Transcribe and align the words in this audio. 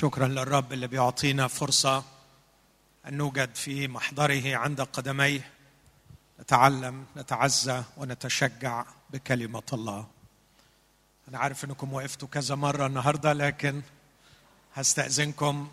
شكرا 0.00 0.28
للرب 0.28 0.72
اللي 0.72 0.86
بيعطينا 0.86 1.48
فرصة 1.48 2.04
أن 3.06 3.16
نوجد 3.16 3.54
في 3.54 3.88
محضره 3.88 4.56
عند 4.56 4.80
قدميه. 4.80 5.50
نتعلم 6.40 7.04
نتعزى 7.16 7.82
ونتشجع 7.96 8.84
بكلمة 9.10 9.62
الله. 9.72 10.06
أنا 11.28 11.38
عارف 11.38 11.64
أنكم 11.64 11.92
وقفتوا 11.92 12.28
كذا 12.28 12.54
مرة 12.54 12.86
النهارده 12.86 13.32
لكن 13.32 13.82
هستأذنكم. 14.74 15.68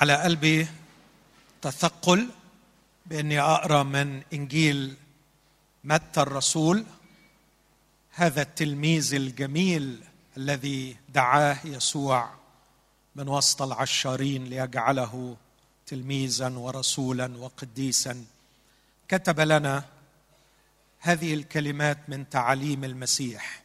على 0.00 0.16
قلبي 0.16 0.68
تثقل 1.62 2.28
بأني 3.06 3.40
أقرأ 3.40 3.82
من 3.82 4.22
إنجيل 4.32 4.96
متى 5.84 6.20
الرسول. 6.20 6.84
هذا 8.16 8.42
التلميذ 8.42 9.14
الجميل 9.14 10.04
الذي 10.36 10.96
دعاه 11.08 11.58
يسوع 11.64 12.30
من 13.16 13.28
وسط 13.28 13.62
العشارين 13.62 14.44
ليجعله 14.44 15.36
تلميذا 15.86 16.48
ورسولا 16.48 17.36
وقديسا. 17.38 18.24
كتب 19.08 19.40
لنا 19.40 19.84
هذه 20.98 21.34
الكلمات 21.34 21.98
من 22.08 22.28
تعاليم 22.28 22.84
المسيح. 22.84 23.62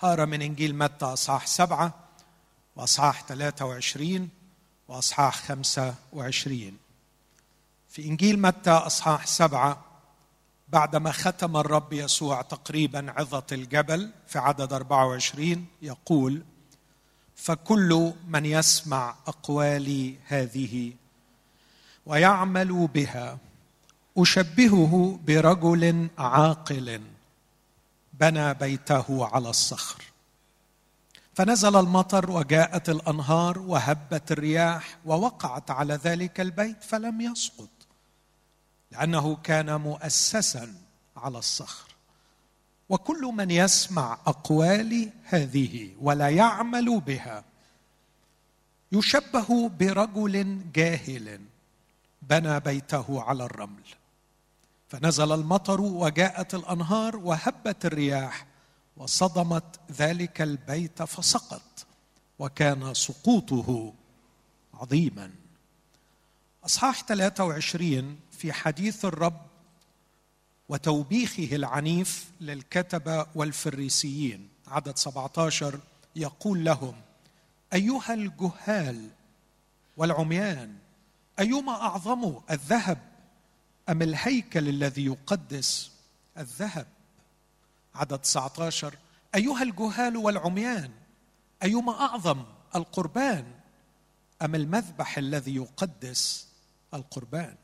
هارى 0.00 0.26
من 0.26 0.42
إنجيل 0.42 0.74
متى 0.74 1.04
أصحاح 1.04 1.46
سبعة 1.46 1.94
وأصحاح 2.76 3.22
23 3.22 4.28
وأصحاح 4.88 5.42
25 5.42 6.78
في 7.90 8.04
إنجيل 8.04 8.40
متى 8.40 8.70
أصحاح 8.70 9.26
سبعة 9.26 9.84
بعدما 10.72 11.12
ختم 11.12 11.56
الرب 11.56 11.92
يسوع 11.92 12.42
تقريبا 12.42 13.12
عظة 13.16 13.46
الجبل 13.52 14.10
في 14.26 14.38
عدد 14.38 14.72
24 14.72 15.66
يقول 15.82 16.42
فكل 17.36 18.12
من 18.28 18.46
يسمع 18.46 19.14
أقوالي 19.26 20.16
هذه 20.26 20.92
ويعمل 22.06 22.88
بها 22.94 23.38
أشبهه 24.18 25.20
برجل 25.26 26.08
عاقل 26.18 27.00
بنى 28.12 28.54
بيته 28.54 29.26
على 29.26 29.50
الصخر. 29.50 30.02
فنزل 31.34 31.76
المطر 31.76 32.30
وجاءت 32.30 32.90
الأنهار 32.90 33.58
وهبت 33.58 34.32
الرياح 34.32 34.98
ووقعت 35.04 35.70
على 35.70 35.94
ذلك 35.94 36.40
البيت 36.40 36.84
فلم 36.84 37.20
يسقط. 37.20 37.68
لأنه 38.92 39.36
كان 39.36 39.80
مؤسسا 39.80 40.74
على 41.16 41.38
الصخر. 41.38 41.92
وكل 42.88 43.20
من 43.34 43.50
يسمع 43.50 44.18
اقوالي 44.26 45.12
هذه 45.24 45.90
ولا 46.00 46.28
يعمل 46.28 47.00
بها 47.00 47.44
يشبه 48.92 49.68
برجل 49.68 50.60
جاهل 50.72 51.40
بنى 52.22 52.60
بيته 52.60 53.22
على 53.22 53.44
الرمل. 53.44 53.84
فنزل 54.88 55.32
المطر 55.32 55.80
وجاءت 55.80 56.54
الأنهار 56.54 57.16
وهبت 57.16 57.86
الرياح 57.86 58.46
وصدمت 58.96 59.80
ذلك 59.92 60.42
البيت 60.42 61.02
فسقط. 61.02 61.86
وكان 62.38 62.94
سقوطه 62.94 63.92
عظيما. 64.74 65.30
أصحاح 66.66 67.02
23 67.02 68.20
في 68.42 68.52
حديث 68.52 69.04
الرب 69.04 69.40
وتوبيخه 70.68 71.56
العنيف 71.56 72.30
للكتبه 72.40 73.26
والفريسيين. 73.34 74.48
عدد 74.66 74.96
17 74.96 75.80
يقول 76.16 76.64
لهم 76.64 76.94
أيها 77.72 78.14
الجهال 78.14 79.10
والعميان 79.96 80.76
أيما 81.38 81.72
أعظم 81.72 82.40
الذهب 82.50 82.98
أم 83.88 84.02
الهيكل 84.02 84.68
الذي 84.68 85.04
يقدس 85.04 85.92
الذهب؟ 86.38 86.86
عدد 87.94 88.18
19 88.18 88.94
أيها 89.34 89.62
الجهال 89.62 90.16
والعميان 90.16 90.90
أيما 91.62 92.00
أعظم 92.00 92.44
القربان 92.76 93.44
أم 94.42 94.54
المذبح 94.54 95.18
الذي 95.18 95.56
يقدس 95.56 96.48
القربان؟ 96.94 97.56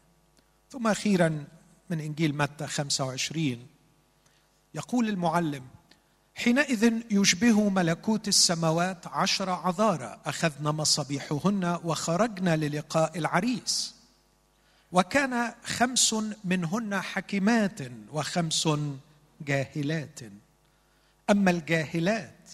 ثم 0.70 0.86
أخيرا 0.86 1.44
من 1.90 2.00
إنجيل 2.00 2.36
متى 2.36 2.66
25 2.66 3.66
يقول 4.74 5.08
المعلم 5.08 5.62
حينئذ 6.34 6.92
يشبه 7.10 7.68
ملكوت 7.68 8.28
السماوات 8.28 9.06
عشر 9.06 9.50
عذارى 9.50 10.20
أخذنا 10.26 10.70
مصابيحهن 10.72 11.78
وخرجنا 11.84 12.56
للقاء 12.56 13.18
العريس. 13.18 13.94
وكان 14.92 15.54
خمس 15.64 16.14
منهن 16.44 17.00
حكيمات 17.00 17.78
وخمس 18.12 18.68
جاهلات. 19.40 20.20
أما 21.30 21.50
الجاهلات 21.50 22.50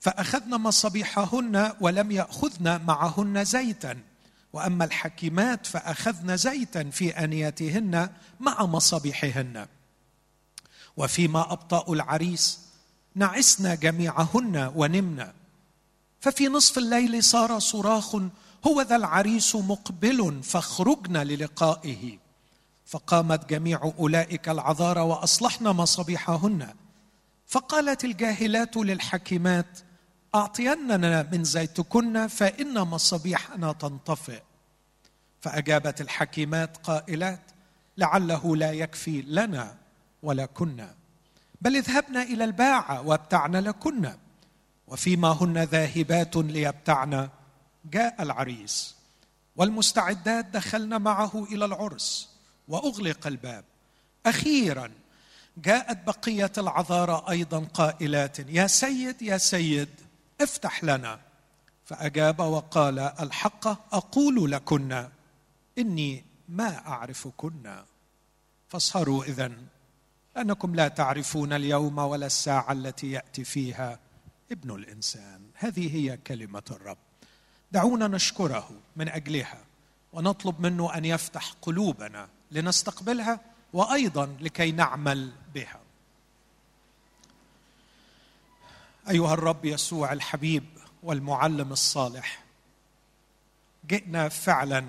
فاخذن 0.00 0.50
مصابيحهن 0.50 1.72
ولم 1.80 2.10
ياخذن 2.10 2.84
معهن 2.84 3.44
زيتا 3.44 3.98
وأما 4.52 4.84
الحكيمات 4.84 5.66
فأخذن 5.66 6.36
زيتا 6.36 6.90
في 6.90 7.10
انيتهن 7.10 8.10
مع 8.40 8.66
مصابيحهن. 8.66 9.66
وفيما 10.96 11.52
ابطاوا 11.52 11.94
العريس 11.94 12.60
نعسنا 13.14 13.74
جميعهن 13.74 14.72
ونمنا 14.74 15.32
ففي 16.20 16.48
نصف 16.48 16.78
الليل 16.78 17.24
صار 17.24 17.58
صراخ 17.58 18.16
هو 18.66 18.82
ذا 18.82 18.96
العريس 18.96 19.56
مقبل 19.56 20.42
فاخرجنا 20.42 21.24
للقائه. 21.24 22.18
فقامت 22.86 23.50
جميع 23.50 23.92
أولئك 23.98 24.48
العذارى 24.48 25.00
وأصلحن 25.00 25.64
مصابيحهن. 25.64 26.74
فقالت 27.46 28.04
الجاهلات 28.04 28.76
للحكيمات 28.76 29.78
أعطيننا 30.34 31.28
من 31.32 31.44
زيتكن 31.44 32.26
فإن 32.26 32.78
مصابيحنا 32.78 33.72
تنطفئ. 33.72 34.42
فأجابت 35.40 36.00
الحكيمات 36.00 36.76
قائلات 36.76 37.40
لعله 37.96 38.56
لا 38.56 38.72
يكفي 38.72 39.22
لنا 39.22 39.76
ولكن 40.22 40.88
بل 41.60 41.76
اذهبنا 41.76 42.22
إلى 42.22 42.44
الباعه 42.44 43.06
وابتعن 43.06 43.56
لكن. 43.56 44.12
وفيما 44.86 45.28
هن 45.28 45.58
ذاهبات 45.58 46.36
ليبتعن 46.36 47.28
جاء 47.84 48.22
العريس. 48.22 48.94
والمستعدات 49.56 50.44
دخلن 50.44 51.02
معه 51.02 51.46
إلى 51.52 51.64
العرس 51.64 52.28
وأغلق 52.68 53.26
الباب. 53.26 53.64
أخيرا 54.26 54.90
جاءت 55.56 56.06
بقية 56.06 56.52
العذارى 56.58 57.24
أيضا 57.28 57.58
قائلات 57.74 58.38
يا 58.38 58.66
سيد 58.66 59.22
يا 59.22 59.38
سيد. 59.38 59.88
افتح 60.40 60.84
لنا. 60.84 61.20
فأجاب 61.84 62.40
وقال 62.40 62.98
الحق 62.98 63.66
أقول 63.94 64.50
لكن 64.50 65.08
إني 65.78 66.24
ما 66.48 66.86
أعرفكن. 66.86 67.84
فاسهروا 68.68 69.24
اذا 69.24 69.52
لأنكم 70.36 70.74
لا 70.74 70.88
تعرفون 70.88 71.52
اليوم 71.52 71.98
ولا 71.98 72.26
الساعة 72.26 72.72
التي 72.72 73.10
يأتي 73.10 73.44
فيها 73.44 73.98
ابن 74.52 74.74
الإنسان. 74.74 75.50
هذه 75.54 75.96
هي 75.96 76.16
كلمة 76.16 76.62
الرب. 76.70 76.98
دعونا 77.72 78.08
نشكره 78.08 78.70
من 78.96 79.08
أجلها 79.08 79.64
ونطلب 80.12 80.60
منه 80.60 80.94
أن 80.94 81.04
يفتح 81.04 81.52
قلوبنا 81.62 82.28
لنستقبلها 82.50 83.40
وأيضا 83.72 84.36
لكي 84.40 84.72
نعمل 84.72 85.32
بها. 85.54 85.80
أيها 89.10 89.34
الرب 89.34 89.64
يسوع 89.64 90.12
الحبيب 90.12 90.64
والمعلم 91.02 91.72
الصالح 91.72 92.44
جئنا 93.88 94.28
فعلا 94.28 94.86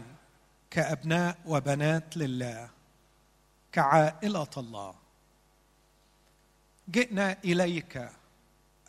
كأبناء 0.69 1.37
وبنات 1.45 2.17
لله 2.17 2.69
كعائلة 3.71 4.47
الله. 4.57 4.95
جئنا 6.91 7.37
إليك 7.43 8.09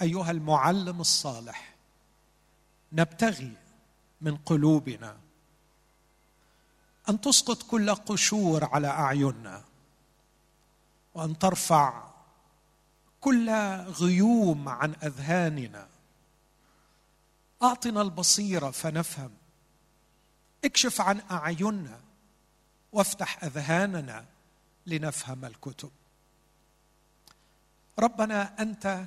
أيها 0.02 0.30
المعلم 0.30 1.00
الصالح 1.00 1.74
نبتغي 2.92 3.52
من 4.20 4.36
قلوبنا 4.36 5.16
أن 7.08 7.20
تسقط 7.20 7.62
كل 7.62 7.94
قشور 7.94 8.64
على 8.64 8.88
أعيننا 8.88 9.64
وأن 11.14 11.38
ترفع 11.38 12.09
كل 13.20 13.50
غيوم 13.80 14.68
عن 14.68 14.94
أذهاننا. 15.02 15.88
أعطنا 17.62 18.02
البصيرة 18.02 18.70
فنفهم. 18.70 19.30
اكشف 20.64 21.00
عن 21.00 21.20
أعيننا 21.30 22.00
وافتح 22.92 23.44
أذهاننا 23.44 24.24
لنفهم 24.86 25.44
الكتب. 25.44 25.90
ربنا 27.98 28.62
أنت 28.62 29.04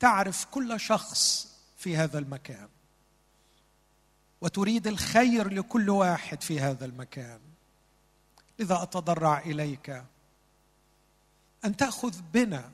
تعرف 0.00 0.44
كل 0.44 0.80
شخص 0.80 1.48
في 1.76 1.96
هذا 1.96 2.18
المكان. 2.18 2.68
وتريد 4.40 4.86
الخير 4.86 5.48
لكل 5.52 5.90
واحد 5.90 6.42
في 6.42 6.60
هذا 6.60 6.84
المكان. 6.84 7.40
لذا 8.58 8.82
أتضرع 8.82 9.38
إليك. 9.38 10.04
أن 11.64 11.76
تأخذ 11.76 12.22
بنا 12.32 12.70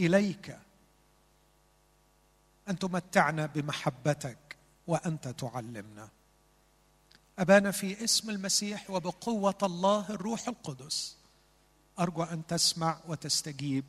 إليك. 0.00 0.58
أن 2.68 2.78
تمتعنا 2.78 3.46
بمحبتك 3.46 4.56
وأنت 4.86 5.28
تعلمنا. 5.28 6.08
أبانا 7.38 7.70
في 7.70 8.04
اسم 8.04 8.30
المسيح 8.30 8.90
وبقوة 8.90 9.58
الله 9.62 10.10
الروح 10.10 10.48
القدس. 10.48 11.16
أرجو 11.98 12.22
أن 12.22 12.46
تسمع 12.46 13.00
وتستجيب. 13.08 13.84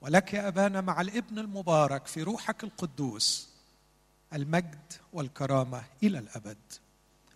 ولك 0.00 0.34
يا 0.34 0.48
أبانا 0.48 0.80
مع 0.80 1.00
الابن 1.00 1.38
المبارك 1.38 2.06
في 2.06 2.22
روحك 2.22 2.64
القدوس 2.64 3.48
المجد 4.32 4.92
والكرامة 5.12 5.84
إلى 6.02 6.18
الأبد. 6.18 6.58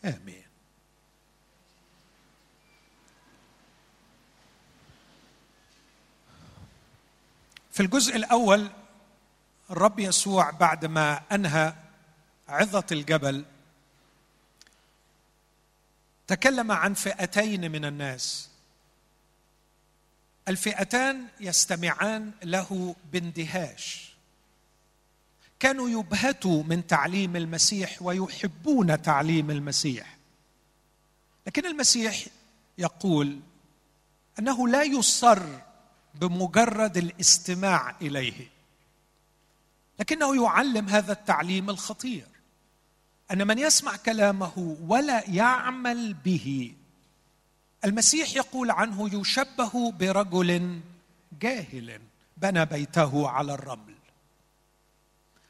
آمين. 0.04 0.51
في 7.72 7.80
الجزء 7.80 8.16
الأول 8.16 8.70
الرب 9.70 9.98
يسوع 9.98 10.50
بعدما 10.50 11.22
أنهى 11.32 11.74
عظة 12.48 12.86
الجبل 12.92 13.44
تكلم 16.26 16.72
عن 16.72 16.94
فئتين 16.94 17.72
من 17.72 17.84
الناس. 17.84 18.48
الفئتان 20.48 21.26
يستمعان 21.40 22.30
له 22.42 22.96
باندهاش. 23.12 24.12
كانوا 25.60 25.88
يبهتوا 25.90 26.62
من 26.62 26.86
تعليم 26.86 27.36
المسيح 27.36 28.02
ويحبون 28.02 29.02
تعليم 29.02 29.50
المسيح. 29.50 30.16
لكن 31.46 31.66
المسيح 31.66 32.26
يقول 32.78 33.40
أنه 34.38 34.68
لا 34.68 34.82
يصر 34.82 35.42
بمجرد 36.14 36.96
الاستماع 36.96 37.96
إليه. 38.02 38.48
لكنه 40.00 40.44
يعلم 40.44 40.88
هذا 40.88 41.12
التعليم 41.12 41.70
الخطير 41.70 42.26
أن 43.30 43.46
من 43.46 43.58
يسمع 43.58 43.96
كلامه 43.96 44.76
ولا 44.80 45.30
يعمل 45.30 46.14
به 46.14 46.74
المسيح 47.84 48.36
يقول 48.36 48.70
عنه 48.70 49.20
يشبه 49.20 49.92
برجل 49.92 50.80
جاهل 51.40 52.00
بنى 52.36 52.64
بيته 52.64 53.28
على 53.28 53.54
الرمل. 53.54 53.94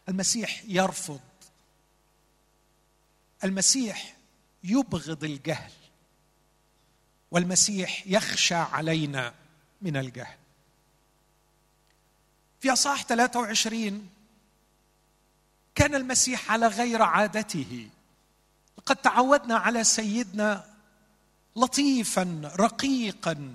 المسيح 0.08 0.62
يرفض 0.68 1.20
المسيح 3.44 4.16
يبغض 4.64 5.24
الجهل 5.24 5.72
والمسيح 7.30 8.06
يخشى 8.06 8.54
علينا 8.54 9.34
من 9.82 9.96
الجهل. 9.96 10.41
في 12.62 12.72
أصحاح 12.72 13.04
23 13.04 14.08
كان 15.74 15.94
المسيح 15.94 16.50
على 16.50 16.66
غير 16.66 17.02
عادته. 17.02 17.88
لقد 18.78 18.96
تعودنا 18.96 19.56
على 19.56 19.84
سيدنا 19.84 20.64
لطيفا 21.56 22.52
رقيقا 22.56 23.54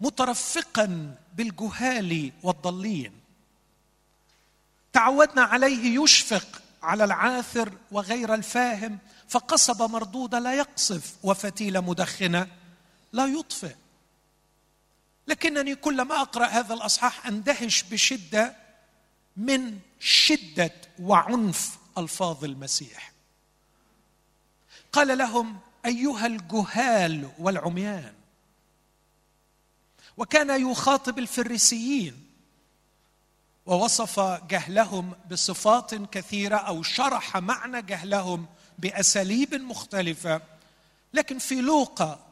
مترفقا 0.00 1.16
بالجهال 1.34 2.32
والضالين 2.42 3.12
تعودنا 4.92 5.42
عليه 5.42 6.02
يشفق 6.02 6.62
على 6.82 7.04
العاثر 7.04 7.72
وغير 7.90 8.34
الفاهم 8.34 8.98
فقصب 9.28 9.90
مردوده 9.90 10.38
لا 10.38 10.54
يقصف 10.54 11.14
وفتيله 11.22 11.80
مدخنة 11.80 12.46
لا 13.12 13.26
يطفئ. 13.26 13.74
لكنني 15.26 15.74
كلما 15.74 16.20
أقرأ 16.20 16.46
هذا 16.46 16.74
الأصحاح 16.74 17.26
أندهش 17.26 17.82
بشدة 17.82 18.56
من 19.36 19.78
شدة 20.00 20.74
وعنف 21.00 21.78
ألفاظ 21.98 22.44
المسيح. 22.44 23.12
قال 24.92 25.18
لهم 25.18 25.58
أيها 25.86 26.26
الجهال 26.26 27.30
والعميان 27.38 28.12
وكان 30.16 30.70
يخاطب 30.70 31.18
الفريسيين 31.18 32.26
ووصف 33.66 34.20
جهلهم 34.20 35.12
بصفات 35.30 35.94
كثيرة 35.94 36.56
أو 36.56 36.82
شرح 36.82 37.36
معنى 37.36 37.82
جهلهم 37.82 38.46
بأساليب 38.78 39.54
مختلفة 39.54 40.42
لكن 41.14 41.38
في 41.38 41.54
لوقا 41.54 42.31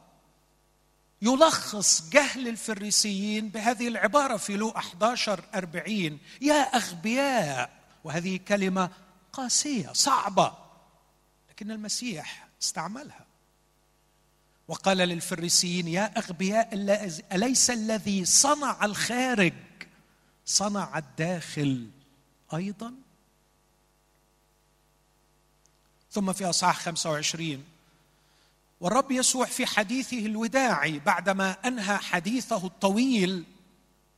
يلخص 1.21 2.09
جهل 2.09 2.47
الفريسيين 2.47 3.49
بهذه 3.49 3.87
العبارة 3.87 4.37
في 4.37 4.57
لو 4.57 4.69
11 4.69 5.43
أربعين. 5.55 6.19
يا 6.41 6.61
أغبياء! 6.61 7.81
وهذه 8.03 8.37
كلمة 8.47 8.89
قاسية 9.33 9.93
صعبة 9.93 10.53
لكن 11.49 11.71
المسيح 11.71 12.47
استعملها. 12.61 13.25
وقال 14.67 14.97
للفريسيين 14.97 15.87
يا 15.87 16.17
أغبياء 16.17 16.69
أليس 17.31 17.69
الذي 17.69 18.25
صنع 18.25 18.85
الخارج؟ 18.85 19.53
صنع 20.45 20.97
الداخل 20.97 21.89
أيضا؟ 22.53 22.93
ثم 26.11 26.33
في 26.33 26.49
أصحاح 26.49 26.79
25 26.79 27.63
والرب 28.81 29.11
يسوع 29.11 29.45
في 29.45 29.65
حديثه 29.65 30.19
الوداعي 30.19 30.99
بعدما 30.99 31.51
أنهى 31.65 31.97
حديثه 31.97 32.65
الطويل 32.65 33.43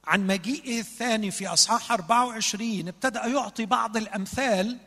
عن 0.06 0.28
مجيئه 0.28 0.80
الثاني 0.80 1.32
في 1.32 1.48
أصحاح 1.48 1.92
24 1.92 2.88
ابتدأ 2.88 3.26
يعطي 3.26 3.66
بعض 3.66 3.98
الأمثال 3.98 4.78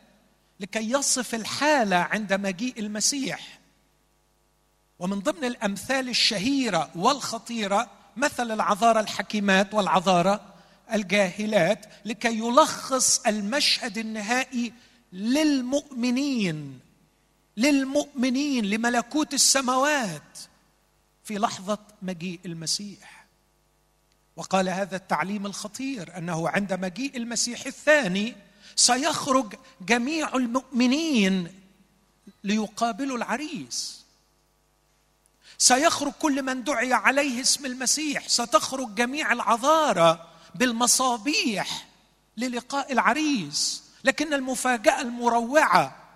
لكي 0.59 0.91
يصف 0.91 1.35
الحالة 1.35 1.95
عند 1.95 2.33
مجيء 2.33 2.79
المسيح. 2.79 3.59
ومن 4.99 5.19
ضمن 5.19 5.43
الأمثال 5.43 6.09
الشهيرة 6.09 6.89
والخطيرة 6.95 7.89
مثل 8.15 8.51
العذارى 8.51 8.99
الحكيمات 8.99 9.73
والعذارى 9.73 10.39
الجاهلات 10.93 11.85
لكي 12.05 12.37
يلخص 12.37 13.19
المشهد 13.27 13.97
النهائي 13.97 14.73
للمؤمنين. 15.13 16.86
للمؤمنين 17.57 18.65
لملكوت 18.65 19.33
السماوات 19.33 20.39
في 21.23 21.37
لحظة 21.37 21.79
مجيء 22.01 22.39
المسيح. 22.45 23.25
وقال 24.35 24.69
هذا 24.69 24.95
التعليم 24.95 25.45
الخطير 25.45 26.17
أنه 26.17 26.49
عند 26.49 26.73
مجيء 26.73 27.17
المسيح 27.17 27.65
الثاني 27.65 28.35
سيخرج 28.75 29.53
جميع 29.81 30.35
المؤمنين 30.35 31.61
ليقابلوا 32.43 33.17
العريس. 33.17 33.97
سيخرج 35.57 36.11
كل 36.11 36.43
من 36.43 36.63
دعي 36.63 36.93
عليه 36.93 37.41
اسم 37.41 37.65
المسيح. 37.65 38.27
ستخرج 38.27 38.95
جميع 38.95 39.31
العذارى 39.33 40.27
بالمصابيح 40.55 41.87
للقاء 42.37 42.91
العريس. 42.91 43.83
لكن 44.03 44.33
المفاجأة 44.33 45.01
المروعة 45.01 46.06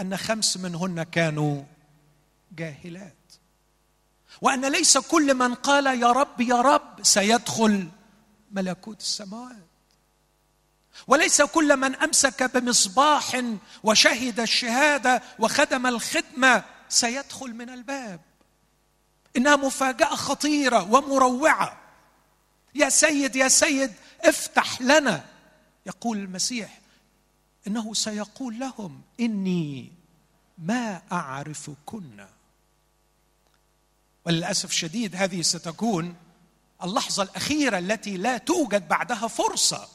أن 0.00 0.16
خمس 0.16 0.56
منهن 0.56 1.02
كانوا 1.02 1.62
جاهلات. 2.52 3.14
وأن 4.40 4.64
ليس 4.72 4.98
كل 4.98 5.34
من 5.34 5.54
قال 5.54 5.86
يا 6.02 6.12
رب 6.12 6.40
يا 6.40 6.60
رب 6.60 6.98
سيدخل 7.02 7.88
ملكوت 8.50 9.00
السماوات. 9.00 9.56
وليس 11.06 11.42
كل 11.42 11.76
من 11.76 11.94
أمسك 11.94 12.42
بمصباح 12.56 13.42
وشهد 13.82 14.40
الشهادة 14.40 15.22
وخدم 15.38 15.86
الخدمة 15.86 16.64
سيدخل 16.88 17.54
من 17.54 17.70
الباب. 17.70 18.20
إنها 19.36 19.56
مفاجأة 19.56 20.14
خطيرة 20.14 20.92
ومروعة. 20.92 21.78
يا 22.74 22.88
سيد 22.88 23.36
يا 23.36 23.48
سيد 23.48 23.92
افتح 24.20 24.80
لنا 24.80 25.24
يقول 25.86 26.18
المسيح 26.18 26.80
إنه 27.68 27.94
سيقول 27.94 28.58
لهم 28.58 29.02
إني 29.20 29.92
ما 30.58 31.02
أعرفكن. 31.12 32.26
وللأسف 34.24 34.70
الشديد 34.70 35.16
هذه 35.16 35.42
ستكون 35.42 36.16
اللحظة 36.84 37.22
الأخيرة 37.22 37.78
التي 37.78 38.16
لا 38.16 38.38
توجد 38.38 38.88
بعدها 38.88 39.28
فرصة. 39.28 39.88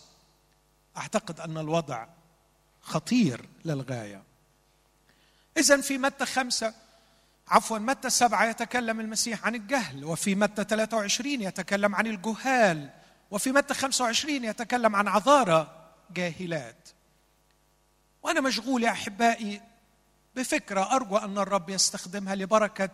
أعتقد 0.98 1.40
أن 1.40 1.58
الوضع 1.58 2.08
خطير 2.82 3.50
للغاية. 3.66 4.24
اذا 5.58 5.82
في 5.82 5.98
متى 5.98 6.26
خمسة؟ 6.26 6.74
عفوا 7.48 7.78
متى 7.78 8.10
سبعة؟ 8.10 8.46
يتكلم 8.46 9.00
المسيح 9.00 9.46
عن 9.46 9.56
الجهل 9.56 10.06
وفي 10.06 10.36
متى 10.36 10.64
23 10.64 11.42
يتكلم 11.42 11.96
عن 11.96 12.08
الجهال 12.08 12.90
وفي 13.32 13.52
متى 13.52 13.74
25 13.74 14.44
يتكلم 14.46 14.96
عن 14.96 15.08
عذارى 15.08 15.90
جاهلات. 16.12 16.90
وأنا 18.24 18.42
مشغول 18.42 18.84
يا 18.84 18.92
أحبائي 18.92 19.62
بفكرة 20.36 20.96
أرجو 20.96 21.18
أن 21.18 21.38
الرب 21.38 21.70
يستخدمها 21.70 22.36
لبركة 22.36 22.90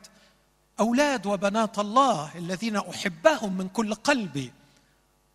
أولاد 0.79 1.25
وبنات 1.25 1.79
الله 1.79 2.37
الذين 2.37 2.75
أحبهم 2.75 3.57
من 3.57 3.69
كل 3.69 3.93
قلبي 3.95 4.53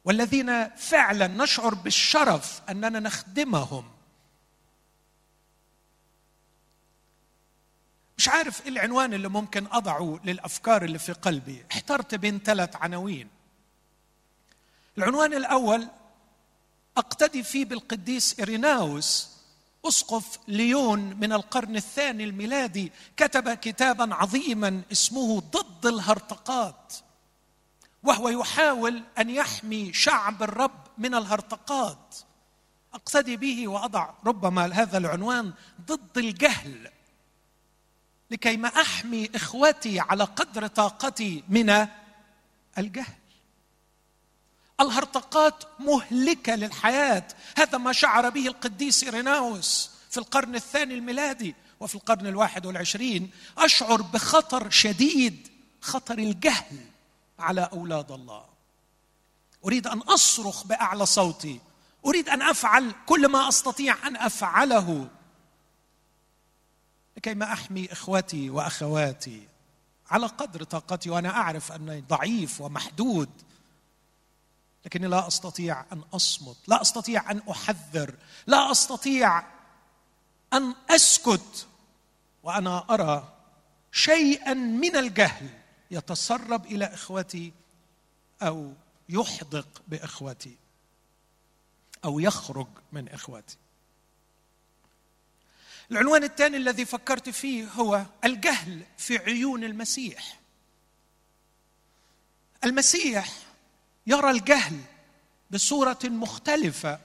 والذين 0.05 0.69
فعلا 0.69 1.27
نشعر 1.27 1.75
بالشرف 1.75 2.63
أننا 2.69 3.01
نخدمهم. 3.01 3.91
مش 8.19 8.29
عارف 8.29 8.63
إيه 8.63 8.69
العنوان 8.69 9.15
اللي 9.15 9.29
ممكن 9.29 9.67
أضعه 9.73 10.21
للأفكار 10.25 10.85
اللي 10.85 10.99
في 10.99 11.13
قلبي. 11.13 11.65
احترت 11.73 12.15
بين 12.15 12.39
ثلاث 12.39 12.77
عناوين. 12.77 13.29
العنوان 14.99 15.35
الأول 15.35 15.89
أقتدي 16.97 17.43
فيه 17.43 17.65
بالقديس 17.65 18.41
إريناوس 18.41 19.34
أسقف 19.85 20.38
ليون 20.49 20.99
من 21.00 21.33
القرن 21.33 21.76
الثاني 21.76 22.25
الميلادي 22.25 22.93
كتب 23.17 23.55
كتابا 23.55 24.14
عظيما 24.14 24.83
اسمه 24.93 25.41
ضد 25.41 25.87
الهرطقات 25.87 26.93
وهو 28.03 28.29
يحاول 28.29 29.03
أن 29.19 29.31
يحمي 29.31 29.93
شعب 29.93 30.43
الرب 30.43 30.85
من 30.99 31.14
الهرطقات. 31.14 32.17
أقتدي 32.95 33.37
به 33.37 33.69
وأضع 33.69 34.11
ربما 34.26 34.64
هذا 34.64 34.99
العنوان 34.99 35.53
ضد 35.87 36.19
الجهل 36.19 36.91
لكي 38.31 38.57
ما 38.57 38.69
أحمي 38.69 39.31
إخوتي 39.35 40.00
على 40.00 40.25
قدر 40.25 40.67
طاقتي 40.67 41.45
من 41.49 41.87
الجهل. 42.79 43.24
الهرطقات 44.81 45.64
مهلكة 45.81 46.54
للحياة. 46.54 47.28
هذا 47.57 47.78
ما 47.78 47.93
شعر 47.93 48.28
به 48.28 48.47
القديس 48.47 49.04
إيريناوس 49.04 49.90
في 50.11 50.19
القرن 50.19 50.54
الثاني 50.54 50.95
الميلادي 50.95 51.54
وفي 51.81 51.95
القرن 51.95 52.26
الواحد 52.26 52.66
والعشرين. 52.66 53.31
أشعر 53.59 54.02
بخطر 54.02 54.71
شديد 54.71 55.49
خطر 55.81 56.19
الجهل 56.19 56.78
على 57.38 57.69
أولاد 57.73 58.11
الله. 58.12 58.45
أريد 59.64 59.87
أن 59.87 59.99
أصرخ 59.99 60.66
بأعلى 60.66 61.07
صوتي. 61.07 61.61
أريد 62.07 62.28
أن 62.28 62.43
أفعل 62.43 62.95
كل 63.07 63.28
ما 63.28 63.49
أستطيع 63.49 64.07
أن 64.07 64.16
أفعله. 64.16 65.09
لكي 67.16 67.35
ما 67.35 67.52
أحمي 67.52 67.93
إخوتي 67.93 68.50
وأخواتي 68.50 69.49
على 70.11 70.26
قدر 70.26 70.62
طاقتي 70.64 71.11
وأنا 71.11 71.31
أعرف 71.31 71.73
أني 71.73 72.00
ضعيف 72.00 72.61
ومحدود 72.61 73.31
لكني 74.85 75.07
لا 75.07 75.26
أستطيع 75.26 75.85
أن 75.93 76.03
أصمت 76.14 76.57
لا 76.67 76.83
أستطيع 76.83 77.31
أن 77.31 77.43
أحذر 77.50 78.14
لا 78.47 78.71
أستطيع 78.71 79.43
أن 80.53 80.75
أسكت 80.91 81.67
وأنا 82.43 82.95
أرى 82.95 83.33
شيئا 83.93 84.55
من 84.55 84.97
الجهل 84.97 85.49
يتسرب 85.91 86.67
إلى 86.67 86.85
إخوتي 86.85 87.53
أو 88.43 88.73
يحدق 89.09 89.83
بإخوتي 89.88 90.57
أو 92.05 92.21
يخرج 92.21 92.69
من 92.93 93.09
إخوتي. 93.09 93.57
العنوان 95.91 96.25
الثاني 96.25 96.57
الذي 96.57 96.85
فكرت 96.85 97.29
فيه 97.29 97.67
هو 97.67 98.07
الجهل 98.25 98.83
في 98.99 99.19
عيون 99.19 99.64
المسيح. 99.64 100.41
المسيح 102.64 103.44
يرى 104.06 104.30
الجهل 104.30 104.80
بصورة 105.50 105.99
مختلفة 106.04 107.00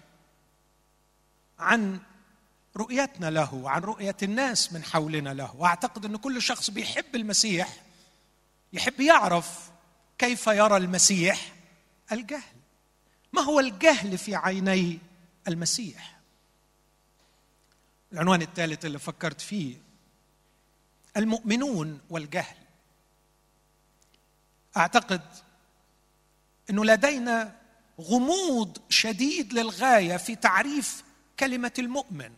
عن 1.59 1.99
رؤيتنا 2.77 3.29
له 3.29 3.53
وعن 3.53 3.81
رؤية 3.81 4.15
الناس 4.23 4.73
من 4.73 4.83
حولنا 4.83 5.33
له. 5.33 5.55
وأعتقد 5.55 6.05
إن 6.05 6.17
كل 6.17 6.41
شخص 6.41 6.69
بيحب 6.69 7.15
المسيح 7.15 7.83
يحب 8.73 8.99
يعرف 8.99 9.71
كيف 10.17 10.47
يرى 10.47 10.77
المسيح 10.77 11.53
الجهل. 12.11 12.59
ما 13.33 13.41
هو 13.41 13.59
الجهل 13.59 14.17
في 14.17 14.35
عيني 14.35 14.99
المسيح؟ 15.47 16.19
العنوان 18.13 18.41
الثالث 18.41 18.85
اللي 18.85 18.99
فكرت 18.99 19.41
فيه 19.41 19.77
المؤمنون 21.17 22.01
والجهل. 22.09 22.55
أعتقد 24.77 25.21
إنه 26.69 26.85
لدينا 26.85 27.55
غموض 28.01 28.77
شديد 28.89 29.53
للغاية 29.53 30.17
في 30.17 30.35
تعريف 30.35 31.03
كلمة 31.39 31.73
المؤمن. 31.79 32.31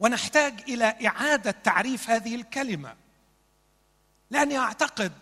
ونحتاج 0.00 0.60
إلى 0.60 1.06
إعادة 1.06 1.50
تعريف 1.50 2.10
هذه 2.10 2.34
الكلمة. 2.34 2.96
لأني 4.30 4.58
أعتقد 4.58 5.12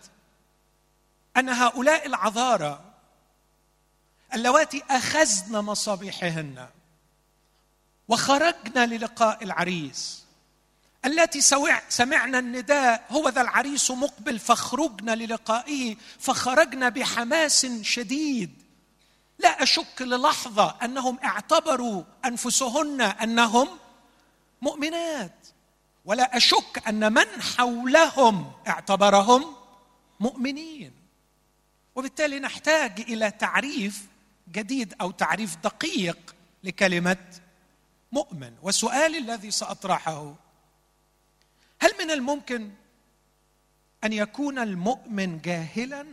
أن 1.37 1.49
هؤلاء 1.49 2.05
العذارى 2.05 2.93
اللواتي 4.33 4.83
أخذن 4.89 5.59
مصابيحهن 5.59 6.67
وخرجن 8.07 8.89
للقاء 8.89 9.43
العريس 9.43 10.22
التي 11.05 11.41
سمعنا 11.89 12.39
النداء 12.39 13.05
هو 13.09 13.29
ذا 13.29 13.41
العريس 13.41 13.91
مقبل 13.91 14.39
فخرجنا 14.39 15.15
للقائه 15.15 15.95
فخرجنا 16.19 16.89
بحماس 16.89 17.65
شديد. 17.81 18.63
لا 19.39 19.63
أشك 19.63 20.01
للحظة 20.01 20.75
أنهم 20.83 21.19
اعتبروا 21.23 22.03
أنفسهن 22.25 23.01
أنهم 23.01 23.67
مؤمنات. 24.61 25.47
ولا 26.05 26.37
أشك 26.37 26.87
أن 26.87 27.13
من 27.13 27.41
حولهم 27.41 28.51
اعتبرهم 28.67 29.55
مؤمنين. 30.19 30.93
وبالتالي 31.95 32.39
نحتاج 32.39 33.01
إلى 33.01 33.31
تعريف 33.31 34.05
جديد 34.51 34.93
أو 35.01 35.11
تعريف 35.11 35.55
دقيق 35.63 36.35
لكلمة 36.63 37.25
مؤمن. 38.11 38.53
والسؤال 38.61 39.15
الذي 39.15 39.51
سأطرحه 39.51 40.35
هل 41.83 41.91
من 41.99 42.11
الممكن 42.11 42.71
أن 44.03 44.13
يكون 44.13 44.59
المؤمن 44.59 45.41
جاهلا؟ 45.41 46.05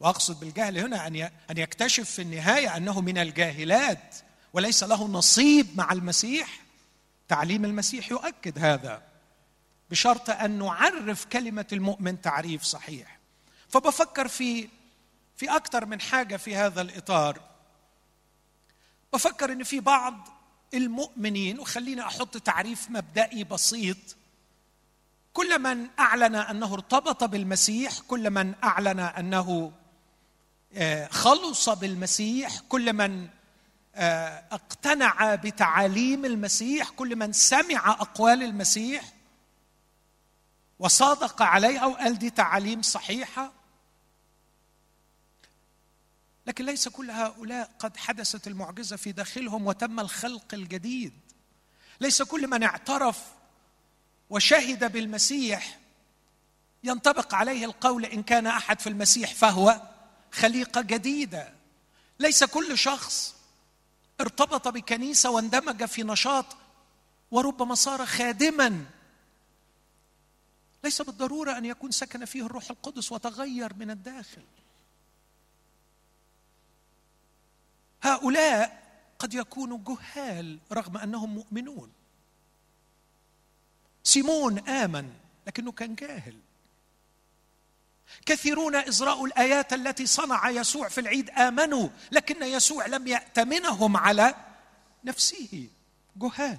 وأقصد 0.00 0.40
بالجهل 0.40 0.78
هنا 0.78 1.06
أن 1.06 1.30
أن 1.50 1.58
يكتشف 1.58 2.10
في 2.10 2.22
النهاية 2.22 2.76
أنه 2.76 3.00
من 3.00 3.18
الجاهلات 3.18 4.16
وليس 4.52 4.84
له 4.84 5.08
نصيب 5.08 5.66
مع 5.76 5.92
المسيح. 5.92 6.60
تعليم 7.28 7.64
المسيح 7.64 8.10
يؤكد 8.10 8.58
هذا 8.58 9.02
بشرط 9.90 10.30
أن 10.30 10.58
نعرف 10.58 11.24
كلمة 11.24 11.66
المؤمن 11.72 12.20
تعريف 12.20 12.62
صحيح. 12.62 13.18
فبفكر 13.68 14.28
في 14.28 14.68
في 15.36 15.56
أكثر 15.56 15.86
من 15.86 16.00
حاجة 16.00 16.36
في 16.36 16.56
هذا 16.56 16.80
الإطار. 16.80 17.40
بفكر 19.12 19.52
إن 19.52 19.62
في 19.62 19.80
بعض 19.80 20.28
المؤمنين 20.74 21.58
وخليني 21.58 22.00
أحط 22.02 22.36
تعريف 22.36 22.90
مبدئي 22.90 23.44
بسيط 23.44 24.21
كل 25.32 25.58
من 25.58 25.88
أعلن 25.98 26.34
أنه 26.34 26.74
ارتبط 26.74 27.24
بالمسيح 27.24 27.98
كل 28.00 28.30
من 28.30 28.54
أعلن 28.64 29.00
أنه 29.00 29.72
آه، 30.74 31.06
خلص 31.08 31.68
بالمسيح 31.68 32.60
كل 32.60 32.92
من 32.92 33.28
آه، 33.94 34.44
اقتنع 34.52 35.34
بتعاليم 35.34 36.24
المسيح 36.24 36.90
كل 36.90 37.16
من 37.16 37.32
سمع 37.32 37.90
أقوال 37.90 38.42
المسيح 38.42 39.04
وصادق 40.78 41.42
عليها 41.42 41.86
وقال 41.86 42.18
دي 42.18 42.30
تعاليم 42.30 42.82
صحيحة. 42.82 43.52
لكن 46.46 46.64
ليس 46.64 46.88
كل 46.88 47.10
هؤلاء 47.10 47.70
قد 47.78 47.96
حدثت 47.96 48.46
المعجزة 48.46 48.96
في 48.96 49.12
داخلهم 49.12 49.66
وتم 49.66 50.00
الخلق 50.00 50.54
الجديد. 50.54 51.12
ليس 52.00 52.22
كل 52.22 52.48
من 52.50 52.62
اعترف 52.62 53.31
وشهد 54.32 54.92
بالمسيح 54.92 55.78
ينطبق 56.84 57.34
عليه 57.34 57.64
القول 57.64 58.04
إن 58.04 58.22
كان 58.22 58.46
أحد 58.46 58.80
في 58.80 58.88
المسيح 58.88 59.34
فهو 59.34 59.80
خليقة 60.32 60.80
جديدة. 60.80 61.54
ليس 62.18 62.44
كل 62.44 62.78
شخص 62.78 63.34
ارتبط 64.20 64.68
بكنيسة 64.68 65.30
واندمج 65.30 65.84
في 65.84 66.02
نشاط 66.02 66.46
وربما 67.30 67.74
صار 67.74 68.06
خادما. 68.06 68.84
ليس 70.84 71.02
بالضرورة 71.02 71.58
أن 71.58 71.64
يكون 71.64 71.90
سكن 71.90 72.24
فيه 72.24 72.46
الروح 72.46 72.70
القدس 72.70 73.12
وتغير 73.12 73.74
من 73.74 73.90
الداخل. 73.90 74.44
هؤلاء 78.02 78.82
قد 79.18 79.34
يكونوا 79.34 79.78
جهال 79.86 80.58
رغم 80.72 80.96
أنهم 80.96 81.34
مؤمنون. 81.34 82.01
سيمون 84.04 84.58
آمن 84.58 85.12
لكنه 85.46 85.72
كان 85.72 85.94
جاهل 85.94 86.36
كثيرون 88.26 88.76
إزراء 88.76 89.24
الآيات 89.24 89.72
التي 89.72 90.06
صنع 90.06 90.50
يسوع 90.50 90.88
في 90.88 91.00
العيد 91.00 91.30
آمنوا 91.30 91.88
لكن 92.12 92.42
يسوع 92.42 92.86
لم 92.86 93.06
يأتمنهم 93.06 93.96
على 93.96 94.34
نفسه. 95.04 95.68
جهال. 96.16 96.58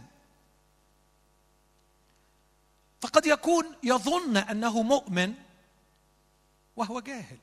فقد 3.02 3.26
يكون 3.26 3.76
يظن 3.84 4.38
أنه 4.38 4.82
مؤمن 4.82 5.34
وهو 6.76 7.00
جاهل. 7.00 7.38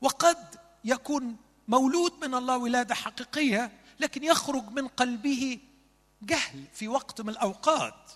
وقد 0.00 0.60
يكون 0.84 1.36
مولود 1.68 2.12
من 2.24 2.34
الله 2.34 2.56
ولادة 2.58 2.94
حقيقية 2.94 3.72
لكن 4.00 4.24
يخرج 4.24 4.68
من 4.68 4.88
قلبه 4.88 5.58
جهل 6.22 6.64
في 6.72 6.88
وقت 6.88 7.20
من 7.20 7.28
الأوقات. 7.28 8.12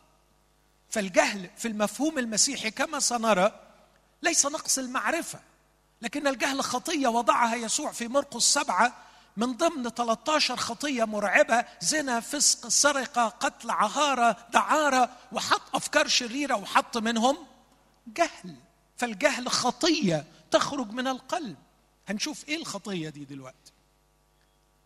فالجهل 0.90 1.50
في 1.56 1.68
المفهوم 1.68 2.18
المسيحي 2.18 2.70
كما 2.70 3.00
سنرى 3.00 3.60
ليس 4.22 4.46
نقص 4.46 4.78
المعرفة 4.78 5.40
لكن 6.02 6.26
الجهل 6.26 6.62
خطية 6.62 7.08
وضعها 7.08 7.54
يسوع 7.54 7.92
في 7.92 8.08
مرقس 8.08 8.42
سبعة 8.42 8.96
من 9.36 9.52
ضمن 9.52 9.88
13 9.88 10.56
خطية 10.56 11.04
مرعبة 11.04 11.64
زنا 11.80 12.20
فسق 12.20 12.68
سرقة 12.68 13.28
قتل 13.28 13.70
عهارة 13.70 14.36
دعارة 14.52 15.10
وحط 15.32 15.76
أفكار 15.76 16.08
شريرة 16.08 16.54
وحط 16.54 16.96
منهم 16.96 17.36
جهل. 18.06 18.56
فالجهل 18.96 19.48
خطية 19.50 20.24
تخرج 20.50 20.90
من 20.90 21.06
القلب. 21.06 21.56
هنشوف 22.08 22.48
إيه 22.48 22.56
الخطية 22.56 23.08
دي 23.08 23.24
دلوقتي؟ 23.24 23.72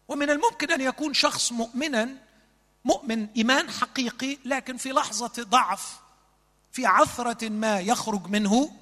ومن 0.08 0.30
الممكن 0.30 0.70
أن 0.72 0.80
يكون 0.80 1.14
شخص 1.14 1.52
مؤمنا 1.52 2.08
مؤمن 2.84 3.28
إيمان 3.36 3.70
حقيقي 3.70 4.38
لكن 4.44 4.76
في 4.76 4.92
لحظة 4.92 5.42
ضعف 5.42 6.00
في 6.72 6.86
عثرة 6.86 7.48
ما 7.48 7.80
يخرج 7.80 8.26
منه 8.26 8.76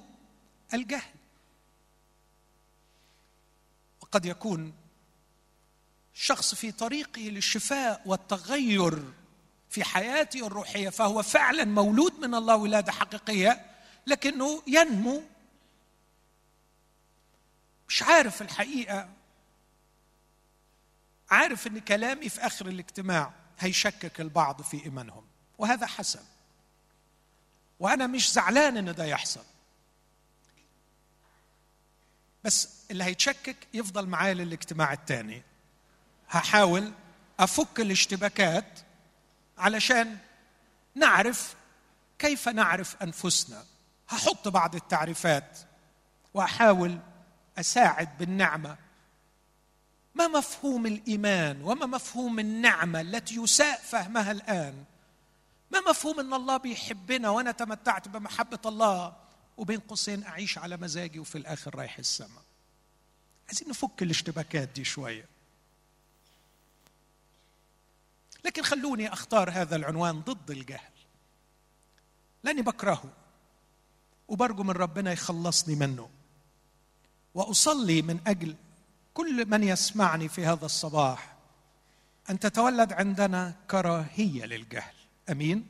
الجهل. 0.73 1.13
وقد 4.01 4.25
يكون 4.25 4.73
شخص 6.13 6.55
في 6.55 6.71
طريقه 6.71 7.21
للشفاء 7.21 8.01
والتغير 8.05 9.13
في 9.69 9.83
حياته 9.83 10.47
الروحية 10.47 10.89
فهو 10.89 11.23
فعلا 11.23 11.63
مولود 11.63 12.19
من 12.19 12.35
الله 12.35 12.55
ولادة 12.55 12.91
حقيقية 12.91 13.65
لكنه 14.07 14.63
ينمو. 14.67 15.23
مش 17.87 18.03
عارف 18.03 18.41
الحقيقة 18.41 19.09
عارف 21.29 21.67
إن 21.67 21.79
كلامي 21.79 22.29
في 22.29 22.45
آخر 22.45 22.67
الاجتماع. 22.67 23.42
هيشكك 23.59 24.21
البعض 24.21 24.61
في 24.61 24.85
إيمانهم. 24.85 25.23
وهذا 25.57 25.85
حسن. 25.87 26.23
وأنا 27.79 28.07
مش 28.07 28.33
زعلان 28.33 28.77
إن 28.77 28.95
ده 28.95 29.05
يحصل. 29.05 29.43
بس 32.43 32.69
اللي 32.91 33.03
هيتشكك 33.03 33.57
يفضل 33.73 34.05
معايا 34.05 34.33
للاجتماع 34.33 34.93
الثاني 34.93 35.43
هحاول 36.29 36.91
أفك 37.39 37.79
الاشتباكات 37.79 38.79
علشان 39.57 40.17
نعرف 40.95 41.55
كيف 42.19 42.49
نعرف 42.49 43.03
أنفسنا. 43.03 43.65
هحط 44.09 44.47
بعض 44.47 44.75
التعريفات 44.75 45.59
وأحاول 46.33 46.99
أساعد 47.57 48.17
بالنعمة 48.17 48.77
ما 50.15 50.27
مفهوم 50.27 50.85
الإيمان 50.85 51.61
وما 51.61 51.85
مفهوم 51.85 52.39
النعمة 52.39 53.01
التي 53.01 53.35
يساء 53.35 53.81
فهمها 53.81 54.31
الآن؟ 54.31 54.83
ما 55.71 55.79
مفهوم 55.89 56.19
إن 56.19 56.33
الله 56.33 56.57
بيحبنا 56.57 57.29
وأنا 57.29 57.51
تمتعت 57.51 58.07
بمحبة 58.07 58.59
الله 58.65 59.15
وبين 59.57 59.79
قوسين 59.79 60.23
أعيش 60.23 60.57
على 60.57 60.77
مزاجي 60.77 61.19
وفي 61.19 61.37
الآخر 61.37 61.75
رايح 61.75 61.97
السماء؟ 61.99 62.43
عايزين 63.47 63.69
نفك 63.69 64.03
الاشتباكات 64.03 64.69
دي 64.69 64.83
شوية. 64.83 65.25
لكن 68.45 68.63
خلوني 68.63 69.13
أختار 69.13 69.49
هذا 69.49 69.75
العنوان 69.75 70.19
ضد 70.21 70.51
الجهل. 70.51 70.93
لاني 72.43 72.61
بكرهه 72.61 73.13
وبرجو 74.27 74.63
من 74.63 74.71
ربنا 74.71 75.11
يخلصني 75.11 75.75
منه. 75.75 76.09
وأصلي 77.33 78.01
من 78.01 78.19
أجل 78.27 78.55
كل 79.13 79.49
من 79.49 79.63
يسمعني 79.63 80.29
في 80.29 80.45
هذا 80.45 80.65
الصباح 80.65 81.35
أن 82.29 82.39
تتولد 82.39 82.93
عندنا 82.93 83.55
كراهية 83.71 84.45
للجهل. 84.45 84.93
أمين؟ 85.29 85.67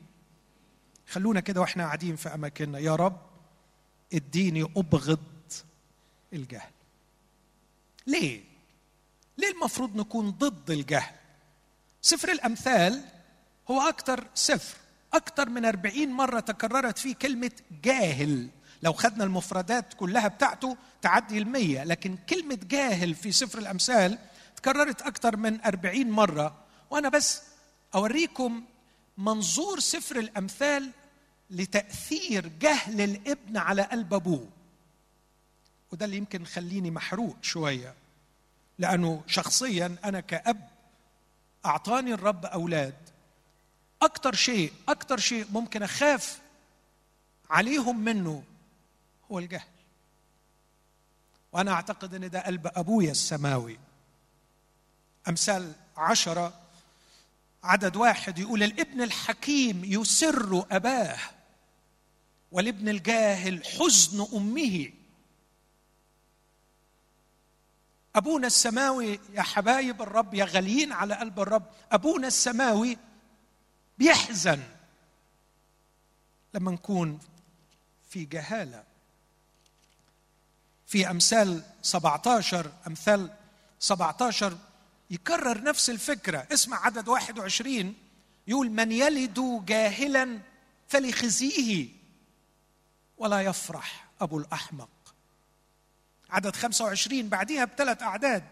خلونا 1.08 1.40
كده 1.40 1.60
وإحنا 1.60 1.84
قاعدين 1.84 2.16
في 2.16 2.34
أماكننا. 2.34 2.78
يا 2.78 2.96
رب 2.96 3.20
اديني 4.14 4.62
أبغض 4.62 5.20
الجهل. 6.32 6.70
ليه؟ 8.06 8.44
ليه 9.38 9.50
المفروض 9.50 9.96
نكون 9.96 10.30
ضد 10.30 10.70
الجهل؟ 10.70 11.14
سفر 12.02 12.32
الأمثال 12.32 13.04
هو 13.70 13.80
أكثر 13.80 14.26
سفر 14.34 14.76
أكثر 15.12 15.48
من 15.48 15.64
أربعين 15.64 16.10
مرة 16.10 16.40
تكررت 16.40 16.98
فيه 16.98 17.14
كلمة 17.14 17.50
جاهل. 17.82 18.48
لو 18.82 18.92
خدنا 18.92 19.24
المفردات 19.24 19.94
كلها 19.94 20.28
بتاعته 20.28 20.76
تعدي 21.02 21.38
المية 21.38 21.84
لكن 21.84 22.16
كلمة 22.28 22.58
جاهل 22.68 23.14
في 23.14 23.32
سفر 23.32 23.58
الأمثال 23.58 24.18
تكررت 24.56 25.02
أكثر 25.02 25.36
من 25.36 25.60
أربعين 25.60 26.10
مرة. 26.10 26.54
وأنا 26.90 27.08
بس 27.08 27.42
أوريكم 27.94 28.64
منظور 29.18 29.80
سفر 29.80 30.18
الأمثال 30.18 30.90
لتأثير 31.50 32.50
جهل 32.60 33.00
الابن 33.00 33.56
على 33.56 33.82
قلب 33.82 34.14
أبوه. 34.14 34.48
وده 35.92 36.04
اللي 36.04 36.16
يمكن 36.16 36.44
خليني 36.44 36.90
محروق 36.90 37.36
شوية. 37.42 37.94
لأنه 38.78 39.22
شخصيا 39.26 39.96
أنا 40.04 40.20
كأب 40.20 40.68
أعطاني 41.66 42.14
الرب 42.14 42.46
أولاد. 42.46 42.94
أكثر 44.02 44.34
شيء 44.34 44.72
أكثر 44.88 45.18
شيء 45.18 45.46
ممكن 45.52 45.82
أخاف 45.82 46.38
عليهم 47.50 48.00
منه 48.00 48.42
هو 49.32 49.38
الجهل. 49.38 49.68
وأنا 51.52 51.72
أعتقد 51.72 52.14
أن 52.14 52.30
ده 52.30 52.40
قلب 52.40 52.66
أبويا 52.66 53.10
السماوي. 53.10 53.78
أمثال 55.28 55.72
عشرة 55.96 56.60
عدد 57.64 57.96
واحد 57.96 58.38
يقول 58.38 58.62
الابن 58.62 59.02
الحكيم 59.02 59.84
يسر 59.84 60.66
أباه 60.70 61.18
والابن 62.52 62.88
الجاهل 62.88 63.64
حزن 63.64 64.26
أمه. 64.34 64.92
أبونا 68.16 68.46
السماوي 68.46 69.20
يا 69.32 69.42
حبايب 69.42 70.02
الرب 70.02 70.34
يا 70.34 70.44
غاليين 70.44 70.92
على 70.92 71.14
قلب 71.14 71.40
الرب 71.40 71.66
أبونا 71.92 72.26
السماوي 72.26 72.98
بيحزن 73.98 74.62
لما 76.54 76.70
نكون 76.70 77.18
في 78.08 78.24
جهالة. 78.24 78.84
في 80.94 81.10
أمثال 81.10 81.62
17 81.82 82.72
أمثال 82.86 83.30
17 83.80 84.58
يكرر 85.10 85.62
نفس 85.62 85.90
الفكرة. 85.90 86.46
اسمع 86.52 86.86
عدد 86.86 87.08
21 87.08 87.94
يقول 88.46 88.70
من 88.70 88.92
يلد 88.92 89.64
جاهلا 89.66 90.38
فلخزيه 90.88 91.88
ولا 93.18 93.40
يفرح 93.40 94.06
أبو 94.20 94.38
الأحمق. 94.38 94.88
عدد 96.30 96.56
25 96.56 97.28
بعديها 97.28 97.64
بثلاث 97.64 98.02
أعداد. 98.02 98.44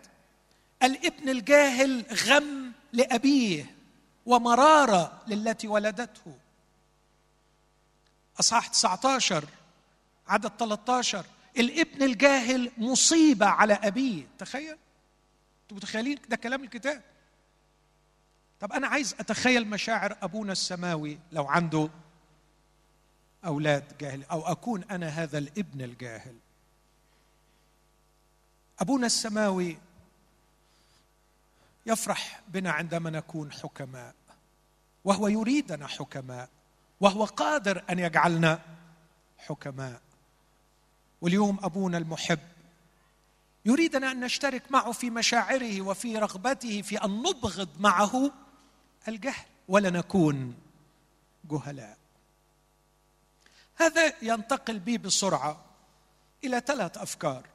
الابن 0.83 1.28
الجاهل 1.28 2.05
غم 2.26 2.72
لأبيه 2.92 3.74
ومرارة 4.26 5.22
للتي 5.26 5.68
ولدته. 5.68 6.38
أصحاح 8.40 8.68
19 8.68 9.44
عدد 10.28 10.50
13 10.59 11.24
الابن 11.57 12.03
الجاهل 12.03 12.73
مصيبة 12.79 13.47
على 13.47 13.75
أبيه. 13.75 14.27
تخيل. 14.38 14.77
أنتوا 15.62 15.77
متخيلين 15.77 16.19
ده 16.29 16.37
كلام 16.37 16.65
الكتاب؟ 16.65 17.03
طب 18.61 18.73
أنا 18.73 18.87
عايز 18.87 19.15
أتخيل 19.21 19.69
مشاعر 19.69 20.17
أبونا 20.23 20.53
السماوي 20.53 21.19
لو 21.33 21.47
عنده 21.49 21.88
أولاد 23.45 23.99
جاهل 23.99 24.25
أو 24.25 24.53
أكون 24.53 24.85
أنا 24.85 25.09
هذا 25.09 25.38
الابن 25.38 25.83
الجاهل. 25.83 26.37
أبونا 28.81 29.07
السماوي 29.07 29.79
يفرح 31.87 32.43
بنا 32.49 32.73
عندما 32.73 33.11
نكون 33.11 33.53
حكماء 33.53 34.15
وهو 35.05 35.29
يريدنا 35.29 35.87
حكماء 35.87 36.49
وهو 37.01 37.25
قادر 37.25 37.85
أن 37.91 37.99
يجعلنا 37.99 38.61
حكماء. 39.38 40.01
واليوم 41.23 41.59
أبونا 41.63 41.99
المحب. 41.99 42.39
يريدنا 43.65 44.13
أن 44.13 44.21
نشترك 44.21 44.73
معه 44.73 44.93
في 44.93 45.11
مشاعره 45.11 45.81
وفي 45.81 46.19
رغبته 46.19 46.83
في 46.83 47.05
أن 47.05 47.19
نبغض 47.19 47.69
معه 47.81 48.33
الجهل 49.09 49.47
ولا 49.69 49.91
نكون 49.91 50.55
جهلاء. 51.51 51.99
هذا 53.77 54.15
ينتقل 54.23 54.79
بي 54.79 54.99
بسرعة 54.99 55.65
إلى 56.45 56.63
ثلاث 56.67 56.99
أفكار. 56.99 57.47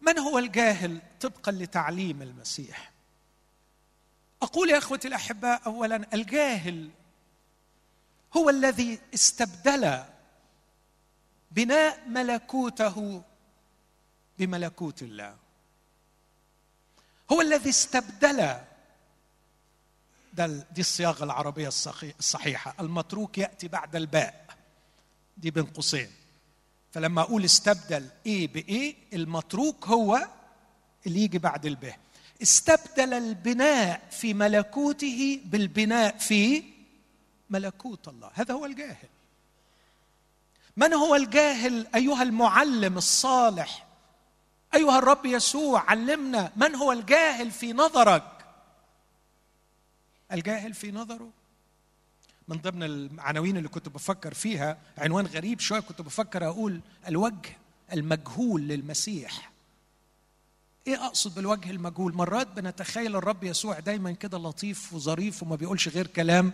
من 0.00 0.18
هو 0.18 0.38
الجاهل 0.38 1.02
طبقا 1.20 1.52
لتعليم 1.52 2.22
المسيح؟ 2.22 2.92
أقول 4.42 4.70
يا 4.70 4.78
أخوتي 4.78 5.08
الأحباء 5.08 5.66
اولا 5.66 6.14
الجاهل 6.14 6.90
هو 8.36 8.50
الذي 8.50 8.98
استبدل 9.14 10.04
بناء 11.54 12.08
ملكوته 12.08 13.22
بملكوت 14.38 15.02
الله. 15.02 15.36
هو 17.32 17.40
الذي 17.40 17.70
استبدل 17.70 18.56
ده 20.32 20.46
دي 20.46 20.80
الصياغة 20.80 21.24
العربية 21.24 21.68
الصحيحة. 22.02 22.74
المتروك 22.80 23.38
يأتي 23.38 23.68
بعد 23.68 23.96
الباء. 23.96 24.46
دي 25.36 25.50
بين 25.50 25.64
قوسين. 25.64 26.10
فلما 26.92 27.20
أقول 27.20 27.44
استبدل 27.44 28.08
إيه 28.26 28.48
بايه 28.48 28.94
المتروك 29.12 29.86
هو 29.86 30.28
اللي 31.06 31.20
يجي 31.20 31.38
بعد 31.38 31.66
الباء. 31.66 31.98
استبدل 32.42 33.14
البناء 33.14 34.08
في 34.10 34.34
ملكوته 34.34 35.40
بالبناء 35.44 36.18
في 36.18 36.64
ملكوت 37.50 38.08
الله. 38.08 38.30
هذا 38.34 38.54
هو 38.54 38.66
الجاهل. 38.66 39.08
من 40.76 40.92
هو 40.94 41.14
الجاهل 41.14 41.86
أيها 41.94 42.22
المعلم 42.22 42.96
الصالح؟ 42.98 43.86
أيها 44.74 44.98
الرب 44.98 45.26
يسوع 45.26 45.90
علمنا 45.90 46.52
من 46.56 46.74
هو 46.74 46.92
الجاهل 46.92 47.50
في 47.50 47.72
نظرك؟ 47.72 48.44
الجاهل 50.32 50.74
في 50.74 50.92
نظره؟ 50.92 51.30
من 52.48 52.56
ضمن 52.56 52.82
العناوين 52.82 53.56
اللي 53.56 53.68
كنت 53.68 53.88
بفكر 53.88 54.34
فيها 54.34 54.78
عنوان 54.98 55.26
غريب 55.26 55.60
شوية 55.60 55.80
كنت 55.80 56.02
بفكر 56.02 56.46
أقول 56.46 56.80
الوجه 57.08 57.56
المجهول 57.92 58.62
للمسيح. 58.62 59.50
إيه 60.86 61.06
أقصد 61.06 61.34
بالوجه 61.34 61.70
المجهول؟ 61.70 62.14
مرات 62.14 62.46
بنتخيل 62.46 63.16
الرب 63.16 63.44
يسوع 63.44 63.78
دايما 63.78 64.12
كده 64.12 64.38
لطيف 64.38 64.92
وظريف 64.92 65.42
وما 65.42 65.56
بيقولش 65.56 65.88
غير 65.88 66.06
كلام 66.06 66.52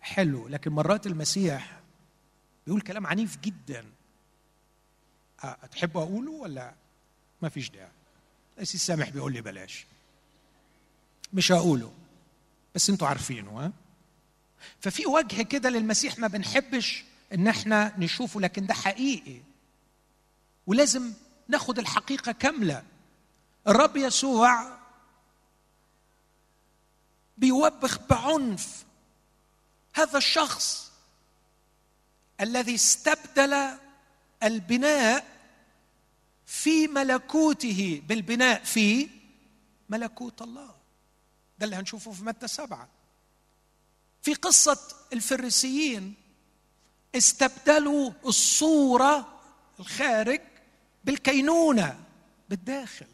حلو 0.00 0.48
لكن 0.48 0.72
مرات 0.72 1.06
المسيح 1.06 1.81
بيقول 2.66 2.80
كلام 2.80 3.06
عنيف 3.06 3.38
جدا. 3.38 3.84
تحبوا 5.70 6.02
أقوله 6.02 6.30
ولا 6.30 6.74
ما 7.42 7.48
فيش 7.48 7.70
داعي؟ 7.70 7.88
السيد 8.58 8.80
سامح 8.80 9.08
بيقول 9.08 9.32
لي 9.32 9.40
بلاش. 9.40 9.86
مش 11.32 11.52
هقوله 11.52 11.92
بس 12.74 12.90
أنتوا 12.90 13.08
عارفينه 13.08 13.60
ها؟ 13.60 13.72
ففي 14.80 15.06
وجه 15.06 15.42
كده 15.42 15.70
للمسيح 15.70 16.18
ما 16.18 16.26
بنحبش 16.26 17.04
إن 17.34 17.48
إحنا 17.48 17.94
نشوفه 17.98 18.40
لكن 18.40 18.66
ده 18.66 18.74
حقيقي. 18.74 19.40
ولازم 20.66 21.12
ناخد 21.48 21.78
الحقيقة 21.78 22.32
كاملة. 22.32 22.84
الرب 23.68 23.96
يسوع 23.96 24.78
بيوبخ 27.38 27.98
بعنف 28.10 28.84
هذا 29.94 30.18
الشخص. 30.18 30.91
الذي 32.42 32.74
استبدل 32.74 33.78
البناء 34.42 35.24
في 36.46 36.88
ملكوته 36.88 38.02
بالبناء 38.06 38.64
في 38.64 39.08
ملكوت 39.88 40.42
الله. 40.42 40.74
ده 41.58 41.64
اللي 41.64 41.76
هنشوفه 41.76 42.12
في 42.12 42.24
متى 42.24 42.48
سبعة. 42.48 42.88
في 44.22 44.34
قصة 44.34 44.78
الفريسيين 45.12 46.14
استبدلوا 47.14 48.12
الصورة 48.26 49.40
الخارج 49.80 50.40
بالكينونة 51.04 52.04
بالداخل. 52.48 53.06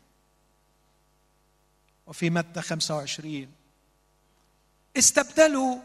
وفي 2.07 2.31
متى 2.31 2.63
25 2.63 3.53
استبدلوا 4.99 5.79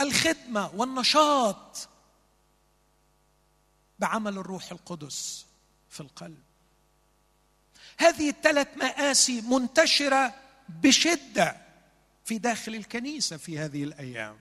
الخدمة 0.00 0.70
والنشاط 0.74 1.88
بعمل 3.98 4.38
الروح 4.38 4.72
القدس 4.72 5.46
في 5.90 6.00
القلب. 6.00 6.42
هذه 7.98 8.30
الثلاث 8.30 8.68
مآسي 8.76 9.40
منتشرة 9.40 10.34
بشدة 10.68 11.56
في 12.24 12.38
داخل 12.38 12.74
الكنيسة 12.74 13.36
في 13.36 13.58
هذه 13.58 13.84
الأيام. 13.84 14.36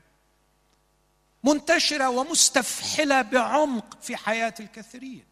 منتشرة 1.44 2.10
ومستفحلة 2.10 3.22
بعمق 3.22 4.02
في 4.02 4.18
حياة 4.18 4.54
الكثيرين. 4.60 5.26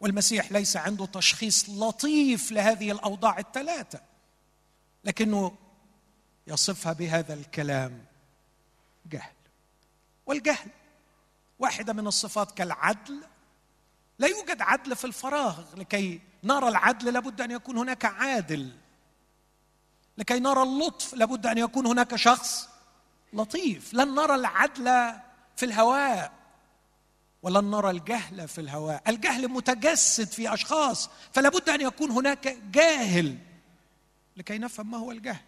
والمسيح 0.00 0.52
ليس 0.52 0.76
عنده 0.76 1.06
تشخيص 1.06 1.68
لطيف 1.68 2.52
لهذه 2.52 2.92
الأوضاع 2.92 3.38
الثلاثة 3.38 4.00
لكنه 5.04 5.56
يصفها 6.46 6.92
بهذا 6.92 7.34
الكلام 7.34 8.04
جهل. 9.06 9.32
والجهل 10.26 10.70
واحدة 11.58 11.92
من 11.92 12.06
الصفات 12.06 12.50
كالعدل. 12.52 13.22
لا 14.18 14.28
يوجد 14.28 14.62
عدل 14.62 14.96
في 14.96 15.04
الفراغ. 15.04 15.64
لكي 15.76 16.20
نرى 16.44 16.68
العدل 16.68 17.12
لابد 17.12 17.40
أن 17.40 17.50
يكون 17.50 17.78
هناك 17.78 18.04
عادل. 18.04 18.76
لكي 20.18 20.38
نرى 20.38 20.62
اللطف 20.62 21.14
لابد 21.14 21.46
أن 21.46 21.58
يكون 21.58 21.86
هناك 21.86 22.16
شخص 22.16 22.68
لطيف. 23.32 23.94
لن 23.94 24.14
نرى 24.14 24.34
العدل 24.34 24.84
في 25.56 25.64
الهواء 25.64 26.32
ولن 27.42 27.70
نرى 27.70 27.90
الجهل 27.90 28.48
في 28.48 28.60
الهواء. 28.60 29.02
الجهل 29.08 29.48
متجسد 29.48 30.28
في 30.28 30.54
أشخاص 30.54 31.10
فلا 31.32 31.48
بد 31.48 31.68
أن 31.68 31.80
يكون 31.80 32.10
هناك 32.10 32.48
جاهل. 32.48 33.38
لكي 34.36 34.58
نفهم 34.58 34.90
ما 34.90 34.98
هو 34.98 35.10
الجهل. 35.10 35.44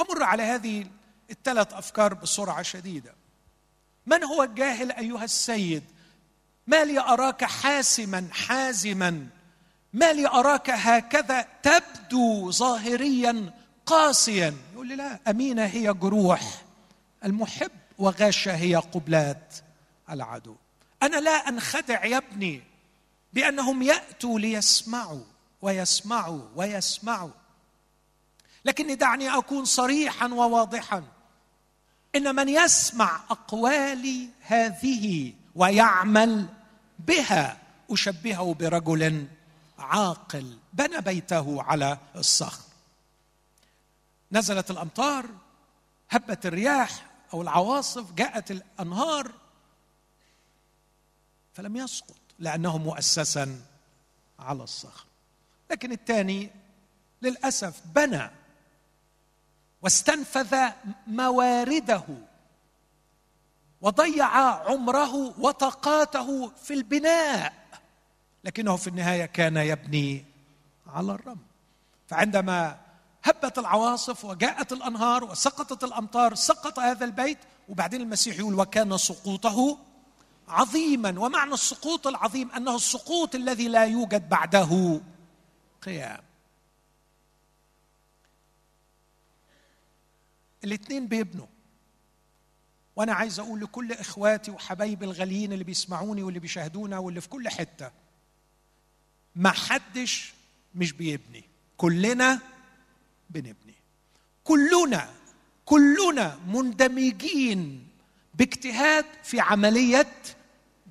أمر 0.00 0.22
على 0.22 0.42
هذه 0.42 0.86
الثلاث 1.30 1.72
أفكار 1.72 2.14
بسرعة 2.14 2.62
شديدة. 2.62 3.19
من 4.10 4.24
هو 4.24 4.42
الجاهل 4.42 4.92
أيها 4.92 5.24
السيد؟ 5.24 5.84
ما 6.66 6.84
لي 6.84 7.00
أراك 7.00 7.44
حاسما 7.44 8.28
حازما. 8.32 9.26
ما 9.92 10.12
لي 10.12 10.28
أراك 10.28 10.70
هكذا 10.70 11.46
تبدو 11.62 12.50
ظاهريا 12.50 13.54
قاسيا. 13.86 14.54
يقول 14.72 14.88
لي 14.88 14.96
لا 14.96 15.20
أمينة 15.28 15.64
هي 15.64 15.92
جروح 15.92 16.62
المحب 17.24 17.70
وغاشة 17.98 18.54
هي 18.54 18.76
قبلات 18.76 19.54
العدو. 20.10 20.56
أنا 21.02 21.16
لا 21.16 21.48
أنخدع 21.48 22.04
يا 22.04 22.16
ابني 22.16 22.62
بأنهم 23.32 23.82
يأتوا 23.82 24.38
ليسمعوا 24.38 25.24
ويسمعوا 25.62 26.42
ويسمعوا. 26.56 27.30
لكني 28.64 28.94
دعني 28.94 29.38
أكون 29.38 29.64
صريحا 29.64 30.26
وواضحا. 30.26 31.04
إن 32.16 32.34
من 32.34 32.48
يسمع 32.48 33.20
اقوالي 33.30 34.28
هذه 34.40 35.32
ويعمل 35.54 36.48
بها 36.98 37.56
أشبهه 37.90 38.54
برجل 38.54 39.28
عاقل 39.78 40.58
بنى 40.72 41.00
بيته 41.00 41.62
على 41.62 41.98
الصخر. 42.16 42.64
نزلت 44.32 44.70
الأمطار 44.70 45.26
هبت 46.10 46.46
الرياح 46.46 47.06
أو 47.34 47.42
العواصف 47.42 48.12
جاءت 48.12 48.50
الأنهار 48.50 49.32
فلم 51.54 51.76
يسقط 51.76 52.16
لأنه 52.38 52.78
مؤسسا 52.78 53.60
على 54.38 54.62
الصخر. 54.62 55.04
لكن 55.70 55.92
الثاني 55.92 56.50
للأسف 57.22 57.80
بنى 57.94 58.30
واستنفذ 59.82 60.56
موارده 61.06 62.02
وضيع 63.80 64.36
عمره 64.70 65.40
وطاقاته 65.40 66.48
في 66.48 66.74
البناء 66.74 67.52
لكنه 68.44 68.76
في 68.76 68.86
النهاية 68.86 69.24
كان 69.26 69.56
يبني 69.56 70.24
على 70.86 71.12
الرمل. 71.12 71.46
فعندما 72.08 72.78
هبت 73.24 73.58
العواصف 73.58 74.24
وجاءت 74.24 74.72
الأنهار 74.72 75.24
وسقطت 75.24 75.84
الأمطار 75.84 76.34
سقط 76.34 76.78
هذا 76.78 77.04
البيت 77.04 77.38
وبعدين 77.68 78.00
المسيح 78.00 78.38
يقول 78.38 78.54
وكان 78.54 78.98
سقوطه 78.98 79.78
عظيما. 80.48 81.20
ومعنى 81.20 81.54
السقوط 81.54 82.06
العظيم 82.06 82.50
أنه 82.50 82.76
السقوط 82.76 83.34
الذي 83.34 83.68
لا 83.68 83.84
يوجد 83.84 84.28
بعده 84.28 85.00
قيام. 85.82 86.20
الاثنين 90.64 91.06
بيبنوا. 91.06 91.46
وأنا 92.96 93.12
عايز 93.12 93.40
أقول 93.40 93.60
لكل 93.60 93.92
إخواتي 93.92 94.50
وحبايبي 94.50 95.04
الغاليين 95.04 95.52
اللي 95.52 95.64
بيسمعوني 95.64 96.22
واللي 96.22 96.40
بيشاهدونا 96.40 96.98
واللي 96.98 97.20
في 97.20 97.28
كل 97.28 97.48
حتة 97.48 97.90
ما 99.36 99.50
حدش 99.50 100.32
مش 100.74 100.92
بيبني. 100.92 101.44
كلنا 101.76 102.40
بنبني. 103.30 103.74
كلنا 104.44 105.10
كلنا 105.64 106.40
مندمجين 106.46 107.88
باجتهاد 108.34 109.04
في 109.22 109.40
عملية 109.40 110.12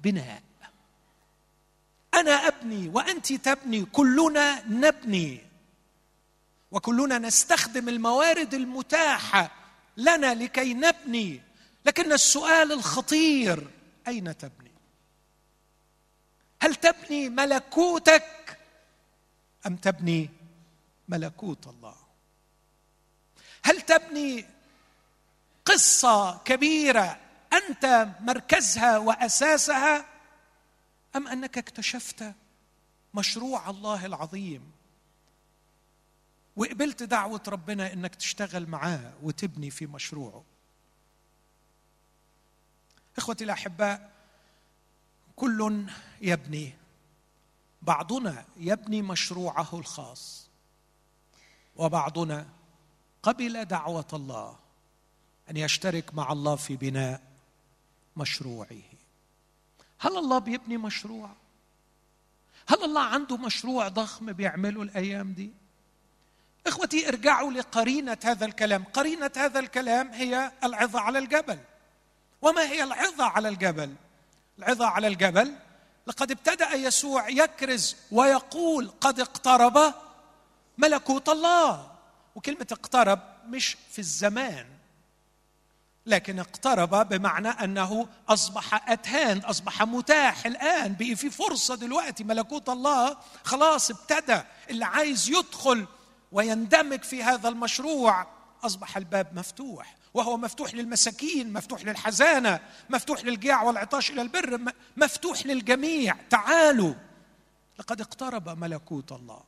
بناء. 0.03 0.43
أنا 2.13 2.31
أبني 2.31 2.89
وأنت 2.89 3.33
تبني 3.33 3.85
كلنا 3.85 4.63
نبني. 4.67 5.41
وكلنا 6.71 7.17
نستخدم 7.17 7.89
الموارد 7.89 8.53
المتاحة 8.53 9.58
لنا 9.99 10.33
لكي 10.33 10.73
نبني. 10.73 11.41
لكن 11.85 12.11
السؤال 12.11 12.71
الخطير 12.71 13.67
أين 14.07 14.37
تبني؟ 14.37 14.71
هل 16.61 16.75
تبني 16.75 17.29
ملكوتك 17.29 18.57
أم 19.67 19.75
تبني 19.75 20.29
ملكوت 21.07 21.67
الله؟ 21.67 21.95
هل 23.63 23.81
تبني 23.81 24.45
قصة 25.65 26.37
كبيرة 26.37 27.19
أنت 27.53 28.07
مركزها 28.19 28.97
وأساسها 28.97 30.05
أم 31.15 31.27
أنك 31.27 31.57
اكتشفت 31.57 32.33
مشروع 33.13 33.69
الله 33.69 34.05
العظيم؟ 34.05 34.71
وقبلت 36.55 37.03
دعوة 37.03 37.41
ربنا 37.47 37.93
إنك 37.93 38.15
تشتغل 38.15 38.69
معاه 38.69 39.13
وتبني 39.23 39.69
في 39.69 39.87
مشروعه. 39.87 40.43
إخوتي 43.17 43.43
الأحباء 43.43 44.11
كل 45.35 45.85
يبني 46.21 46.73
بعضنا 47.81 48.45
يبني 48.57 49.01
مشروعه 49.01 49.69
الخاص 49.73 50.49
وبعضنا 51.75 52.47
قبل 53.23 53.65
دعوة 53.65 54.07
الله 54.13 54.59
أن 55.49 55.57
يشترك 55.57 56.13
مع 56.13 56.31
الله 56.31 56.55
في 56.55 56.75
بناء 56.75 57.21
مشروعه. 58.17 58.81
هل 59.99 60.17
الله 60.17 60.39
بيبني 60.39 60.77
مشروع؟ 60.77 61.29
هل 62.67 62.83
الله 62.83 63.01
عنده 63.01 63.37
مشروع 63.37 63.87
ضخم 63.87 64.33
بيعمله 64.33 64.81
الأيام 64.81 65.33
دي؟ 65.33 65.51
إخوتي 66.67 67.07
ارجعوا 67.07 67.51
لقرينة 67.51 68.17
هذا 68.23 68.45
الكلام. 68.45 68.83
قرينة 68.93 69.31
هذا 69.37 69.59
الكلام 69.59 70.07
هي 70.13 70.51
العظة 70.63 70.99
على 70.99 71.19
الجبل. 71.19 71.59
وما 72.41 72.61
هي 72.61 72.83
العظة 72.83 73.23
على 73.23 73.49
الجبل؟ 73.49 73.95
العظة 74.59 74.85
على 74.85 75.07
الجبل 75.07 75.55
لقد 76.07 76.31
ابتدأ 76.31 76.73
يسوع 76.73 77.29
يكرز 77.29 77.95
ويقول 78.11 78.91
قد 79.01 79.19
اقترب 79.19 79.93
ملكوت 80.77 81.29
الله. 81.29 81.91
وكلمة 82.35 82.67
اقترب 82.71 83.19
مش 83.47 83.77
في 83.91 83.99
الزمان 83.99 84.65
لكن 86.05 86.39
اقترب 86.39 87.09
بمعنى 87.09 87.49
أنه 87.49 88.07
أصبح 88.29 88.89
أتهان 88.91 89.37
أصبح 89.37 89.83
متاح 89.83 90.45
الآن. 90.45 90.95
بقي 90.99 91.15
في 91.15 91.29
فرصة 91.29 91.75
دلوقتي 91.75 92.23
ملكوت 92.23 92.69
الله. 92.69 93.17
خلاص 93.43 93.91
ابتدى 93.91 94.41
اللي 94.69 94.85
عايز 94.85 95.29
يدخل 95.29 95.85
ويندمج 96.31 97.03
في 97.03 97.23
هذا 97.23 97.49
المشروع. 97.49 98.27
أصبح 98.63 98.97
الباب 98.97 99.27
مفتوح 99.39 99.95
وهو 100.13 100.37
مفتوح 100.37 100.73
للمساكين 100.73 101.53
مفتوح 101.53 101.85
للحزانة 101.85 102.59
مفتوح 102.89 103.25
للجياع 103.25 103.63
والعطاش 103.63 104.11
إلى 104.11 104.21
البر 104.21 104.59
مفتوح 104.97 105.45
للجميع. 105.45 106.15
تعالوا. 106.29 106.93
لقد 107.79 108.01
اقترب 108.01 108.49
ملكوت 108.49 109.11
الله. 109.11 109.43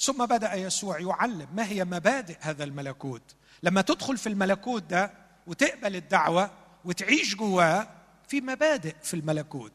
ثم 0.00 0.26
بدأ 0.26 0.54
يسوع 0.54 1.00
يعلم 1.00 1.48
ما 1.54 1.66
هي 1.68 1.84
مبادئ 1.84 2.36
هذا 2.40 2.64
الملكوت. 2.64 3.22
لما 3.62 3.82
تدخل 3.82 4.18
في 4.18 4.28
الملكوت 4.28 4.82
ده 4.82 5.12
وتقبل 5.46 5.96
الدعوة 5.96 6.50
وتعيش 6.84 7.36
جواه 7.36 7.88
في 8.28 8.40
مبادئ 8.40 8.94
في 9.02 9.14
الملكوت. 9.14 9.72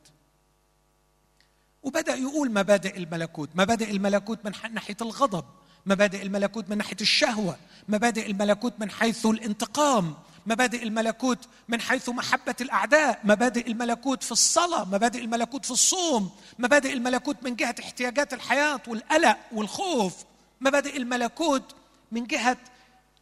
وبدأ 1.85 2.15
يقول 2.15 2.51
مبادئ 2.51 2.97
الملكوت 2.97 3.49
مبادئ 3.55 3.91
الملكوت 3.91 4.39
من 4.45 4.51
ناحية 4.73 4.97
الغضب 5.01 5.45
مبادئ 5.85 6.21
الملكوت 6.21 6.69
من 6.69 6.77
ناحية 6.77 6.97
الشهوة 7.01 7.57
مبادئ 7.89 8.31
الملكوت 8.31 8.73
من 8.79 8.91
حيث 8.91 9.25
الانتقام 9.25 10.15
مبادئ 10.45 10.83
الملكوت 10.83 11.39
من 11.67 11.81
حيث 11.81 12.09
محبة 12.09 12.55
الأعداء 12.61 13.19
مبادئ 13.23 13.67
الملكوت 13.67 14.23
في 14.23 14.31
الصلاة 14.31 14.85
مبادئ 14.85 15.21
الملكوت 15.21 15.65
في 15.65 15.71
الصوم 15.71 16.31
مبادئ 16.59 16.93
الملكوت 16.93 17.37
من 17.43 17.55
جهة 17.55 17.75
احتياجات 17.79 18.33
الحياة 18.33 18.81
والقلق 18.87 19.37
والخوف 19.51 20.13
مبادئ 20.61 20.97
الملكوت 20.97 21.75
من 22.11 22.25
جهة 22.27 22.57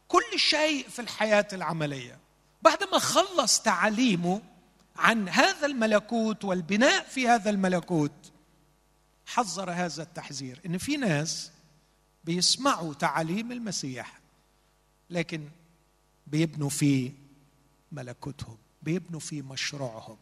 كل 0.08 0.38
شيء 0.38 0.88
في 0.88 0.98
الحياة 0.98 1.46
العملية. 1.52 2.18
بعد 2.62 2.84
ما 2.92 2.98
خلص 2.98 3.60
تعاليمه 3.60 4.40
عن 4.96 5.28
هذا 5.28 5.66
الملكوت 5.66 6.44
والبناء 6.44 7.04
في 7.04 7.28
هذا 7.28 7.50
الملكوت 7.50 8.12
حذر 9.26 9.70
هذا 9.70 10.02
التحذير 10.02 10.60
إن 10.66 10.78
في 10.78 10.96
ناس 10.96 11.50
بيسمعوا 12.24 12.94
تعاليم 12.94 13.52
المسيح 13.52 14.18
لكن 15.10 15.48
بيبنوا 16.26 16.70
في 16.70 17.12
ملكوتهم 17.92 18.56
بيبنوا 18.84 19.20
في 19.20 19.42
مشروعهم. 19.42 20.16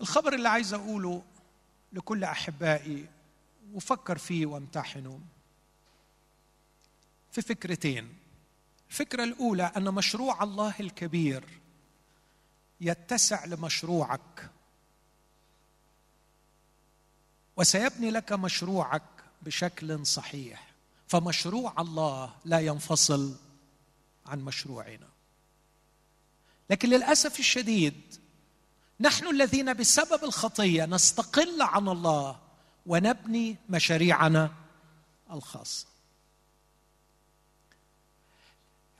الخبر 0.00 0.34
اللي 0.34 0.48
عايز 0.48 0.74
أقوله 0.74 1.22
لكل 1.92 2.24
أحبائي 2.24 3.06
وفكر 3.74 4.18
فيه 4.18 4.46
وامتحنه 4.46 5.20
في 7.32 7.42
فكرتين. 7.42 8.14
الفكرة 8.90 9.24
الأولى 9.24 9.72
أن 9.76 9.94
مشروع 9.94 10.42
الله 10.42 10.74
الكبير 10.80 11.44
يتسع 12.80 13.44
لمشروعك. 13.44 14.50
وسيبني 17.56 18.10
لك 18.10 18.32
مشروعك 18.32 19.02
بشكل 19.42 20.06
صحيح. 20.06 20.74
فمشروع 21.08 21.74
الله 21.78 22.34
لا 22.44 22.60
ينفصل 22.60 23.34
عن 24.26 24.40
مشروعنا. 24.40 25.08
لكن 26.70 26.88
للأسف 26.88 27.38
الشديد 27.38 28.00
نحن 29.00 29.26
الذين 29.26 29.72
بسبب 29.74 30.24
الخطية 30.24 30.84
نستقل 30.84 31.62
عن 31.62 31.88
الله 31.88 32.38
ونبني 32.86 33.56
مشاريعنا 33.68 34.50
الخاصة. 35.30 35.86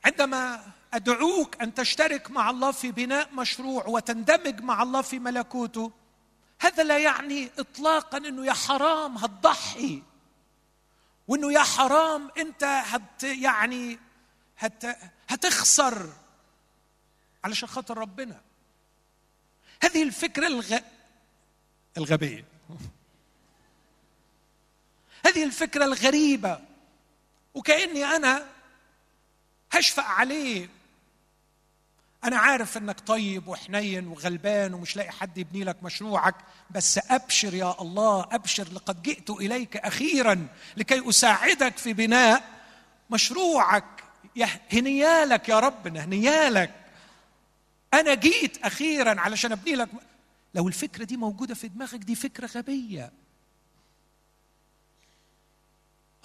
عندما 0.04 0.72
أدعوك 0.94 1.62
أن 1.62 1.74
تشترك 1.74 2.30
مع 2.30 2.50
الله 2.50 2.72
في 2.72 2.92
بناء 2.92 3.34
مشروع 3.34 3.86
وتندمج 3.86 4.60
مع 4.60 4.82
الله 4.82 5.02
في 5.02 5.18
ملكوته 5.18 5.92
هذا 6.64 6.82
لا 6.82 6.98
يعني 6.98 7.50
اطلاقا 7.58 8.18
إنه 8.18 8.46
يا 8.46 8.52
حرام 8.52 9.16
هتضحي 9.16 10.02
وإنه 11.28 11.52
يا 11.52 11.62
حرام 11.62 12.30
أنت 12.38 12.64
هت 12.64 13.22
يعني 13.22 13.98
هت 14.58 14.84
هتخسر 15.28 16.12
علشان 17.44 17.68
خاطر 17.68 17.98
ربنا. 17.98 18.40
هذه 19.82 20.02
الفكرة 20.02 20.46
الغ... 20.46 20.78
الغبية. 21.96 22.44
هذه 25.26 25.44
الفكرة 25.44 25.84
الغريبة. 25.84 26.60
وكأني 27.54 28.04
أنا 28.04 28.46
هشفق 29.72 30.04
عليه. 30.04 30.68
أنا 32.24 32.38
عارف 32.38 32.76
إنك 32.76 33.00
طيب 33.00 33.48
وحنين 33.48 34.06
وغلبان 34.08 34.74
ومش 34.74 34.96
لاقي 34.96 35.10
حد 35.10 35.38
يبني 35.38 35.64
لك 35.64 35.82
مشروعك 35.82 36.34
بس 36.70 36.98
أبشر 37.10 37.54
يا 37.54 37.80
الله 37.80 38.28
أبشر 38.32 38.72
لقد 38.72 39.02
جئت 39.02 39.30
إليك 39.30 39.76
أخيرا 39.76 40.46
لكي 40.76 41.08
أساعدك 41.08 41.76
في 41.76 41.92
بناء 41.92 42.42
مشروعك. 43.10 43.84
هنيالك 44.72 45.48
يا 45.48 45.58
ربنا 45.60 46.04
هنيالك 46.04 46.74
أنا 47.94 48.14
جيت 48.14 48.64
أخيرا 48.64 49.20
علشان 49.20 49.52
أبني 49.52 49.74
لك 49.74 49.88
لو 50.54 50.68
الفكرة 50.68 51.04
دي 51.04 51.16
موجودة 51.16 51.54
في 51.54 51.68
دماغك 51.68 51.98
دي 51.98 52.14
فكرة 52.14 52.46
غبية. 52.46 53.12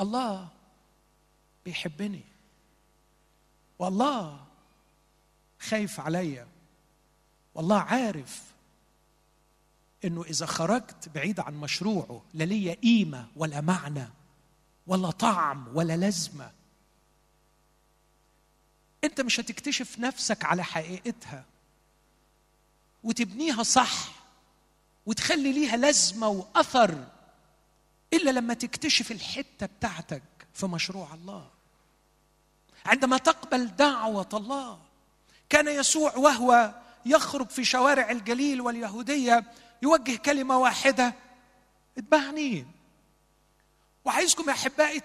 الله 0.01 0.47
بيحبني. 1.65 2.23
والله 3.79 4.48
خايف 5.59 5.99
عليا. 5.99 6.47
والله 7.55 7.79
عارف 7.79 8.43
إنه 10.05 10.23
إذا 10.23 10.45
خرجت 10.45 11.09
بعيد 11.09 11.39
عن 11.39 11.53
مشروعه 11.53 12.23
لا 12.33 12.43
ليا 12.43 12.73
قيمة 12.73 13.27
ولا 13.35 13.61
معنى 13.61 14.07
ولا 14.87 15.11
طعم 15.11 15.67
ولا 15.73 15.97
لازمة. 15.97 16.51
أنت 19.03 19.21
مش 19.21 19.39
هتكتشف 19.39 19.99
نفسك 19.99 20.45
على 20.45 20.63
حقيقتها 20.63 21.45
وتبنيها 23.03 23.63
صح 23.63 24.11
وتخلي 25.05 25.53
ليها 25.53 25.77
لازمة 25.77 26.27
وأثر 26.27 27.07
إلا 28.13 28.31
لما 28.31 28.53
تكتشف 28.53 29.11
الحتة 29.11 29.65
بتاعتك 29.65 30.23
في 30.53 30.65
مشروع 30.65 31.13
الله. 31.13 31.49
عندما 32.85 33.17
تقبل 33.17 33.67
دعوة 33.67 34.29
الله 34.33 34.88
كان 35.49 35.67
يسوع 35.67 36.15
وهو 36.17 36.73
يخرج 37.05 37.49
في 37.49 37.63
شوارع 37.63 38.11
الجليل 38.11 38.61
واليهودية 38.61 39.43
يوجه 39.81 40.15
كلمة 40.15 40.57
واحدة 40.57 41.13
اتبعني 41.97 42.65
وعايزكم 44.05 44.49
يا 44.49 44.53
أحبائي 44.53 45.01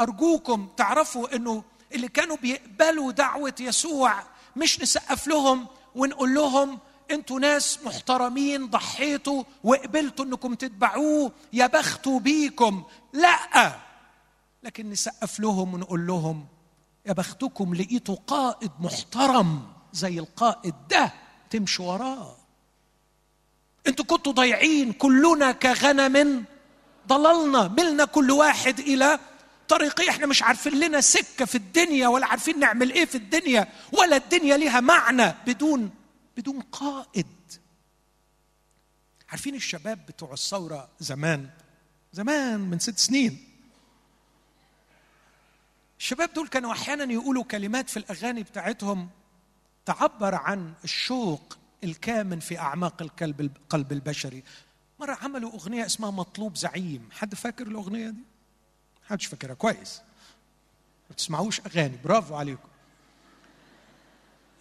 أرجوكم 0.00 0.68
تعرفوا 0.76 1.36
إنه 1.36 1.64
اللي 1.94 2.08
كانوا 2.08 2.36
بيقبلوا 2.36 3.12
دعوة 3.12 3.54
يسوع 3.60 4.22
مش 4.56 4.80
نسقف 4.80 5.26
لهم 5.26 5.66
ونقول 5.94 6.34
لهم 6.34 6.78
أنتوا 7.10 7.40
ناس 7.40 7.78
محترمين 7.84 8.66
ضحيتوا 8.66 9.44
وقبلتوا 9.64 10.24
إنكم 10.24 10.54
تتبعوه 10.54 11.32
يا 11.52 11.66
بختوا 11.66 12.20
بيكم. 12.20 12.84
لأ 13.12 13.72
لكن 14.62 14.90
نسقف 14.90 15.40
لهم 15.40 15.74
ونقول 15.74 16.06
لهم 16.06 16.46
يا 17.06 17.12
بختكم 17.12 17.74
لقيتوا 17.74 18.16
قائد 18.26 18.70
محترم 18.80 19.72
زي 19.92 20.18
القائد 20.18 20.74
ده. 20.90 21.12
تمشوا 21.50 21.92
وراه. 21.92 22.36
أنتوا 23.86 24.04
كنتوا 24.04 24.32
ضايعين 24.32 24.92
كلنا 24.92 25.52
كغنم. 25.52 26.44
ضللنا 27.08 27.68
ملنا 27.68 28.04
كل 28.04 28.30
واحد 28.30 28.80
إلى 28.80 29.20
طريقي 29.68 30.08
إحنا 30.08 30.26
مش 30.26 30.42
عارفين 30.42 30.80
لنا 30.80 31.00
سكة 31.00 31.44
في 31.44 31.54
الدنيا 31.54 32.08
ولا 32.08 32.26
عارفين 32.26 32.58
نعمل 32.58 32.92
إيه 32.92 33.04
في 33.04 33.14
الدنيا 33.14 33.68
ولا 33.92 34.16
الدنيا 34.16 34.56
ليها 34.56 34.80
معنى 34.80 35.34
بدون 35.46 35.90
بدون 36.36 36.60
قائد. 36.60 37.26
عارفين 39.28 39.54
الشباب 39.54 40.06
بتوع 40.06 40.32
الثورة 40.32 40.88
زمان؟ 41.00 41.50
زمان 42.12 42.60
من 42.60 42.78
ست 42.78 42.98
سنين. 42.98 43.49
الشباب 46.00 46.32
دول 46.32 46.48
كانوا 46.48 46.72
أحيانا 46.72 47.12
يقولوا 47.12 47.44
كلمات 47.44 47.90
في 47.90 47.96
الأغاني 47.96 48.42
بتاعتهم 48.42 49.08
تعبر 49.86 50.34
عن 50.34 50.72
الشوق 50.84 51.58
الكامن 51.84 52.40
في 52.40 52.58
أعماق 52.58 53.02
القلب 53.02 53.40
القلب 53.40 53.92
البشري. 53.92 54.42
مرة 55.00 55.18
عملوا 55.22 55.52
أغنية 55.52 55.86
اسمها 55.86 56.10
مطلوب 56.10 56.56
زعيم. 56.56 57.08
حد 57.12 57.34
فاكر 57.34 57.66
الأغنية 57.66 58.10
دي؟ 58.10 58.22
حدش 59.08 59.26
فاكرها. 59.26 59.54
كويس. 59.54 60.00
ما 61.08 61.14
بتسمعوش 61.14 61.60
أغاني. 61.60 61.98
برافو 62.04 62.34
عليكم. 62.34 62.68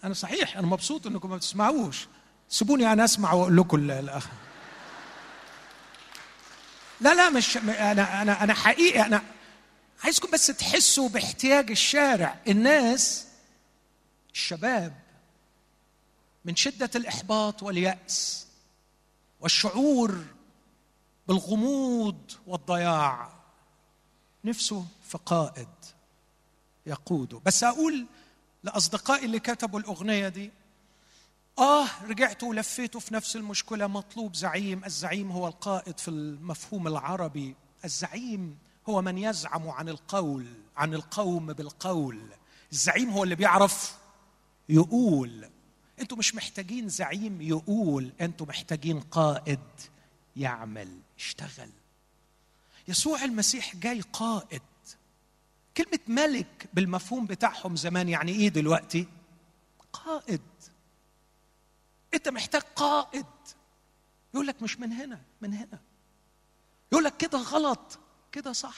أنا 0.04 0.14
صحيح 0.14 0.58
أنا 0.58 0.68
مبسوط 0.68 1.08
إنكم 1.08 1.30
ما 1.30 1.36
بتسمعوش. 1.36 2.08
سيبوني 2.50 2.94
أنا 2.94 3.04
أسمع 3.04 3.34
وأقول 3.34 3.58
لكم 3.58 3.78
الاخ 3.92 4.28
لا 7.02 7.14
لا 7.14 7.30
مش 7.30 7.58
أنا 7.58 8.22
أنا 8.22 8.44
أنا 8.44 8.54
حقيقي 8.54 9.06
أنا 9.06 9.22
عايزكم 10.04 10.32
بس 10.32 10.48
تحسوا 10.48 11.10
باحتياج 11.10 11.72
الشارع. 11.72 12.42
الناس 12.48 13.28
الشباب 14.34 15.00
من 16.46 16.56
شدة 16.56 16.90
الإحباط 16.96 17.64
واليأس 17.64 18.48
والشعور 19.40 20.26
بالغموض 21.28 22.32
والضياع. 22.48 23.32
نفسه 24.44 24.86
في 25.10 25.18
قائد 25.18 25.68
يقوده. 26.86 27.42
بس 27.46 27.64
أقول 27.64 28.06
لأصدقائي 28.64 29.26
اللي 29.26 29.40
كتبوا 29.40 29.80
الأغنية 29.80 30.28
دي 30.28 30.52
آه 31.60 31.88
رجعت 32.04 32.44
ولفيت 32.44 32.98
في 32.98 33.14
نفس 33.14 33.36
المشكلة. 33.36 33.88
مطلوب 33.88 34.36
زعيم. 34.36 34.86
الزعيم 34.86 35.32
هو 35.32 35.48
القائد 35.48 36.00
في 36.00 36.08
المفهوم 36.08 36.88
العربي. 36.88 37.56
الزعيم 37.86 38.58
هو 38.90 39.02
من 39.02 39.18
يزعم 39.18 39.70
عن 39.70 39.90
القول 39.90 40.46
عن 40.78 40.94
القوم 40.94 41.54
بالقول. 41.54 42.22
الزعيم 42.72 43.10
هو 43.10 43.24
اللي 43.24 43.36
بيعرف 43.36 43.98
يقول. 44.70 45.50
أنتوا 46.00 46.18
مش 46.18 46.36
محتاجين 46.36 46.90
زعيم 46.90 47.42
يقول 47.42 48.12
أنتوا 48.22 48.46
محتاجين 48.46 49.00
قائد 49.00 49.60
يعمل 50.36 51.00
يشتغل. 51.20 51.70
يسوع 52.88 53.24
المسيح 53.24 53.76
جاي 53.76 54.02
قائد. 54.02 54.62
كلمة 55.78 56.00
ملك 56.08 56.70
بالمفهوم 56.74 57.26
بتاعهم 57.26 57.76
زمان 57.76 58.10
يعني 58.10 58.32
إيه 58.32 58.50
دلوقتي؟ 58.50 59.08
قائد. 59.94 60.42
أنت 62.14 62.30
محتاج 62.30 62.62
قائد. 62.76 63.26
يقول 64.34 64.48
لك 64.48 64.62
مش 64.62 64.80
من 64.80 64.92
هنا 64.94 65.22
من 65.42 65.54
هنا. 65.54 65.80
يقول 66.92 67.04
لك 67.04 67.18
كده 67.18 67.38
غلط. 67.40 68.00
كده 68.32 68.54
صح. 68.54 68.78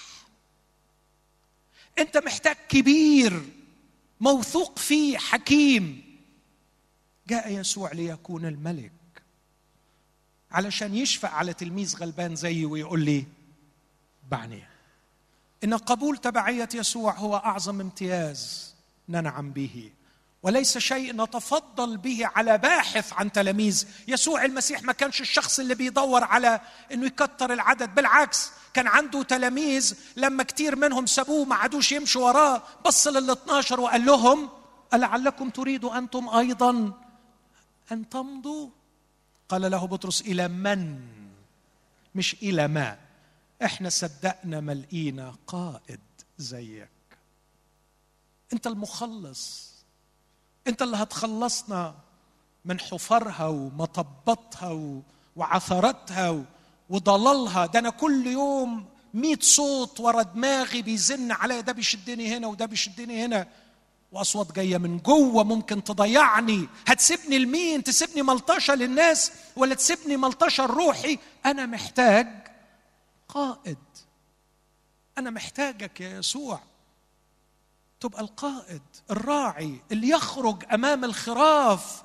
انت 2.00 2.18
محتاج 2.18 2.56
كبير 2.70 3.44
موثوق 4.20 4.80
فيه 4.80 5.18
حكيم. 5.18 6.04
جاء 7.28 7.52
يسوع 7.52 7.92
ليكون 7.92 8.46
الملك. 8.46 8.92
علشان 10.52 10.96
يشفق 10.96 11.30
على 11.30 11.54
تلميذ 11.54 11.98
غلبان 11.98 12.36
زيي 12.36 12.66
ويقول 12.66 13.06
لي 13.06 13.26
بعني. 14.32 14.64
إن 15.64 15.74
قبول 15.74 16.18
تبعية 16.18 16.70
يسوع 16.74 17.14
هو 17.14 17.36
أعظم 17.36 17.82
امتياز 17.82 18.74
ننعم 19.10 19.52
به. 19.52 19.92
وليس 20.44 20.78
شيء 20.78 21.16
نتفضل 21.16 21.98
به 21.98 22.20
على 22.36 22.58
باحث 22.58 23.14
عن 23.14 23.32
تلاميذ. 23.32 23.88
يسوع 24.08 24.46
المسيح 24.46 24.84
ما 24.84 24.94
كانش 24.94 25.22
الشخص 25.22 25.60
اللي 25.60 25.76
بيدور 25.76 26.24
على 26.24 26.62
إنه 26.92 27.06
يكتر 27.06 27.54
العدد 27.54 27.96
بالعكس 27.96 28.52
كان 28.74 28.88
عنده 28.88 29.24
تلاميذ 29.24 29.98
لما 30.16 30.44
كتير 30.44 30.76
منهم 30.76 31.06
سابوه 31.06 31.46
ما 31.46 31.56
عادوش 31.56 31.92
يمشوا 31.92 32.26
وراه 32.28 32.64
بص 32.86 33.08
لل 33.08 33.30
12 33.30 33.80
وقال 33.80 34.06
لهم 34.06 34.50
ألعلكم 34.94 35.50
تريدوا 35.50 35.98
أنتم 35.98 36.30
أيضا 36.30 36.94
أن 37.92 38.10
تمضوا؟ 38.10 38.70
قال 39.50 39.72
له 39.72 39.88
بطرس 39.88 40.22
إلى 40.22 40.48
من؟ 40.48 41.00
مش 42.16 42.34
إلى 42.34 42.68
ما. 42.68 42.98
إحنا 43.64 43.90
صدقنا 43.90 44.60
ملقينا 44.60 45.36
قائد 45.48 46.00
زيك. 46.38 46.90
أنت 48.54 48.68
المخلص. 48.68 49.71
انت 50.68 50.82
اللي 50.82 50.98
هتخلصنا 50.98 51.96
من 52.66 52.80
حفرها 52.80 53.46
ومطبطها 53.48 55.02
وعثرتها 55.36 56.44
وضلالها. 56.90 57.66
ده 57.66 57.80
أنا 57.80 57.90
كل 57.90 58.28
يوم 58.28 58.86
مئة 59.14 59.40
صوت 59.42 60.00
ورا 60.00 60.22
دماغي 60.22 60.82
بيزن 60.82 61.32
عليا. 61.32 61.62
ده 61.62 61.74
بيشدني 61.74 62.38
هنا 62.38 62.48
وده 62.48 62.66
بيشدني 62.66 63.26
هنا. 63.26 63.48
واصوات 64.12 64.52
جاية 64.52 64.78
من 64.78 64.98
جوه 64.98 65.44
ممكن 65.44 65.84
تضيعني. 65.84 66.68
هتسيبني 66.88 67.40
لمين؟ 67.40 67.84
تسيبني 67.84 68.22
ملطشة 68.22 68.76
للناس 68.76 69.32
ولا 69.56 69.76
تسيبني 69.76 70.18
ملطشة 70.18 70.66
لروحي؟ 70.66 71.20
أنا 71.46 71.66
محتاج 71.66 72.28
قائد. 73.30 73.78
أنا 75.18 75.30
محتاجك 75.30 76.02
يا 76.02 76.20
يسوع. 76.20 76.60
تبقى 78.02 78.22
القائد 78.22 78.82
الراعي 79.12 79.82
اللي 79.92 80.10
يخرج 80.10 80.64
أمام 80.74 81.06
الخراف 81.06 82.04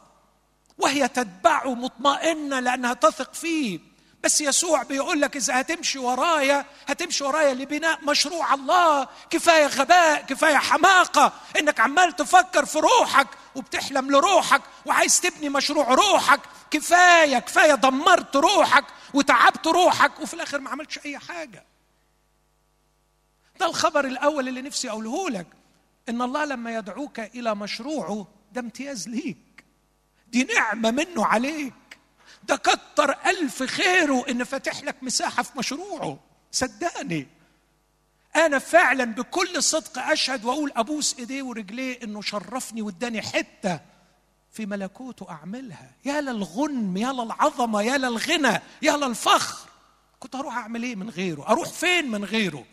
وهي 0.78 1.08
تتبعه 1.08 1.74
مطمئنة 1.74 2.60
لأنها 2.60 2.94
تثق 2.94 3.34
فيه. 3.34 3.80
بس 4.24 4.40
يسوع 4.40 4.82
بيقول 4.82 5.20
لك 5.20 5.36
إذا 5.36 5.60
هتمشي 5.60 5.98
ورايا 5.98 6.66
هتمشي 6.86 7.24
ورايا 7.24 7.54
لبناء 7.54 8.04
مشروع 8.04 8.54
الله. 8.54 9.08
كفاية 9.30 9.66
غباء 9.66 10.22
كفاية 10.22 10.56
حماقة. 10.56 11.32
إنك 11.58 11.80
عمال 11.80 12.16
تفكر 12.16 12.64
في 12.64 12.78
روحك 12.78 13.26
وبتحلم 13.54 14.10
لروحك 14.10 14.62
وعايز 14.86 15.20
تبني 15.20 15.48
مشروع 15.48 15.94
روحك. 15.94 16.40
كفاية 16.70 17.38
كفاية 17.38 17.74
دمرت 17.74 18.36
روحك 18.36 18.84
وتعبت 19.14 19.66
روحك 19.66 20.20
وفي 20.20 20.34
الآخر 20.34 20.58
ما 20.60 20.70
عملتش 20.70 20.98
أي 21.06 21.18
حاجة. 21.18 21.64
ده 23.60 23.66
الخبر 23.66 24.04
الأول 24.04 24.48
اللي 24.48 24.62
نفسي 24.62 24.90
أقوله 24.90 25.30
لك. 25.30 25.46
إن 26.08 26.22
الله 26.22 26.44
لما 26.44 26.74
يدعوك 26.74 27.20
إلى 27.20 27.54
مشروعه 27.54 28.26
ده 28.52 28.60
امتياز 28.60 29.08
ليك. 29.08 29.64
دي 30.28 30.44
نعمة 30.44 30.90
منه 30.90 31.26
عليك. 31.26 31.74
ده 32.44 32.56
كتر 32.56 33.16
ألف 33.26 33.62
خيره 33.62 34.24
إن 34.30 34.44
فاتح 34.44 34.82
لك 34.82 34.96
مساحة 35.02 35.42
في 35.42 35.58
مشروعه. 35.58 36.18
صدقني. 36.52 37.26
أنا 38.36 38.58
فعلا 38.58 39.04
بكل 39.04 39.62
صدق 39.62 39.98
أشهد 39.98 40.44
وأقول 40.44 40.72
أبوس 40.76 41.18
إيديه 41.18 41.42
ورجليه 41.42 42.02
إنه 42.02 42.22
شرفني 42.22 42.82
وإداني 42.82 43.22
حتة 43.22 43.80
في 44.52 44.66
ملكوته 44.66 45.30
أعملها. 45.30 45.90
يا 46.04 46.20
للغنم 46.20 46.96
يا 46.96 47.12
للعظمة 47.12 47.82
يا 47.82 47.98
للغنى 47.98 48.60
يا 48.82 48.96
للفخر 48.96 49.68
كنت 50.20 50.34
أروح 50.34 50.56
أعمل 50.56 50.82
إيه 50.82 50.96
من 50.96 51.10
غيره؟ 51.10 51.46
أروح 51.48 51.68
فين 51.68 52.10
من 52.10 52.24
غيره؟ 52.24 52.64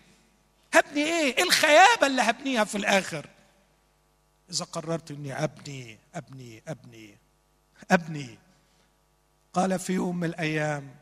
هبني 0.74 1.04
إيه؟ 1.04 1.38
إيه 1.38 1.44
الخيابة 1.44 2.08
اللي 2.08 2.22
هبنيها 2.22 2.64
في 2.64 2.78
الآخر؟ 2.78 3.30
إذا 4.50 4.66
قررت 4.66 5.12
إني 5.12 5.44
أبني 5.44 6.00
أبني 6.16 6.64
أبني 6.68 7.18
أبني. 7.92 8.40
قال 9.54 9.80
في 9.80 9.94
يوم 9.94 10.20
من 10.20 10.28
الأيام 10.28 10.96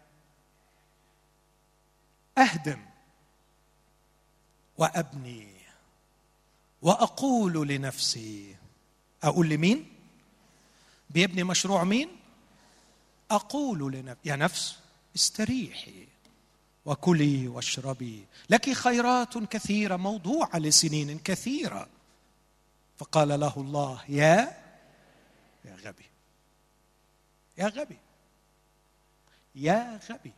أهدم 2.37 2.85
وأبني 4.77 5.47
وأقول 6.81 7.67
لنفسي. 7.67 8.55
أقول 9.23 9.49
لمين؟ 9.49 9.93
بيبني 11.09 11.43
مشروع 11.43 11.83
مين؟ 11.83 12.09
أقول 13.31 13.93
لنفسي. 13.93 14.29
يا 14.29 14.35
نفس 14.35 14.79
استريحي. 15.15 16.07
وكلي 16.85 17.47
واشربي 17.47 18.25
لك 18.49 18.73
خيرات 18.73 19.37
كثيرة 19.37 19.95
موضوعه 19.95 20.57
لسنين 20.57 21.19
كثيرة. 21.19 21.87
فقال 22.97 23.39
له 23.39 23.53
الله 23.57 24.03
يا 24.09 24.61
يا 25.65 25.75
غبي 25.75 26.05
يا 27.57 27.67
غبي 27.67 27.97
يا 29.55 29.99
غبي. 30.09 30.33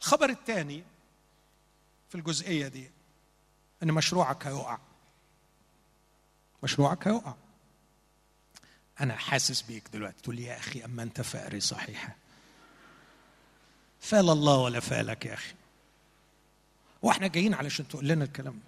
الخبر 0.00 0.30
الثاني 0.30 0.84
في 2.08 2.14
الجزئية 2.14 2.68
دي 2.68 2.90
إن 3.82 3.92
مشروعك 3.92 4.46
هيقع 4.46 4.78
مشروعك 6.62 7.08
هيقع 7.08 7.34
أنا 9.00 9.16
حاسس 9.16 9.62
بيك 9.62 9.88
دلوقتي. 9.88 10.22
تقول 10.22 10.36
لي 10.36 10.42
يا 10.42 10.56
أخي 10.58 10.84
أما 10.84 11.02
أنت 11.02 11.20
فقري 11.20 11.60
صحيحة. 11.60 12.16
فال 14.02 14.30
الله 14.30 14.56
ولا 14.58 14.80
فالك 14.80 15.26
يا 15.26 15.34
أخي. 15.34 15.54
وإحنا 17.02 17.26
جايين 17.26 17.54
علشان 17.54 17.88
تقول 17.88 18.08
لنا 18.08 18.24
الكلام 18.24 18.60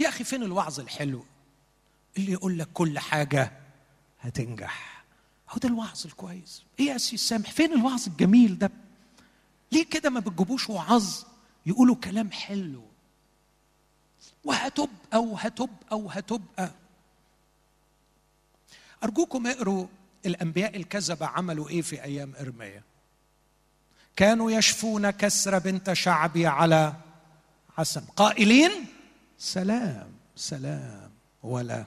يا 0.00 0.08
أخي 0.08 0.24
فين 0.24 0.42
الوعظ 0.42 0.80
الحلو؟ 0.80 1.24
اللي 2.16 2.32
يقول 2.32 2.58
لك 2.58 2.68
كل 2.74 2.98
حاجة 2.98 3.52
هتنجح. 4.20 5.04
هو 5.50 5.58
ده 5.58 5.68
الوعظ 5.68 6.06
الكويس. 6.06 6.62
إيه 6.80 6.86
يا 6.86 6.98
سي 6.98 7.16
سامح؟ 7.16 7.50
فين 7.50 7.72
الوعظ 7.72 8.06
الجميل 8.06 8.58
ده؟ 8.58 8.70
ليه 9.72 9.84
كده 9.84 10.10
ما 10.10 10.20
بتجيبوش 10.20 10.70
وعظ 10.70 11.22
يقولوا 11.66 11.96
كلام 11.96 12.32
حلو؟ 12.32 12.82
وهتبقى 14.44 15.18
وهتبقى 15.22 15.98
وهتبقى 15.98 16.70
أرجوكم 19.04 19.46
اقروا 19.46 19.86
الأنبياء 20.26 20.76
الكذبة 20.76 21.26
عملوا 21.26 21.68
إيه 21.68 21.82
في 21.82 22.02
أيام 22.04 22.32
إرميا؟ 22.40 22.82
كانوا 24.16 24.50
يشفون 24.50 25.10
كسر 25.10 25.58
بنت 25.58 25.92
شعبي 25.92 26.46
على 26.46 26.92
عسم 27.78 28.04
قائلين 28.16 28.86
سلام 29.38 30.12
سلام 30.36 31.10
ولا 31.42 31.84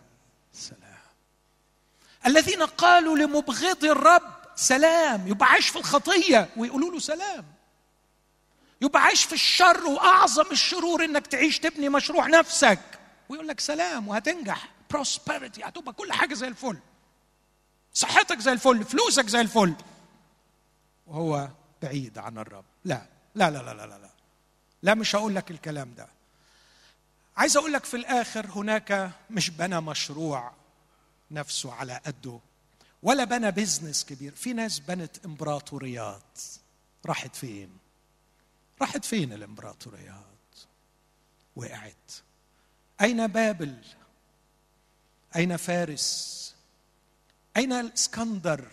سلام. 0.53 0.79
الذين 2.25 2.63
قالوا 2.63 3.17
لمبغض 3.17 3.85
الرب 3.85 4.21
سلام 4.55 5.27
يبقى 5.27 5.49
عايش 5.49 5.69
في 5.69 5.75
الخطية 5.75 6.49
ويقولوا 6.57 6.91
له 6.91 6.99
سلام. 6.99 7.45
يبقى 8.81 9.01
عايش 9.01 9.23
في 9.23 9.33
الشر 9.33 9.85
وأعظم 9.85 10.51
الشرور 10.51 11.05
إنك 11.05 11.27
تعيش 11.27 11.59
تبني 11.59 11.89
مشروع 11.89 12.27
نفسك. 12.27 12.79
ويقول 13.29 13.47
لك 13.47 13.59
سلام 13.59 14.07
وهتنجح. 14.07 14.69
prosperity 14.91 15.63
هتبقى 15.63 15.93
كل 15.93 16.13
حاجة 16.13 16.33
زي 16.33 16.47
الفل. 16.47 16.77
صحتك 17.93 18.39
زي 18.39 18.51
الفل 18.51 18.83
فلوسك 18.83 19.27
زي 19.27 19.41
الفل. 19.41 19.73
وهو 21.07 21.49
بعيد 21.81 22.17
عن 22.17 22.37
الرب. 22.37 22.65
لا. 22.85 23.05
لا 23.35 23.51
لا 23.51 23.57
لا 23.57 23.73
لا 23.73 23.85
لا 23.87 24.09
لا. 24.83 24.95
مش 24.95 25.15
هقول 25.15 25.35
لك 25.35 25.51
الكلام 25.51 25.93
ده. 25.93 26.07
عايز 27.37 27.57
أقول 27.57 27.73
لك 27.73 27.85
في 27.85 27.97
الآخر 27.97 28.45
هناك 28.47 29.11
مش 29.29 29.49
بنى 29.49 29.81
مشروع 29.81 30.53
نفسه 31.31 31.73
على 31.73 32.01
قده 32.05 32.39
ولا 33.03 33.23
بنى 33.23 33.51
business 33.51 34.05
كبير. 34.05 34.35
في 34.35 34.53
ناس 34.53 34.79
بنت 34.79 35.25
إمبراطوريات. 35.25 36.39
راحت 37.05 37.35
فين؟ 37.35 37.77
راحت 38.81 39.05
فين 39.05 39.33
الإمبراطوريات؟ 39.33 40.25
وقعت. 41.55 42.11
أين 43.01 43.27
بابل؟ 43.27 43.77
أين 45.35 45.57
فارس؟ 45.57 46.55
أين 47.57 47.73
الإسكندر؟ 47.73 48.67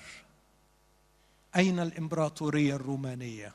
أين 1.56 1.80
الإمبراطورية 1.80 2.74
الرومانية؟ 2.74 3.54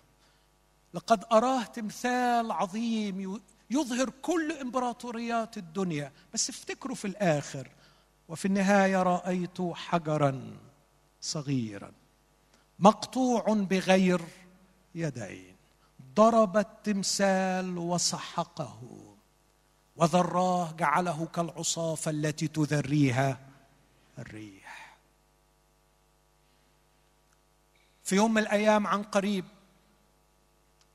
لقد 0.94 1.24
أراه 1.32 1.64
تمثال 1.64 2.52
عظيم 2.52 3.42
يظهر 3.70 4.10
كل 4.22 4.52
إمبراطوريات 4.52 5.58
الدنيا. 5.58 6.12
بس 6.34 6.50
افتكروا 6.50 6.96
في 6.96 7.06
الآخر 7.06 7.70
وفي 8.30 8.46
النهاية 8.46 9.04
رأيت 9.04 9.62
حجرا 9.62 10.58
صغيرا 11.22 11.92
مقطوع 12.80 13.46
بغير 13.54 14.22
يدين. 14.96 15.56
ضرب 16.16 16.58
التمثال 16.58 17.78
وسحقه 17.78 18.82
وذراه 19.96 20.72
جعله 20.72 21.26
كالعصافة 21.26 22.12
التي 22.12 22.48
تذريها 22.48 23.40
الريح. 24.20 24.61
في 28.12 28.18
يوم 28.18 28.34
من 28.34 28.42
الأيام 28.42 28.88
عن 28.88 29.04
قريب 29.04 29.46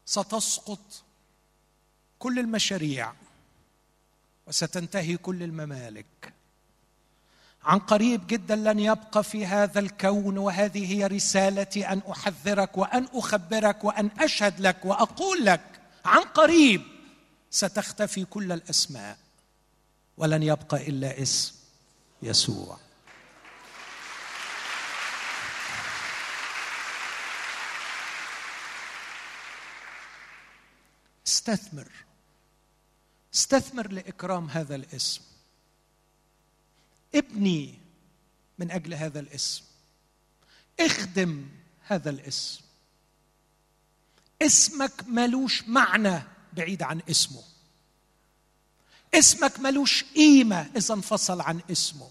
ستسقط 0.07 1.03
كل 2.19 2.39
المشاريع 2.39 3.13
وستنتهي 4.47 5.17
كل 5.17 5.43
الممالك. 5.43 6.33
عن 7.65 7.79
قريب 7.79 8.27
جدا 8.27 8.57
لن 8.57 8.79
يبقى 8.79 9.25
في 9.25 9.47
هذا 9.47 9.81
الكون 9.81 10.39
وهذه 10.39 10.93
هي 10.95 11.07
رسالتي 11.07 11.89
أن 11.89 12.03
أحذرك 12.11 12.79
وأن 12.79 13.09
أخبرك 13.15 13.85
وأن 13.85 14.11
أشهد 14.19 14.61
لك 14.61 14.85
وأقول 14.85 15.45
لك 15.45 15.81
عن 16.05 16.23
قريب 16.23 16.83
ستختفي 17.51 18.25
كل 18.25 18.53
الأسماء 18.53 19.19
ولن 20.17 20.43
يبقى 20.43 20.89
إلا 20.89 21.23
اسم 21.23 21.55
يسوع. 22.23 22.79
استثمر. 31.37 31.89
استثمر 33.35 33.93
لإكرام 33.93 34.51
هذا 34.51 34.75
الاسم. 34.75 35.21
ابني 37.15 37.79
من 38.59 38.71
أجل 38.71 38.95
هذا 38.95 39.21
الاسم. 39.21 39.63
اخدم 40.81 41.49
هذا 41.87 42.11
الاسم. 42.11 42.61
اسمك 44.43 44.93
ملوش 45.09 45.69
معنى 45.69 46.23
بعيد 46.53 46.83
عن 46.83 47.01
اسمه. 47.11 47.43
اسمك 49.15 49.61
ملوش 49.61 50.05
قيمة 50.05 50.71
إذا 50.77 50.95
انفصل 50.95 51.41
عن 51.41 51.61
اسمه. 51.71 52.11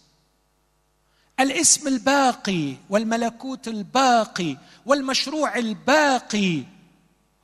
الاسم 1.39 1.87
الباقي 1.87 2.75
والملكوت 2.89 3.67
الباقي 3.67 4.57
والمشروع 4.85 5.55
الباقي 5.55 6.63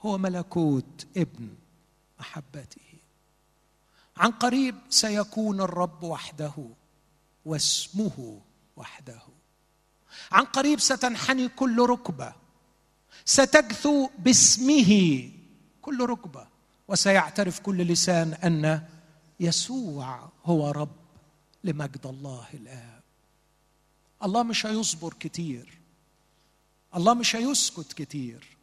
هو 0.01 0.17
ملكوت 0.17 1.07
ابن. 1.17 1.60
محبته 2.21 2.91
عن 4.17 4.31
قريب 4.31 4.75
سيكون 4.89 5.61
الرب 5.61 6.03
وحده 6.03 6.53
واسمه 7.45 8.41
وحده. 8.75 9.21
عن 10.31 10.45
قريب 10.45 10.79
ستنحني 10.79 11.47
كل 11.49 11.85
ركبة. 11.89 12.33
ستجثو 13.25 14.09
باسمه 14.19 14.91
كل 15.81 16.05
ركبة. 16.05 16.47
وسيعترف 16.87 17.59
كل 17.59 17.77
لسان 17.77 18.33
أن 18.33 18.87
يسوع 19.39 20.29
هو 20.45 20.71
رب 20.71 20.95
لمجد 21.63 22.05
الله 22.05 22.47
الآب. 22.53 23.03
الله 24.23 24.43
مش 24.43 24.65
هيصبر 24.65 25.13
كتير. 25.13 25.79
الله 26.95 27.13
مش 27.13 27.35
هيسكت 27.35 27.93
كتير. 27.93 28.57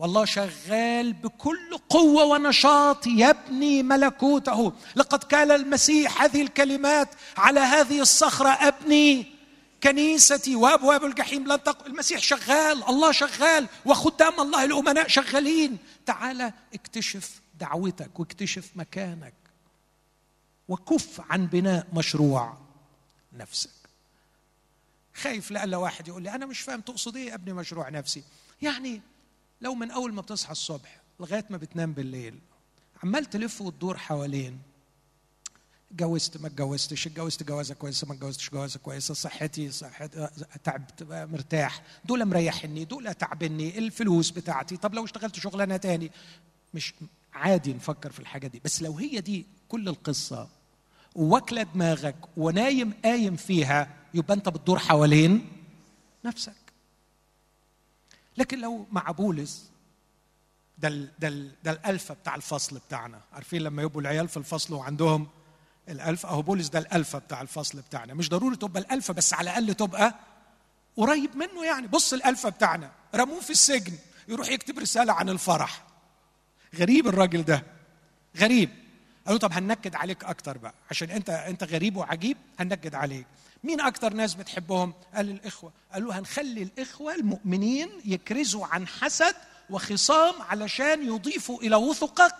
والله 0.00 0.24
شغال 0.24 1.12
بكل 1.12 1.78
قوة 1.88 2.24
ونشاط 2.24 3.06
يبني 3.06 3.82
ملكوته. 3.82 4.72
لقد 4.96 5.24
قال 5.24 5.52
المسيح 5.52 6.22
هذه 6.22 6.42
الكلمات 6.42 7.08
على 7.36 7.60
هذه 7.60 8.00
الصخرة 8.00 8.48
أبني 8.48 9.26
كنيستي 9.82 10.56
وابواب 10.56 11.04
الجحيم 11.04 11.52
لن 11.52 11.62
تق... 11.62 11.86
المسيح 11.86 12.20
شغال 12.20 12.88
الله 12.88 13.12
شغال 13.12 13.68
وخدام 13.84 14.40
الله 14.40 14.64
الأمناء 14.64 15.08
شغالين. 15.08 15.78
تعال 16.06 16.52
اكتشف 16.74 17.40
دعوتك 17.60 18.20
واكتشف 18.20 18.70
مكانك 18.76 19.34
وكف 20.68 21.20
عن 21.30 21.46
بناء 21.46 21.86
مشروع 21.92 22.56
نفسك. 23.32 23.70
خايف 25.14 25.50
لألا 25.50 25.76
واحد 25.76 26.08
يقول 26.08 26.22
لي 26.22 26.34
أنا 26.34 26.46
مش 26.46 26.60
فاهم 26.60 26.80
تقصد 26.80 27.16
إيه 27.16 27.34
ابني 27.34 27.52
مشروع 27.52 27.88
نفسي؟ 27.88 28.22
يعني 28.62 29.00
لو 29.60 29.74
من 29.74 29.90
أول 29.90 30.12
ما 30.12 30.20
بتصحى 30.22 30.52
الصبح 30.52 31.00
لغاية 31.20 31.44
ما 31.50 31.56
بتنام 31.56 31.92
بالليل 31.92 32.38
عمال 33.02 33.24
تلف 33.24 33.60
وتدور 33.60 33.96
حوالين. 33.98 34.58
اتجوزت 35.90 36.40
ما 36.40 36.46
اتجوزتش 36.46 37.06
اتجوزت 37.06 37.42
جوازة 37.42 37.74
كويسة 37.74 38.06
ما 38.06 38.14
اتجوزتش 38.14 38.50
جوازة 38.50 38.78
كويسة 38.78 39.14
صحتي 39.14 39.70
صحتي 39.70 40.28
تعبت 40.64 41.02
مرتاح. 41.10 41.82
دول 42.04 42.24
مريحني 42.24 42.84
دول 42.84 43.14
تعبني 43.14 43.78
الفلوس 43.78 44.30
بتاعتي. 44.30 44.76
طب 44.76 44.94
لو 44.94 45.04
اشتغلت 45.04 45.36
شغلانة 45.36 45.76
تاني؟ 45.76 46.10
مش 46.74 46.94
عادي 47.32 47.72
نفكر 47.72 48.12
في 48.12 48.20
الحاجة 48.20 48.46
دي. 48.46 48.60
بس 48.64 48.82
لو 48.82 48.92
هي 48.98 49.20
دي 49.20 49.46
كل 49.68 49.88
القصة 49.88 50.48
وواكله 51.14 51.62
دماغك 51.62 52.16
ونايم 52.36 52.92
قايم 53.04 53.36
فيها 53.36 53.96
يبقى 54.14 54.34
انت 54.34 54.48
بتدور 54.48 54.78
حوالين 54.78 55.46
نفسك. 56.24 56.52
لكن 58.40 58.60
لو 58.60 58.86
مع 58.92 59.10
بولس 59.10 59.70
ده 60.78 60.88
ال 60.88 61.08
ده 61.18 61.28
ال 61.28 61.52
ده 61.64 61.70
الالفه 61.72 62.14
بتاع 62.14 62.34
الفصل 62.34 62.78
بتاعنا. 62.78 63.20
عارفين 63.32 63.62
لما 63.62 63.82
يبقوا 63.82 64.00
العيال 64.00 64.28
في 64.28 64.36
الفصل 64.36 64.74
وعندهم 64.74 65.28
الالفه 65.88 66.28
أهو 66.28 66.42
بولس 66.42 66.68
ده 66.68 66.78
الالفه 66.78 67.18
بتاع 67.18 67.40
الفصل 67.42 67.80
بتاعنا. 67.80 68.14
مش 68.14 68.28
ضروري 68.28 68.56
تبقى 68.56 68.82
الالفه 68.82 69.14
بس 69.14 69.34
على 69.34 69.50
الأقل 69.50 69.74
تبقى 69.74 70.14
قريب 70.96 71.36
منه 71.36 71.64
يعني. 71.64 71.86
بص 71.86 72.12
الالفه 72.12 72.48
بتاعنا. 72.48 72.90
رموه 73.14 73.40
في 73.40 73.50
السجن 73.50 73.92
يروح 74.28 74.48
يكتب 74.48 74.78
رسالة 74.78 75.12
عن 75.12 75.28
الفرح. 75.28 75.84
غريب 76.74 77.06
الراجل 77.06 77.42
ده. 77.42 77.62
غريب. 78.36 78.70
قالوا 79.30 79.40
طب 79.40 79.52
هنكد 79.52 79.94
عليك 79.94 80.24
أكتر 80.24 80.58
بقى. 80.58 80.74
عشان 80.90 81.10
أنت 81.10 81.30
أنت 81.30 81.64
غريب 81.64 81.96
وعجيب 81.96 82.36
هنكد 82.60 82.94
عليك. 82.94 83.26
مين 83.64 83.80
أكتر 83.80 84.12
ناس 84.12 84.34
بتحبهم؟ 84.34 84.94
قال 85.14 85.30
الإخوة. 85.30 85.72
قالوا 85.92 86.14
هنخلي 86.14 86.62
الإخوة 86.62 87.14
المؤمنين 87.14 87.90
يكرزوا 88.04 88.66
عن 88.66 88.86
حسد 88.86 89.34
وخصام 89.70 90.42
علشان 90.42 91.06
يضيفوا 91.06 91.62
إلى 91.62 91.76
وثقك 91.76 92.34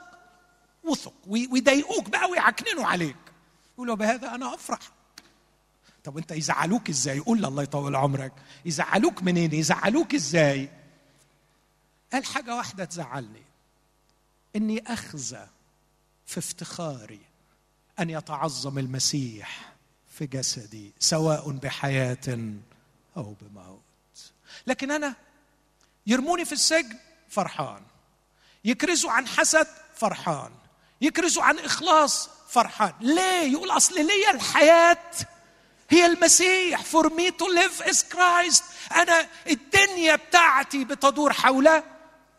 وثق. 0.84 1.12
ويضايقوك 1.26 2.08
بقى 2.08 2.30
ويعكننوا 2.30 2.86
عليك. 2.86 3.16
يقولوا 3.74 3.96
بهذا 3.96 4.34
أنا 4.34 4.54
أفرح. 4.54 4.78
طب 6.04 6.18
أنت 6.18 6.32
يزعلوك 6.32 6.88
إزاي؟ 6.88 7.18
قول 7.18 7.44
الله 7.44 7.62
يطول 7.62 7.96
عمرك. 7.96 8.32
يزعلوك 8.64 9.22
منين؟ 9.22 9.54
يزعلوك 9.54 10.14
إزاي؟ 10.14 10.70
قال 12.12 12.24
حاجة 12.24 12.56
واحدة 12.56 12.84
تزعلني. 12.84 13.42
إني 14.56 14.92
أخزى 14.92 15.46
في 16.30 16.38
افتخاري 16.38 17.20
أن 18.00 18.10
يتعظم 18.10 18.78
المسيح 18.78 19.72
في 20.18 20.26
جسدي 20.26 20.92
سواء 20.98 21.50
بحياة 21.50 22.50
أو 23.16 23.34
بموت. 23.40 23.80
لكن 24.66 24.90
أنا 24.90 25.14
يرموني 26.06 26.44
في 26.44 26.52
السجن؟ 26.52 26.96
فرحان. 27.28 27.82
يكرزوا 28.64 29.10
عن 29.10 29.26
حسد؟ 29.26 29.66
فرحان. 29.96 30.50
يكرزوا 31.00 31.42
عن 31.42 31.58
إخلاص؟ 31.58 32.28
فرحان. 32.48 32.92
ليه؟ 33.00 33.52
يقول 33.52 33.70
أصل 33.70 33.94
ليا 33.94 34.30
الحياة 34.30 35.10
هي 35.88 36.06
المسيح. 36.06 36.82
For 36.82 37.04
me 37.04 37.30
to 37.30 37.46
live 37.46 37.86
is 37.90 38.02
Christ. 38.02 38.62
أنا 38.96 39.28
الدنيا 39.46 40.16
بتاعتي 40.16 40.84
بتدور 40.84 41.32
حول 41.32 41.82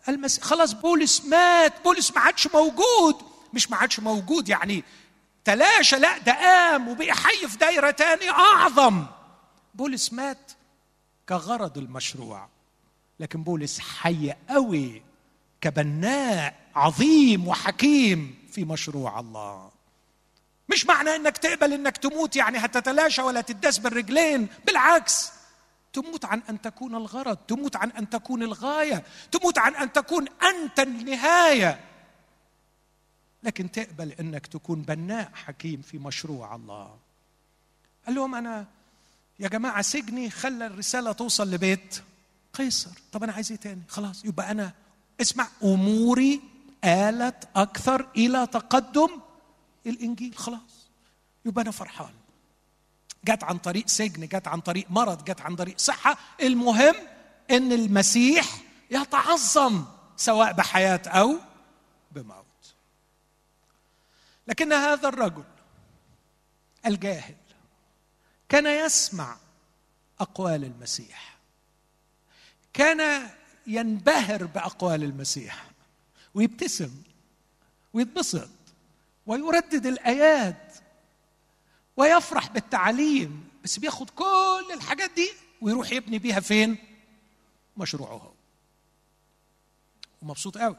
المسيح. 0.10 0.44
خلاص 0.44 0.74
بولس 0.74 1.26
مات. 1.26 1.84
بولس 1.84 2.12
ما 2.12 2.22
عادش 2.22 2.48
موجود. 2.48 3.31
مش 3.54 3.72
ما 3.72 3.78
عادش 3.78 3.99
موجود 3.99 4.49
يعني. 4.49 4.84
تلاشى 5.45 5.95
لا 5.95 6.18
ده 6.18 6.32
قام 6.34 6.88
وبقي 6.88 7.14
حي 7.14 7.47
في 7.47 7.58
دايرة 7.58 7.91
تاني 7.91 8.30
أعظم. 8.30 9.06
بولس 9.76 10.14
مات 10.14 10.52
كغرض 11.30 11.78
المشروع 11.78 12.49
لكن 13.20 13.43
بولس 13.43 13.80
حي 13.80 14.34
قوي 14.49 15.02
كبناء 15.62 16.56
عظيم 16.76 17.47
وحكيم 17.47 18.47
في 18.52 18.66
مشروع 18.66 19.20
الله. 19.20 19.72
مش 20.70 20.86
معنى 20.86 21.16
إنك 21.16 21.38
تقبل 21.38 21.74
إنك 21.74 21.97
تموت 21.97 22.36
يعني 22.36 22.58
هتتلاشى 22.58 23.22
ولا 23.22 23.41
تداس 23.41 23.78
بالرجلين 23.78 24.47
بالعكس. 24.66 25.32
تموت 25.93 26.26
عن 26.26 26.41
أن 26.49 26.62
تكون 26.62 26.95
الغرض 26.95 27.38
تموت 27.38 27.76
عن 27.76 27.91
أن 27.91 28.10
تكون 28.10 28.43
الغاية 28.43 29.04
تموت 29.32 29.58
عن 29.58 29.76
أن 29.76 29.93
تكون 29.93 30.26
أنت 30.43 30.80
النهاية. 30.80 31.80
لكن 33.44 33.72
تقبل 33.72 34.12
إنك 34.12 34.48
تكون 34.48 34.82
بناء 34.82 35.32
حكيم 35.34 35.82
في 35.82 35.98
مشروع 35.98 36.56
الله. 36.56 36.98
قال 38.06 38.16
لهم 38.16 38.36
أنا 38.36 38.66
يا 39.39 39.48
جماعة 39.48 39.82
سجني 39.82 40.30
خلى 40.30 40.68
الرسالة 40.68 41.12
توصل 41.12 41.52
لبيت 41.52 42.02
قيصر. 42.54 42.92
طب 43.12 43.24
أنا 43.24 43.34
عايز 43.34 43.52
إيه 43.52 43.60
تاني؟ 43.60 43.82
خلاص 43.88 44.26
يبقى 44.26 44.52
أنا 44.52 44.74
اسمع 45.22 45.48
أموري 45.64 46.42
آلت 46.84 47.48
أكثر 47.56 48.08
إلى 48.18 48.48
تقدم 48.48 49.10
الإنجيل. 49.86 50.38
خلاص 50.38 50.89
يبقى 51.46 51.62
أنا 51.62 51.72
فرحان. 51.72 52.14
جت 53.26 53.44
عن 53.44 53.58
طريق 53.58 53.88
سجن 53.88 54.28
جت 54.28 54.48
عن 54.48 54.60
طريق 54.60 54.86
مرض 54.92 55.24
جت 55.24 55.42
عن 55.42 55.56
طريق 55.56 55.78
صحة. 55.78 56.18
المهم 56.42 56.96
إن 57.52 57.72
المسيح 57.72 58.46
يتعظم 58.92 59.86
سواء 60.18 60.54
بحياة 60.54 61.02
أو 61.08 61.36
بموت. 62.12 62.41
لكن 64.52 64.74
هذا 64.74 65.08
الرجل 65.08 65.43
الجاهل 66.86 67.36
كان 68.49 68.86
يسمع 68.86 69.38
أقوال 70.20 70.64
المسيح 70.64 71.38
كان 72.74 73.30
ينبهر 73.68 74.45
بأقوال 74.45 75.04
المسيح 75.04 75.66
ويبتسم 76.34 76.91
ويتبسط 77.93 78.49
ويردد 79.26 79.86
الآيات 79.86 80.78
ويفرح 81.97 82.47
بالتعليم 82.47 83.49
بس 83.64 83.80
بياخد 83.80 84.10
كل 84.10 84.66
الحاجات 84.74 85.12
دي 85.12 85.32
ويروح 85.62 85.91
يبني 85.91 86.20
بيها 86.20 86.39
فين؟ 86.39 86.78
مشروعه. 87.78 88.12
هو 88.12 88.32
ومبسوط 90.22 90.58
قوي 90.58 90.76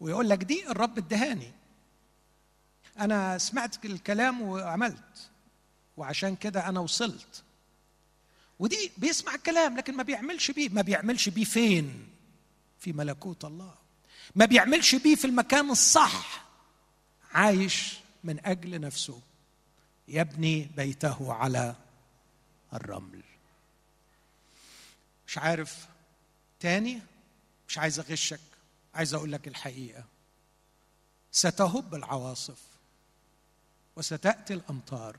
ويقول 0.00 0.28
لك 0.28 0.38
دي 0.38 0.68
الرب 0.68 0.98
ادهاني. 0.98 1.61
أنا 2.98 3.38
سمعت 3.38 3.84
الكلام 3.84 4.42
وعملت 4.42 5.30
وعشان 5.96 6.36
كده 6.36 6.68
أنا 6.68 6.80
وصلت. 6.80 7.42
ودي 8.58 8.92
بيسمع 8.96 9.34
الكلام 9.34 9.76
لكن 9.76 9.96
ما 9.96 10.02
بيعملش 10.02 10.50
بيه. 10.50 10.68
ما 10.68 10.82
بيعملش 10.82 11.28
بيه 11.28 11.44
فين؟ 11.44 12.08
في 12.80 12.92
ملكوت 12.92 13.44
الله. 13.44 13.74
ما 14.34 14.44
بيعملش 14.44 14.94
بيه 14.94 15.14
في 15.14 15.24
المكان 15.24 15.70
الصح. 15.70 16.44
عايش 17.32 17.94
من 18.24 18.46
أجل 18.46 18.80
نفسه. 18.80 19.20
يبني 20.08 20.70
بيته 20.76 21.32
على 21.32 21.76
الرمل. 22.72 23.22
مش 25.26 25.38
عارف. 25.38 25.86
تاني؟ 26.60 27.00
مش 27.68 27.78
عايز 27.78 27.98
أغشك. 27.98 28.40
عايز 28.94 29.14
أقول 29.14 29.32
لك 29.32 29.48
الحقيقة. 29.48 30.04
ستهب 31.32 31.94
العواصف. 31.94 32.71
وستأتي 33.96 34.54
الأمطار 34.54 35.16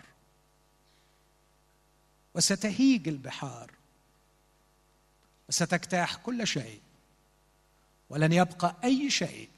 وستهيج 2.36 3.08
البحار 3.08 3.72
وستجتاح 5.50 6.16
كل 6.16 6.48
شيء 6.48 6.82
ولن 8.10 8.34
يبقى 8.34 8.76
أي 8.84 9.10
شيء 9.10 9.50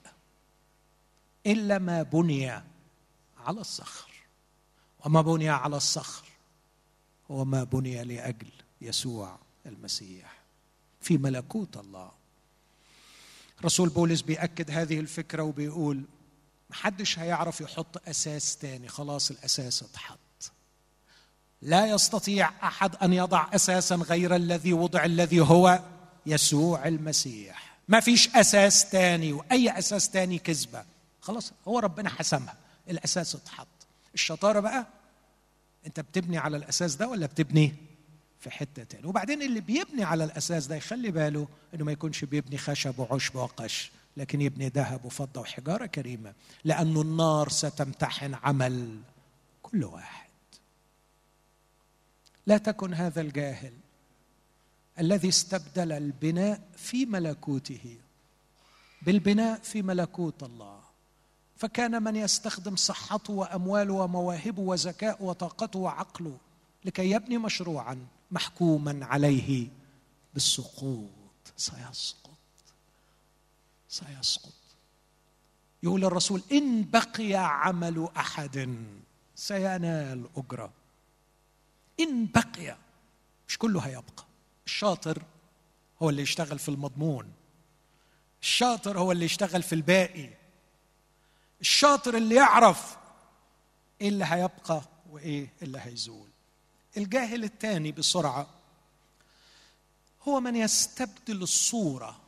إلا 1.46 1.78
ما 1.78 2.04
بني 2.04 2.50
على 3.38 3.62
الصخر. 3.62 4.12
وما 5.06 5.22
بني 5.22 5.50
على 5.50 5.78
الصخر 5.78 6.28
هو 7.32 7.46
ما 7.46 7.64
بني 7.64 8.04
لأجل 8.04 8.52
يسوع 8.82 9.40
المسيح 9.66 10.42
في 11.02 11.18
ملكوت 11.18 11.78
الله. 11.78 12.12
رسول 13.66 13.90
بولس 13.90 14.22
بيأكد 14.22 14.72
هذه 14.72 15.00
الفكرة 15.00 15.44
وبيقول 15.44 16.04
محدش 16.76 17.20
هيعرف 17.20 17.62
يحط 17.62 18.08
أساس 18.08 18.58
تاني. 18.58 18.88
خلاص 18.88 19.32
الأساس 19.32 19.84
اتحط. 19.84 20.20
لا 21.62 21.86
يستطيع 21.86 22.52
أحد 22.64 22.96
أن 22.96 23.14
يضع 23.14 23.48
أساسا 23.54 23.96
غير 23.96 24.36
الذي 24.36 24.74
وضع 24.74 25.06
الذي 25.06 25.40
هو 25.40 25.80
يسوع 26.26 26.88
المسيح. 26.88 27.78
ما 27.88 28.00
فيش 28.00 28.36
أساس 28.36 28.90
تاني 28.90 29.34
وأي 29.34 29.80
أساس 29.80 30.10
تاني 30.10 30.40
كذبة. 30.40 30.86
خلاص 31.22 31.52
هو 31.68 31.80
ربنا 31.80 32.10
حسمها. 32.10 32.56
الأساس 32.90 33.36
اتحط. 33.36 33.68
الشطارة 34.14 34.60
بقى 34.60 34.88
أنت 35.88 36.00
بتبني 36.00 36.38
على 36.38 36.58
الأساس 36.58 36.96
ده 36.96 37.08
ولا 37.08 37.26
بتبني 37.26 37.76
في 38.40 38.52
حتة 38.52 38.84
تاني؟ 38.84 39.08
وبعدين 39.08 39.42
اللي 39.42 39.62
بيبني 39.62 40.04
على 40.04 40.24
الأساس 40.24 40.68
ده 40.68 40.76
يخلي 40.76 41.12
باله 41.12 41.48
إنه 41.74 41.86
ما 41.86 41.92
يكونش 41.92 42.24
بيبني 42.26 42.58
خشب 42.58 43.00
وعشب 43.00 43.36
وقش. 43.36 43.92
لكن 44.18 44.42
يبني 44.42 44.68
ذهب 44.68 45.06
وفضة 45.06 45.42
وحجارة 45.42 45.86
كريمة 45.86 46.34
لأنه 46.64 47.02
النار 47.02 47.50
ستمتحن 47.50 48.34
عمل 48.34 49.00
كل 49.64 49.84
واحد. 49.84 50.30
لا 52.48 52.58
تكن 52.58 52.94
هذا 52.94 53.22
الجاهل 53.22 53.74
الذي 55.00 55.30
استبدل 55.30 55.92
البناء 55.92 56.62
في 56.78 57.06
ملكوته 57.06 57.98
بالبناء 59.02 59.60
في 59.60 59.82
ملكوت 59.82 60.44
الله. 60.44 60.80
فكان 61.58 62.04
من 62.04 62.16
يستخدم 62.16 62.76
صحته 62.76 63.34
وأمواله 63.34 63.94
ومواهبه 63.94 64.62
وذكاءه 64.62 65.24
وطاقته 65.24 65.80
وعقله 65.80 66.38
لكي 66.86 67.12
يبني 67.12 67.38
مشروعا 67.38 68.08
محكوما 68.32 69.06
عليه 69.06 69.68
بالسقوط. 70.34 71.10
سيسقط 71.58 72.25
سيسقط. 73.96 74.54
يقول 75.84 76.06
الرسول 76.06 76.42
إن 76.52 76.84
بقي 76.90 77.34
عمل 77.36 78.10
أحد 78.18 78.86
سينال 79.36 80.30
أجرة. 80.38 80.74
إن 82.00 82.26
بقي 82.26 82.78
مش 83.48 83.58
كله 83.58 83.80
هيبقى. 83.80 84.26
الشاطر 84.66 85.24
هو 86.02 86.10
اللي 86.10 86.22
يشتغل 86.22 86.60
في 86.60 86.70
المضمون. 86.70 87.32
الشاطر 88.42 89.00
هو 89.00 89.12
اللي 89.12 89.26
يشتغل 89.26 89.64
في 89.64 89.76
الباقي. 89.76 90.30
الشاطر 91.62 92.18
اللي 92.18 92.36
يعرف 92.36 92.98
إيه 94.02 94.10
اللي 94.10 94.26
هيبقى 94.26 94.82
وإيه 95.12 95.54
اللي 95.62 95.80
هيزول. 95.82 96.30
الجاهل 96.98 97.44
الثاني 97.44 97.92
بسرعة 97.92 98.48
هو 100.28 100.40
من 100.40 100.56
يستبدل 100.56 101.42
الصورة 101.42 102.25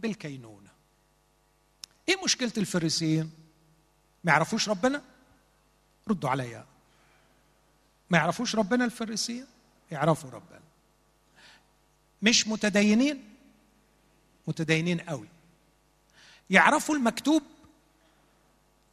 بالكينونة. 0.00 0.70
إيه 2.08 2.24
مشكلة 2.24 2.52
الفريسيين؟ 2.56 3.30
ما 4.24 4.32
يعرفوش 4.32 4.68
ربنا؟ 4.68 5.02
ردوا 6.08 6.30
عليا. 6.30 6.66
ما 8.10 8.18
يعرفوش 8.18 8.56
ربنا 8.56 8.84
الفريسيين؟ 8.84 9.46
يعرفوا 9.90 10.30
ربنا. 10.30 10.60
مش 12.22 12.48
متدينين؟ 12.48 13.34
متدينين 14.46 15.00
قوي. 15.00 15.28
يعرفوا 16.50 16.94
المكتوب؟ 16.94 17.42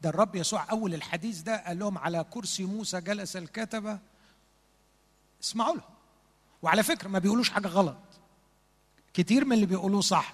ده 0.02 0.10
الرب 0.10 0.36
يسوع 0.36 0.72
أول 0.72 0.94
الحديث 0.94 1.42
ده 1.42 1.64
قال 1.68 1.80
لهم 1.80 1.98
على 1.98 2.26
كرسي 2.30 2.64
موسى 2.64 3.02
جلس 3.02 3.36
الكتبه 3.36 4.00
اسمعوا 5.44 5.76
لهم. 5.76 5.84
وعلى 6.62 6.84
فكرة 6.84 7.08
ما 7.08 7.20
بيقولوش 7.20 7.50
حاجة 7.50 7.68
غلط. 7.68 7.98
كتير 9.14 9.46
من 9.46 9.54
اللي 9.54 9.66
بيقولوه 9.66 10.02
صح. 10.02 10.34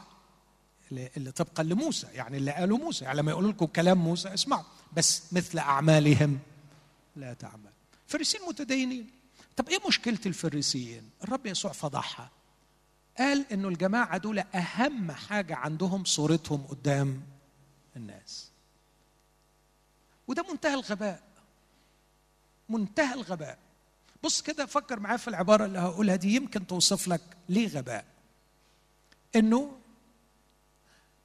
اللي 0.92 1.32
طبقا 1.32 1.64
لموسى 1.64 2.08
يعني 2.08 2.38
اللي 2.38 2.52
قالوا 2.52 2.78
موسى. 2.78 3.06
يعني 3.06 3.18
لما 3.18 3.32
يقولوا 3.32 3.52
لكم 3.52 3.66
كلام 3.66 3.98
موسى 3.98 4.34
اسمعوا. 4.34 4.64
بس 4.94 5.34
مثل 5.34 5.60
أعمالهم 5.60 6.40
لا 7.16 7.34
تعمل. 7.34 7.72
فريسيين 8.08 8.44
متدينين. 8.48 9.10
طب 9.56 9.70
إيه 9.70 9.80
مشكلة 9.88 10.20
الفريسيين 10.26 11.10
الرب 11.24 11.46
يسوع 11.46 11.72
فضحها. 11.72 12.30
قال 13.18 13.46
إنه 13.52 13.68
الجماعة 13.68 14.18
دول 14.18 14.40
أهم 14.40 15.12
حاجة 15.12 15.56
عندهم 15.56 16.06
صورتهم 16.06 16.62
قدام 16.68 17.22
الناس. 17.96 18.50
وده 20.28 20.46
منتهى 20.52 20.74
الغباء. 20.74 21.24
منتهى 22.70 23.14
الغباء. 23.14 23.58
بص 24.24 24.42
كده 24.42 24.66
فكر 24.66 25.00
معايا 25.00 25.18
في 25.18 25.28
العبارة 25.28 25.66
اللي 25.66 25.80
هقولها 25.80 26.16
دي 26.16 26.36
يمكن 26.36 26.68
توصف 26.68 27.08
لك 27.08 27.22
ليه 27.50 27.68
غباء. 27.68 28.06
إنه 29.36 29.78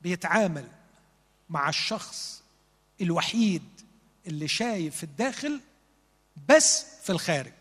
بيتعامل 0.08 0.68
مع 1.50 1.68
الشخص 1.68 2.42
الوحيد 3.00 3.62
اللي 4.26 4.48
شايف 4.48 5.04
الداخل 5.04 5.60
بس 6.48 6.84
في 7.02 7.10
الخارج. 7.10 7.52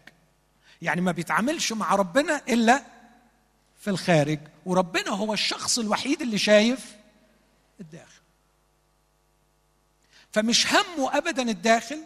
يعني 0.81 1.01
ما 1.01 1.11
بيتعاملش 1.11 1.71
مع 1.71 1.95
ربنا 1.95 2.41
إلا 2.49 2.83
في 3.79 3.89
الخارج 3.89 4.39
وربنا 4.65 5.09
هو 5.09 5.33
الشخص 5.33 5.79
الوحيد 5.79 6.21
اللي 6.21 6.37
شايف 6.37 6.95
الداخل. 7.79 8.21
فمش 10.31 10.67
همه 10.73 11.17
ابدا 11.17 11.49
الداخل 11.49 12.03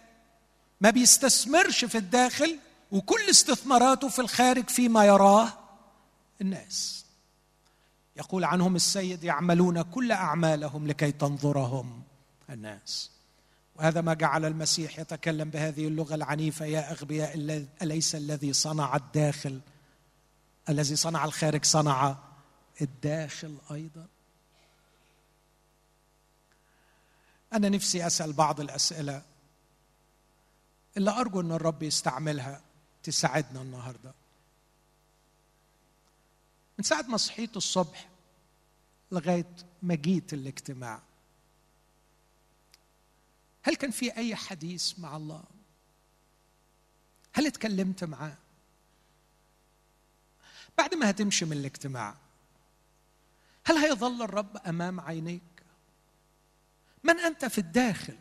ما 0.82 0.90
بيستثمرش 0.90 1.86
في 1.86 1.98
الداخل 1.98 2.60
وكل 2.92 3.30
استثماراته 3.30 4.10
في 4.10 4.20
الخارج 4.20 4.70
فيما 4.70 5.06
يراه 5.06 5.54
الناس. 6.42 7.01
يقول 8.22 8.44
عنهم 8.44 8.76
السيد 8.76 9.24
يعملون 9.24 9.82
كل 9.82 10.12
أعمالهم 10.12 10.88
لكي 10.88 11.12
تنظرهم 11.12 12.04
الناس. 12.50 13.12
وهذا 13.76 14.02
ما 14.02 14.14
جعل 14.14 14.46
المسيح 14.46 15.00
يتكلم 15.00 15.50
بهذه 15.50 15.88
اللغة 15.88 16.16
العنيفة 16.16 16.66
يا 16.66 16.92
أغبياء 16.92 17.36
أليس 17.82 18.16
الذي 18.16 18.54
صنع 18.54 18.96
الداخل؟ 18.96 19.62
الذي 20.70 20.96
صنع 20.96 21.26
الخارج 21.26 21.66
صنع 21.66 22.18
الداخل 22.82 23.58
أيضا. 23.72 24.08
أنا 27.54 27.70
نفسي 27.70 28.08
أسأل 28.08 28.34
بعض 28.34 28.60
الأسئلة. 28.60 29.22
اللي 30.98 31.12
أرجو 31.12 31.42
إن 31.42 31.52
الرب 31.52 31.84
يستعملها 31.84 32.62
تساعدنا 33.04 33.62
النهارده. 33.62 34.14
من 36.78 36.84
ساعة 36.84 37.02
ما 37.02 37.18
صحيت 37.18 37.58
الصبح 37.58 38.11
لغاية 39.12 39.56
ما 39.84 39.96
جيت 39.96 40.34
الاجتماع. 40.34 41.02
هل 43.64 43.76
كان 43.76 43.92
في 43.92 44.18
أي 44.18 44.36
حديث 44.36 45.00
مع 45.00 45.18
الله؟ 45.18 45.44
هل 47.34 47.48
اتكلمت 47.48 48.04
معاه؟ 48.04 48.38
بعد 50.78 50.96
ما 50.96 51.10
هتمشي 51.10 51.46
من 51.46 51.54
الاجتماع 51.54 52.16
هل 53.66 53.78
هيظل 53.78 54.22
الرب 54.22 54.58
أمام 54.58 55.00
عينيك؟ 55.00 55.42
من 57.04 57.20
أنت 57.20 57.46
في 57.46 57.58
الداخل؟ 57.58 58.18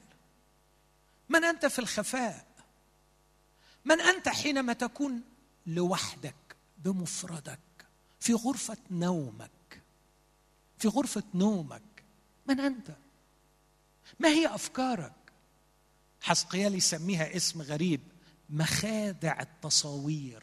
من 1.28 1.44
أنت 1.44 1.66
في 1.66 1.78
الخفاء؟ 1.78 2.46
من 3.84 4.00
أنت 4.00 4.28
حينما 4.28 4.72
تكون 4.72 5.22
لوحدك 5.66 6.56
بمفردك 6.78 7.58
في 8.20 8.34
غرفة 8.34 8.76
نومك؟ 8.90 9.50
في 10.80 10.88
غرفة 10.88 11.22
نومك. 11.34 11.82
من 12.46 12.60
أنت؟ 12.60 12.96
ما 14.20 14.28
هي 14.28 14.54
أفكارك؟ 14.54 15.12
حسقيال 16.20 16.74
يسميها 16.74 17.36
اسم 17.36 17.62
غريب 17.62 18.00
مخادع 18.50 19.40
التصاوير. 19.40 20.42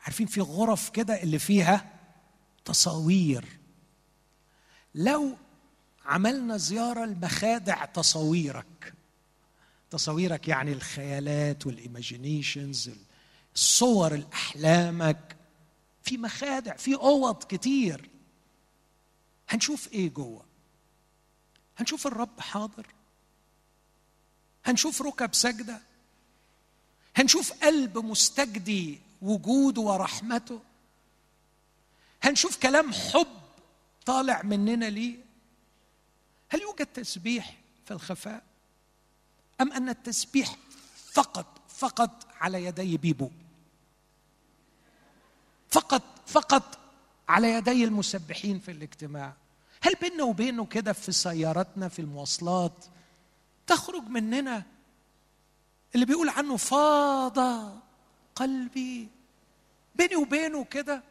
عارفين 0.00 0.26
في 0.26 0.40
غرف 0.40 0.90
كده 0.90 1.22
اللي 1.22 1.38
فيها 1.38 1.92
تصاوير. 2.64 3.44
لو 4.94 5.36
عملنا 6.04 6.56
زيارة 6.56 7.04
لمخادع 7.04 7.84
تصاويرك 7.84 8.94
تصاويرك 9.90 10.48
يعني 10.48 10.72
الخيالات 10.72 11.66
والايماجينيشنز 11.66 12.90
الصور 13.54 14.14
الأحلامك 14.14 15.36
في 16.02 16.16
مخادع 16.16 16.76
في 16.76 16.94
أوض 16.94 17.44
كتير. 17.44 18.10
هنشوف 19.48 19.92
إيه 19.92 20.08
جوه؟ 20.10 20.44
هنشوف 21.78 22.06
الرب 22.06 22.40
حاضر؟ 22.40 22.86
هنشوف 24.64 25.02
ركب 25.02 25.34
سجدة؟ 25.34 25.80
هنشوف 27.16 27.52
قلب 27.52 27.98
مستجدي 27.98 29.00
وجوده 29.22 29.80
ورحمته؟ 29.80 30.60
هنشوف 32.22 32.56
كلام 32.56 32.92
حب 32.92 33.40
طالع 34.06 34.42
مننا 34.42 34.84
ليه؟ 34.84 35.16
هل 36.48 36.60
يوجد 36.62 36.86
تسبيح 36.86 37.56
في 37.84 37.90
الخفاء؟ 37.90 38.42
أم 39.60 39.72
أن 39.72 39.88
التسبيح 39.88 40.56
فقط 41.12 41.60
فقط 41.68 42.26
على 42.40 42.64
يدي 42.64 42.96
بيبو؟ 42.96 43.30
فقط 45.70 46.02
فقط 46.26 46.77
على 47.28 47.52
يدي 47.52 47.84
المسبحين 47.84 48.58
في 48.58 48.70
الاجتماع. 48.70 49.34
هل 49.82 49.94
بيننا 49.94 50.24
وبينه 50.24 50.66
كده 50.66 50.92
في 50.92 51.12
سيارتنا 51.12 51.88
في 51.88 51.98
المواصلات 51.98 52.84
تخرج 53.66 54.02
مننا 54.02 54.62
اللي 55.94 56.06
بيقول 56.06 56.28
عنه 56.28 56.56
فاض 56.56 57.38
قلبي؟ 58.34 59.08
بيني 59.94 60.16
وبينه 60.16 60.64
كده. 60.64 61.02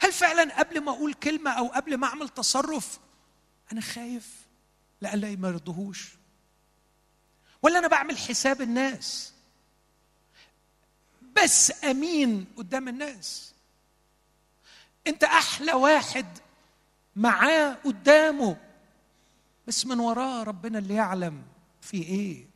هل 0.00 0.12
فعلا 0.12 0.58
قبل 0.58 0.80
ما 0.80 0.90
أقول 0.92 1.14
كلمة 1.14 1.50
أو 1.50 1.68
قبل 1.68 1.96
ما 1.96 2.06
أعمل 2.06 2.28
تصرف 2.28 2.98
أنا 3.72 3.80
خايف 3.80 4.46
لألا 5.00 5.36
ما 5.36 5.48
يرضهوش 5.48 6.08
ولا 7.62 7.78
أنا 7.78 7.88
بعمل 7.88 8.18
حساب 8.18 8.62
الناس؟ 8.62 9.32
بس 11.36 11.84
أمين 11.84 12.46
قدام 12.56 12.88
الناس. 12.88 13.51
انت 15.06 15.24
أحلى 15.24 15.72
واحد 15.72 16.26
معاه 17.16 17.76
قدامه. 17.84 18.56
بس 19.66 19.86
من 19.86 20.00
وراه 20.00 20.42
ربنا 20.42 20.78
اللي 20.78 20.94
يعلم 20.94 21.42
في 21.80 21.96
إيه. 22.02 22.46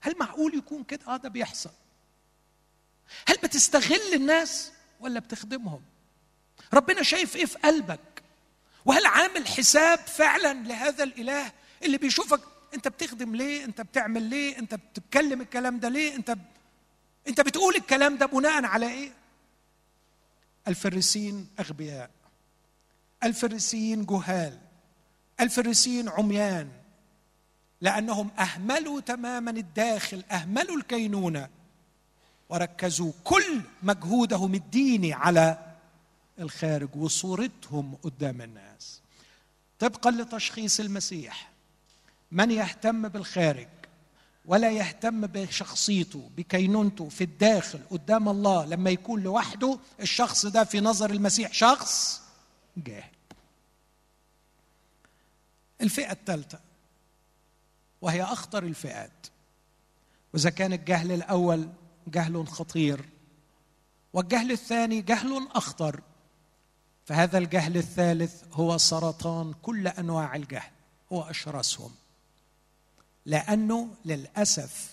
هل 0.00 0.14
معقول 0.20 0.54
يكون 0.54 0.84
كده؟ 0.84 1.06
آه 1.06 1.16
ده 1.16 1.28
بيحصل. 1.28 1.70
هل 3.28 3.36
بتستغل 3.36 4.14
الناس 4.14 4.72
ولا 5.00 5.20
بتخدمهم؟ 5.20 5.82
ربنا 6.74 7.02
شايف 7.02 7.36
إيه 7.36 7.46
في 7.46 7.58
قلبك؟ 7.58 8.00
وهل 8.84 9.06
عامل 9.06 9.46
حساب 9.46 9.98
فعلا 9.98 10.52
لهذا 10.62 11.04
الإله 11.04 11.52
اللي 11.82 11.98
بيشوفك 11.98 12.40
انت 12.74 12.88
بتخدم 12.88 13.34
ليه؟ 13.36 13.64
انت 13.64 13.80
بتعمل 13.80 14.22
ليه؟ 14.22 14.58
انت 14.58 14.74
بتتكلم 14.74 15.40
الكلام 15.40 15.78
ده 15.78 15.88
ليه؟ 15.88 16.14
انت 16.14 16.30
ب... 16.30 16.38
انت 17.28 17.40
بتقول 17.40 17.74
الكلام 17.76 18.16
ده 18.16 18.26
بناء 18.26 18.64
على 18.64 18.88
إيه؟ 18.88 19.12
الفريسين 20.68 21.48
أغبياء 21.60 22.10
الفريسيين 23.24 24.06
جهال 24.06 24.58
الفريسيين 25.40 26.08
عميان 26.08 26.68
لأنهم 27.80 28.30
أهملوا 28.38 29.00
تماما 29.00 29.50
الداخل 29.50 30.24
أهملوا 30.30 30.76
الكينونة 30.76 31.48
وركزوا 32.48 33.12
كل 33.24 33.60
مجهودهم 33.82 34.54
الديني 34.54 35.12
على 35.12 35.58
الخارج 36.38 36.96
وصورتهم 36.96 37.94
قدام 38.02 38.42
الناس. 38.42 39.00
طبقا 39.78 40.10
لتشخيص 40.10 40.80
المسيح 40.80 41.50
من 42.32 42.50
يهتم 42.50 43.08
بالخارج؟ 43.08 43.68
ولا 44.44 44.70
يهتم 44.70 45.26
بشخصيته 45.26 46.30
بكينونته 46.36 47.08
في 47.08 47.24
الداخل 47.24 47.80
قدام 47.90 48.28
الله. 48.28 48.64
لما 48.64 48.90
يكون 48.90 49.22
لوحده 49.22 49.78
الشخص 50.00 50.46
ده 50.46 50.64
في 50.64 50.80
نظر 50.80 51.10
المسيح 51.10 51.52
شخص 51.52 52.22
جاهل. 52.76 53.10
الفئة 55.80 56.12
الثالثة 56.12 56.60
وهي 58.02 58.22
أخطر 58.22 58.62
الفئات. 58.62 59.26
وإذا 60.34 60.50
كان 60.50 60.72
الجهل 60.72 61.12
الأول 61.12 61.68
جهل 62.06 62.48
خطير 62.48 63.04
والجهل 64.12 64.52
الثاني 64.52 65.02
جهل 65.02 65.48
أخطر. 65.54 66.00
فهذا 67.04 67.38
الجهل 67.38 67.76
الثالث 67.76 68.44
هو 68.52 68.78
سرطان 68.78 69.54
كل 69.62 69.88
أنواع 69.88 70.36
الجهل 70.36 70.70
هو 71.12 71.22
أشرسهم. 71.22 71.90
لأنه 73.26 73.94
للأسف 74.04 74.90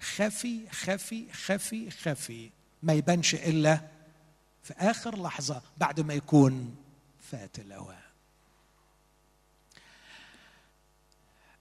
خفي 0.00 0.68
خفي 0.70 1.32
خفي 1.32 1.90
خفي. 1.90 2.50
ما 2.82 2.92
يبانش 2.92 3.34
إلا 3.34 3.80
في 4.62 4.74
آخر 4.78 5.22
لحظة 5.22 5.62
بعد 5.78 6.00
ما 6.00 6.14
يكون 6.14 6.76
فات 7.30 7.58
الاوان 7.58 8.02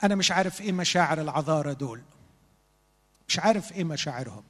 أنا 0.03 0.15
مش 0.15 0.31
عارف 0.31 0.61
إيه 0.61 0.71
مشاعر 0.71 1.21
العذارى 1.21 1.73
دول. 1.73 2.01
مش 3.27 3.39
عارف 3.39 3.71
إيه 3.71 3.83
مشاعرهم. 3.83 4.43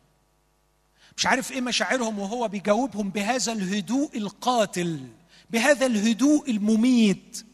مش 1.17 1.25
عارف 1.25 1.51
إيه 1.51 1.61
مشاعرهم 1.61 2.19
وهو 2.19 2.47
بيجاوبهم 2.47 3.09
بهذا 3.09 3.51
الهدوء 3.51 4.17
القاتل 4.17 5.07
بهذا 5.49 5.85
الهدوء 5.85 6.51
المميت. 6.51 7.45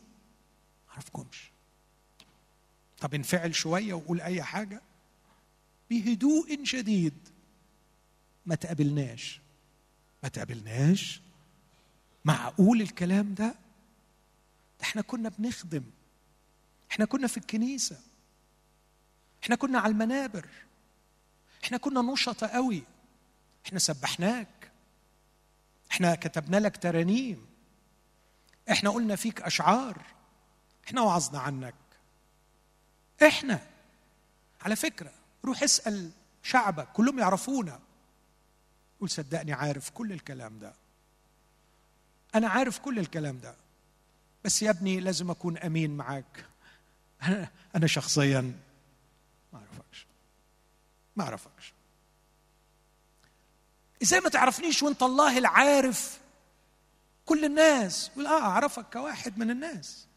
عرفكمش 0.90 1.47
طب 3.00 3.14
انفعل 3.14 3.56
شوية 3.56 3.94
وقول 3.94 4.22
أي 4.22 4.44
حاجة. 4.44 4.82
بهدوء 5.90 6.64
شديد. 6.64 7.30
ما 8.46 8.56
تقابلناش. 8.56 9.42
ما 10.24 10.30
تقابلناش. 10.30 11.22
معقول 12.26 12.82
الكلام 12.82 13.34
ده؟ 13.34 13.48
ده 14.80 14.84
إحنا 14.84 15.02
كنا 15.02 15.30
بنخدم. 15.30 15.84
إحنا 16.92 17.06
كنا 17.06 17.28
في 17.28 17.38
الكنيسة. 17.38 18.00
إحنا 19.44 19.56
كنا 19.56 19.80
على 19.80 19.92
المنابر. 19.92 20.48
إحنا 21.64 21.78
كنا 21.78 22.02
نشطة 22.02 22.48
قوي. 22.48 22.84
إحنا 23.66 23.80
سبحناك. 23.80 24.72
إحنا 25.92 26.16
كتبنا 26.16 26.58
لك 26.58 26.78
ترانيم. 26.78 27.46
إحنا 28.72 28.90
قلنا 28.90 29.16
فيك 29.16 29.42
أشعار. 29.42 30.02
إحنا 30.88 31.02
وعظنا 31.02 31.40
عنك. 31.40 31.87
إحنا. 33.24 33.60
على 34.62 34.76
فكرة 34.76 35.12
روح 35.46 35.64
اسأل 35.64 36.12
شعبك 36.44 36.88
كلهم 36.88 37.20
يعرفونا. 37.20 37.80
قول 39.00 39.10
صدقني 39.10 39.54
عارف 39.54 39.90
كل 39.90 40.12
الكلام 40.12 40.60
ده. 40.60 40.74
أنا 42.36 42.48
عارف 42.50 42.80
كل 42.80 43.00
الكلام 43.00 43.40
ده. 43.40 43.56
بس 44.46 44.62
يا 44.62 44.70
ابني 44.70 45.00
لازم 45.00 45.32
أكون 45.32 45.58
أمين 45.58 45.98
معاك. 45.98 46.46
أنا 47.76 47.88
شخصيا 47.88 48.42
ما 49.54 49.60
أعرفكش. 49.60 50.08
ما 51.16 51.24
أعرفكش. 51.24 51.74
إزاي 54.04 54.20
ما 54.20 54.30
تعرفنيش 54.30 54.84
وأنت 54.84 55.04
الله 55.04 55.38
العارف؟ 55.38 56.20
كل 57.26 57.46
الناس. 57.46 58.10
يقول 58.14 58.28
آه 58.28 58.42
أعرفك 58.42 58.86
كواحد 58.94 59.38
من 59.38 59.52
الناس. 59.52 60.08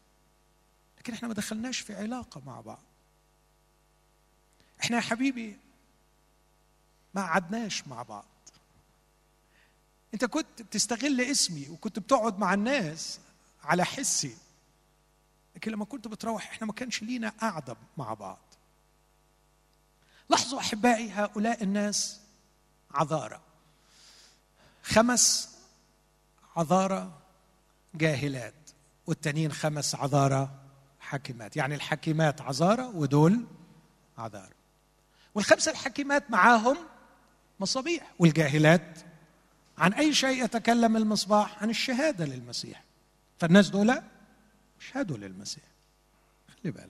لكن 0.97 1.13
إحنا 1.13 1.27
ما 1.27 1.33
دخلناش 1.33 1.79
في 1.79 1.95
علاقة 1.95 2.41
مع 2.45 2.61
بعض. 2.61 2.83
إحنا 4.83 4.97
يا 4.97 5.01
حبيبي 5.01 5.57
ما 7.13 7.21
قعدناش 7.21 7.87
مع 7.87 8.03
بعض. 8.03 8.25
انت 10.13 10.25
كنت 10.25 10.61
بتستغل 10.61 11.21
اسمي 11.21 11.69
وكنت 11.69 11.99
بتقعد 11.99 12.39
مع 12.39 12.53
الناس 12.53 13.19
على 13.63 13.85
حسي 13.85 14.37
لكن 15.55 15.71
لما 15.71 15.85
كنت 15.85 16.07
بتروح 16.07 16.49
إحنا 16.49 16.67
ما 16.67 16.73
كانش 16.73 17.03
لينا 17.03 17.29
قعدة 17.29 17.77
مع 17.97 18.13
بعض. 18.13 18.39
لاحظوا 20.29 20.59
أحبائي 20.59 21.11
هؤلاء 21.11 21.63
الناس 21.63 22.19
عذارة. 22.91 23.41
خمس 24.83 25.49
عذارة 26.55 27.21
جاهلات 27.95 28.53
والتانيين 29.07 29.51
خمس 29.51 29.95
عذارة 29.95 30.55
حكيمات 30.99 31.57
يعني 31.57 31.75
الحكيمات 31.75 32.41
عذارة 32.41 32.95
ودول 32.95 33.45
عذارة. 34.17 34.60
والخمسه 35.35 35.71
الحكيمات 35.71 36.31
معاهم 36.31 36.77
مصابيح 37.59 38.11
والجاهلات 38.19 38.99
عن 39.77 39.93
أي 39.93 40.13
شيء 40.13 40.43
يتكلم 40.43 40.97
المصباح؟ 40.97 41.63
عن 41.63 41.69
الشهادة 41.69 42.25
للمسيح. 42.25 42.83
فالناس 43.39 43.69
دول 43.69 44.01
اشهدوا 44.81 45.17
للمسيح. 45.17 45.63
خلي 46.63 46.71
بالك. 46.71 46.89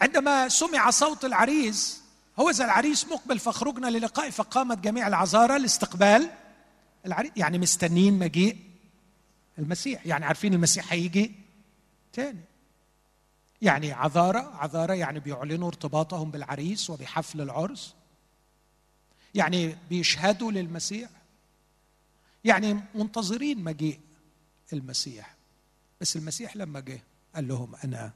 عندما 0.00 0.48
سمع 0.48 0.90
صوت 0.90 1.24
العريس 1.24 2.02
هو 2.38 2.50
ذا 2.50 2.64
العريس 2.64 3.06
مقبل 3.06 3.38
فخرجنا 3.38 3.86
للقاء 3.86 4.30
فقامت 4.30 4.78
جميع 4.78 5.06
العذارى 5.06 5.58
لاستقبال 5.58 6.30
العريس. 7.06 7.32
يعني 7.36 7.58
مستنين 7.58 8.18
مجيء 8.18 8.56
المسيح. 9.58 10.06
يعني 10.06 10.24
عارفين 10.24 10.54
المسيح 10.54 10.92
هيجي 10.92 11.32
تاني. 12.12 12.44
يعني 13.62 13.92
عذارى 13.92 14.38
عذارى 14.38 14.98
يعني 14.98 15.20
بيعلنوا 15.20 15.68
ارتباطهم 15.68 16.30
بالعريس 16.30 16.90
وبحفل 16.90 17.40
العرس. 17.40 17.94
يعني 19.34 19.76
بيشهدوا 19.90 20.52
للمسيح. 20.52 21.10
يعني 22.44 22.80
منتظرين 22.94 23.64
مجيء 23.64 24.00
المسيح. 24.72 25.34
بس 26.00 26.16
المسيح 26.16 26.56
لما 26.56 26.80
جه 26.80 27.02
قال 27.34 27.48
لهم 27.48 27.74
أنا 27.84 28.12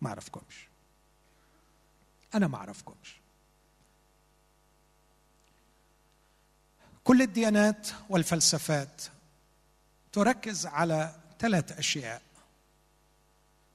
ما 0.00 0.08
أعرفكمش. 0.08 0.68
أنا 2.34 2.48
ما 2.48 2.56
أعرفكمش. 2.56 3.16
كل 7.04 7.22
الديانات 7.22 7.88
والفلسفات 8.08 9.02
تركز 10.12 10.66
على 10.66 11.14
ثلاث 11.38 11.78
أشياء. 11.78 12.22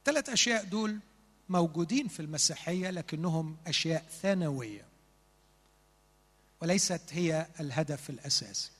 ثلاث 0.04 0.28
أشياء 0.28 0.64
دول 0.64 1.00
موجودين 1.48 2.08
في 2.08 2.20
المسيحية 2.20 2.90
لكنهم 2.90 3.56
أشياء 3.66 4.04
ثانوية 4.22 4.84
وليست 6.62 7.02
هي 7.10 7.46
الهدف 7.60 8.10
الأساسي. 8.10 8.70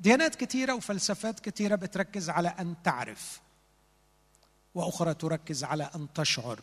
ديانات 0.00 0.34
كثيره 0.34 0.74
وفلسفات 0.74 1.40
كثيره 1.40 1.74
بتركز 1.74 2.30
على 2.30 2.48
أن 2.48 2.74
تعرف 2.84 3.40
وأخرى 4.74 5.14
تركز 5.14 5.64
على 5.64 5.90
أن 5.94 6.08
تشعر 6.14 6.60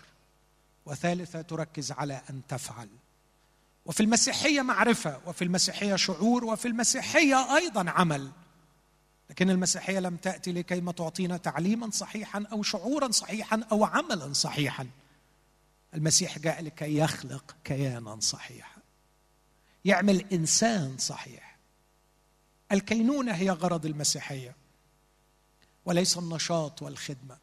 وثالثة 0.86 1.42
تركز 1.42 1.92
على 1.92 2.22
أن 2.30 2.42
تفعل. 2.48 2.90
وفي 3.86 4.04
المسيحية 4.04 4.62
معرفة 4.62 5.22
وفي 5.26 5.44
المسيحية 5.44 5.96
شعور 5.96 6.46
وفي 6.46 6.68
المسيحية 6.68 7.56
أيضا 7.56 7.90
عمل. 7.90 8.32
لكن 9.30 9.50
المسيحية 9.50 10.00
لم 10.00 10.16
تأتي 10.16 10.52
لكي 10.52 10.82
ما 10.82 10.92
تعطينا 10.92 11.38
تعليما 11.38 11.90
صحيحا 11.92 12.46
أو 12.52 12.64
شعورا 12.64 13.12
صحيحا 13.12 13.62
أو 13.72 13.86
عملا 13.86 14.34
صحيحا. 14.34 14.88
المسيح 15.94 16.40
جاء 16.40 16.62
لكي 16.62 16.98
يخلق 16.98 17.56
كيانا 17.64 18.20
صحيحا. 18.20 18.82
يعمل 19.86 20.26
إنسان 20.34 20.98
صحيح. 20.98 21.58
الكينونة 22.72 23.32
هي 23.32 23.50
غرض 23.50 23.86
المسيحية 23.86 24.56
وليس 25.86 26.18
النشاط 26.18 26.82
والخدمة. 26.82 27.38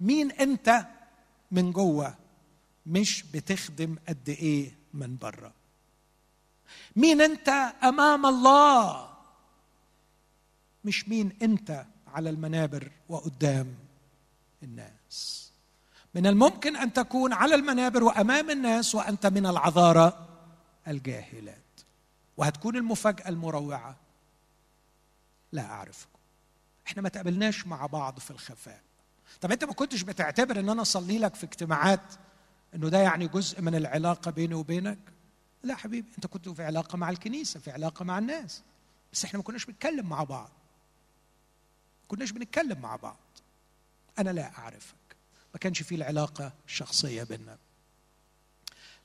مين 0.00 0.32
أنت 0.32 0.86
من 1.50 1.72
جوه؟ 1.72 2.14
مش 2.86 3.22
بتخدم 3.22 3.96
قد 4.08 4.28
إيه 4.28 4.74
من 4.94 5.16
بره 5.16 5.52
مين 6.96 7.20
أنت 7.20 7.48
أمام 7.82 8.26
الله؟ 8.26 9.15
مش 10.86 11.08
مين 11.08 11.32
انت 11.42 11.86
على 12.06 12.30
المنابر 12.30 12.90
وقدام 13.08 13.74
الناس. 14.62 15.50
من 16.14 16.26
الممكن 16.26 16.76
أن 16.76 16.92
تكون 16.92 17.32
على 17.32 17.54
المنابر 17.54 18.04
وأمام 18.04 18.50
الناس 18.50 18.94
وأنت 18.94 19.26
من 19.26 19.46
العذاره 19.46 20.28
الجاهلات. 20.88 21.56
وهتكون 22.36 22.76
المفاجأة 22.76 23.28
المروعة. 23.28 23.96
لا 25.52 25.64
أعرفكم. 25.70 26.18
إحنا 26.86 27.02
ما 27.02 27.08
تقابلناش 27.08 27.66
مع 27.66 27.86
بعض 27.86 28.18
في 28.18 28.30
الخفاء. 28.30 28.80
طب 29.40 29.52
أنت 29.52 29.64
ما 29.64 29.72
كنتش 29.72 30.02
بتعتبر 30.02 30.60
إن 30.60 30.68
أنا 30.68 30.82
أصلي 30.82 31.18
لك 31.18 31.34
في 31.34 31.44
اجتماعات 31.44 32.14
إنه 32.74 32.88
ده 32.88 32.98
يعني 32.98 33.28
جزء 33.28 33.62
من 33.62 33.74
العلاقة 33.74 34.30
بيني 34.30 34.54
وبينك؟ 34.54 34.98
لا 35.62 35.74
حبيبي 35.74 36.08
أنت 36.16 36.26
كنت 36.26 36.48
في 36.48 36.64
علاقة 36.64 36.96
مع 36.96 37.10
الكنيسة 37.10 37.60
في 37.60 37.70
علاقة 37.70 38.04
مع 38.04 38.18
الناس. 38.18 38.62
بس 39.12 39.24
إحنا 39.24 39.38
ما 39.38 39.42
كناش 39.42 39.64
بنتكلم 39.64 40.06
مع 40.06 40.24
بعض. 40.24 40.50
كناش 42.08 42.30
بنتكلم 42.30 42.78
مع 42.80 42.96
بعض. 42.96 43.18
أنا 44.18 44.30
لا 44.30 44.58
أعرفك. 44.58 44.94
ما 45.54 45.60
كانش 45.60 45.82
في 45.82 45.94
العلاقة 45.94 46.52
الشخصية 46.66 47.22
بيننا. 47.22 47.58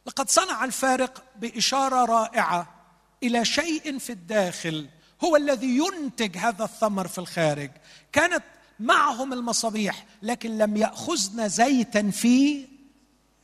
لقد 0.05 0.29
صنع 0.29 0.63
الفارق 0.63 1.23
بإشارة 1.35 2.05
رائعة 2.05 2.75
إلى 3.23 3.45
شيء 3.45 3.99
في 3.99 4.11
الداخل 4.11 4.89
هو 5.23 5.35
الذي 5.35 5.77
ينتج 5.77 6.37
هذا 6.37 6.63
الثمر 6.63 7.07
في 7.07 7.17
الخارج. 7.17 7.71
كانت 8.11 8.43
معهم 8.79 9.33
المصابيح 9.33 10.05
لكن 10.21 10.57
لم 10.57 10.77
يأخذن 10.77 11.49
زيتا 11.49 12.11
في 12.11 12.67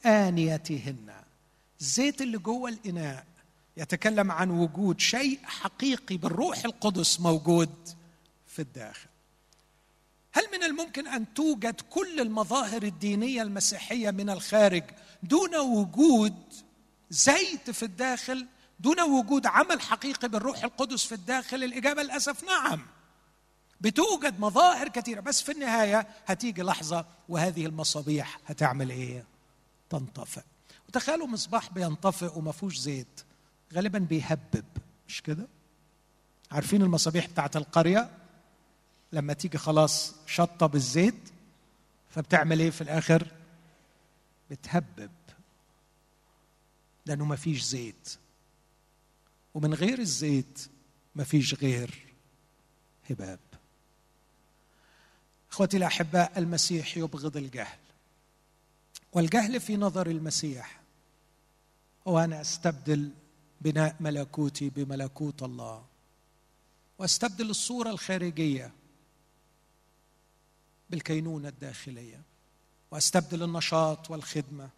آنيتهن. 0.06 1.14
الزيت 1.82 2.22
اللي 2.22 2.38
جوه 2.38 2.70
الإناء 2.70 3.26
يتكلم 3.78 4.32
عن 4.32 4.50
وجود 4.50 5.00
شيء 5.00 5.40
حقيقي 5.44 6.18
بالروح 6.18 6.66
القدس 6.66 7.20
موجود 7.20 7.90
في 8.48 8.62
الداخل. 8.62 9.08
هل 10.38 10.44
من 10.58 10.64
الممكن 10.64 11.08
أن 11.08 11.34
توجد 11.34 11.82
كل 11.90 12.20
المظاهر 12.20 12.84
الدينية 12.84 13.42
المسيحية 13.42 14.12
من 14.12 14.30
الخارج 14.30 14.84
دون 15.24 15.56
وجود 15.56 16.36
زيت 17.10 17.70
في 17.72 17.84
الداخل 17.84 18.48
دون 18.80 19.02
وجود 19.02 19.46
عمل 19.46 19.82
حقيقي 19.82 20.30
بالروح 20.30 20.64
القدس 20.64 21.06
في 21.06 21.16
الداخل؟ 21.16 21.64
الإجابة 21.64 22.04
للأسف 22.04 22.44
نعم. 22.44 22.86
بتوجد 23.82 24.40
مظاهر 24.40 24.88
كثيرة 24.88 25.20
بس 25.22 25.42
في 25.42 25.52
النهاية 25.52 26.08
هتيجي 26.26 26.62
لحظة 26.62 27.06
وهذه 27.30 27.66
المصابيح 27.66 28.40
هتعمل 28.46 28.90
إيه؟ 28.90 29.26
تنطفئ. 29.90 30.44
وتخيلوا 30.90 31.28
مصباح 31.28 31.70
بينطفئ 31.74 32.38
وما 32.38 32.52
فيهوش 32.52 32.78
زيت 32.78 33.22
غالبا 33.74 34.00
بيهبب 34.00 34.66
مش 35.08 35.22
كده؟ 35.22 35.48
عارفين 36.52 36.82
المصابيح 36.82 37.28
بتاعت 37.28 37.58
القرية؟ 37.58 38.10
لما 39.12 39.34
تيجي 39.34 39.58
خلاص 39.58 40.16
شطة 40.26 40.66
بالزيت 40.66 41.30
فبتعمل 42.10 42.60
إيه 42.60 42.70
في 42.70 42.82
الآخر؟ 42.82 43.28
بتهبب. 44.52 45.12
لأنه 47.06 47.26
ما 47.26 47.36
فيش 47.36 47.64
زيت. 47.64 48.18
ومن 49.54 49.74
غير 49.74 50.00
الزيت 50.00 50.68
ما 51.16 51.24
فيش 51.24 51.54
غير 51.54 52.06
هباب. 53.10 53.40
إخوتي 55.52 55.78
الأحباء 55.78 56.40
المسيح 56.40 56.98
يبغض 56.98 57.38
الجهل. 57.38 57.78
والجهل 59.14 59.60
في 59.60 59.78
نظر 59.78 60.08
المسيح. 60.08 60.80
هو 62.08 62.20
ان 62.20 62.34
أستبدل 62.34 63.10
بناء 63.62 63.96
ملكوتي 64.00 64.70
بملكوت 64.70 65.44
الله. 65.44 65.86
وأستبدل 67.00 67.50
الصورة 67.50 67.90
الخارجية. 67.90 68.72
بالكينونة 70.90 71.48
الداخلية 71.48 72.22
وأستبدل 72.92 73.44
النشاط 73.44 74.12
والخدمة 74.12 74.70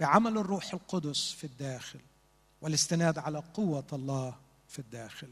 بعمل 0.00 0.38
الروح 0.38 0.72
القدس 0.72 1.30
في 1.30 1.44
الداخل 1.44 2.00
والاستناد 2.60 3.18
على 3.18 3.42
قوة 3.54 3.86
الله 3.92 4.36
في 4.68 4.78
الداخل. 4.78 5.28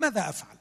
ماذا 0.00 0.28
أفعل؟ 0.28 0.56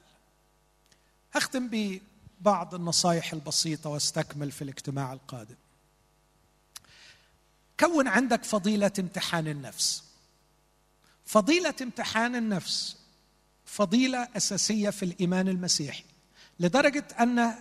اختم 1.35 1.69
ببعض 1.71 2.75
النصائح 2.75 3.33
البسيطة 3.33 3.89
واستكمل 3.89 4.51
في 4.51 4.61
الاجتماع 4.61 5.13
القادم. 5.13 5.55
كون 7.79 8.07
عندك 8.07 8.43
فضيلة 8.43 8.91
امتحان 8.99 9.47
النفس. 9.47 10.03
فضيلة 11.25 11.75
امتحان 11.81 12.35
النفس 12.35 12.97
فضيلة 13.65 14.27
أساسية 14.37 14.89
في 14.89 15.05
الإيمان 15.05 15.47
المسيحي. 15.47 16.03
لدرجة 16.61 17.03
أن 17.19 17.53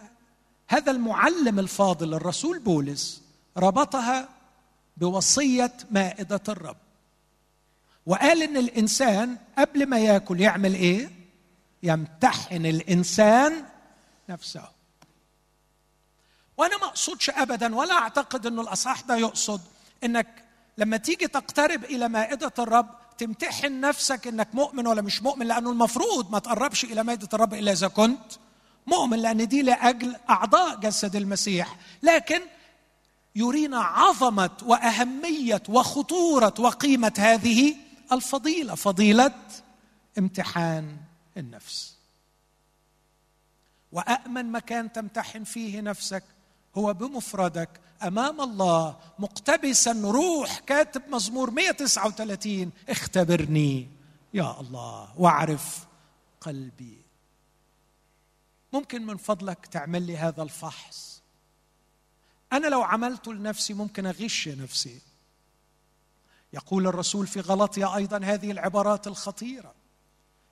هذا 0.68 0.90
المعلم 0.92 1.58
الفاضل 1.58 2.14
الرسول 2.14 2.58
بولس 2.58 3.22
ربطها 3.56 4.28
بوصية 4.96 5.72
مائدة 5.90 6.40
الرب. 6.48 6.76
وقال 8.06 8.42
إن 8.42 8.56
الإنسان 8.56 9.36
قبل 9.58 9.86
ما 9.86 9.98
ياكل 9.98 10.40
يعمل 10.40 10.74
إيه؟ 10.74 11.10
يمتحن 11.82 12.66
الإنسان 12.66 13.64
نفسه. 14.28 14.68
وأنا 16.56 16.78
ما 16.78 16.84
أقصدش 16.86 17.30
ابدا 17.30 17.76
ولا 17.76 17.94
أعتقد 17.94 18.46
إنه 18.46 18.62
الأصح 18.62 19.00
ده 19.00 19.16
يقصد 19.16 19.60
إنك 20.04 20.44
لما 20.78 20.96
تيجي 20.96 21.26
تقترب 21.28 21.84
إلى 21.84 22.08
مائدة 22.08 22.52
الرب 22.58 22.88
تمتحن 23.18 23.80
نفسك 23.80 24.26
إنك 24.26 24.54
مؤمن 24.54 24.86
ولا 24.86 25.02
مش 25.02 25.22
مؤمن 25.22 25.46
لأنه 25.46 25.70
المفروض 25.70 26.30
ما 26.30 26.38
تقربش 26.38 26.84
إلى 26.84 27.02
مائدة 27.02 27.28
الرب 27.34 27.54
إلا 27.54 27.72
إذا 27.72 27.88
كنت 27.88 28.32
مؤمن 28.86 29.18
لأن 29.18 29.48
دي 29.48 29.62
لأجل 29.62 30.16
أعضاء 30.30 30.80
جسد 30.80 31.16
المسيح. 31.16 31.76
لكن 32.02 32.40
يرينا 33.36 33.78
عظمة 33.78 34.50
وأهمية 34.62 35.62
وخطورة 35.68 36.54
وقيمة 36.58 37.12
هذه 37.18 37.76
الفضيلة 38.12 38.74
فضيلة 38.74 39.34
امتحان 40.18 40.96
النفس. 41.36 41.94
وامن 43.92 44.52
مكان 44.52 44.92
تمتحن 44.92 45.44
فيه 45.44 45.80
نفسك 45.80 46.24
هو 46.76 46.94
بمفردك. 46.94 47.68
أمام 48.02 48.40
الله 48.40 48.96
مقتبسا 49.18 49.92
روح 50.04 50.58
كاتب 50.58 51.02
مزمور 51.08 51.50
139 51.50 52.70
اختبرني 52.88 53.88
يا 54.34 54.60
الله 54.60 55.08
واعرف 55.18 55.86
قلبي. 56.40 56.98
ممكن 58.72 59.06
من 59.06 59.16
فضلك 59.16 59.66
تعمل 59.66 60.02
لي 60.02 60.16
هذا 60.16 60.42
الفحص. 60.42 61.22
أنا 62.52 62.66
لو 62.66 62.82
عملته 62.82 63.34
لنفسي 63.34 63.74
ممكن 63.74 64.06
أغش 64.06 64.48
نفسي. 64.48 65.00
يقول 66.52 66.86
الرسول 66.86 67.26
في 67.26 67.40
غلطيا 67.40 67.96
أيضا 67.96 68.18
هذه 68.24 68.50
العبارات 68.50 69.06
الخطيرة. 69.06 69.74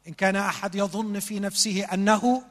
إن 0.08 0.12
كان 0.12 0.36
أحد 0.36 0.74
يظن 0.74 1.20
في 1.20 1.40
نفسه 1.40 1.84
أنه 1.84 2.42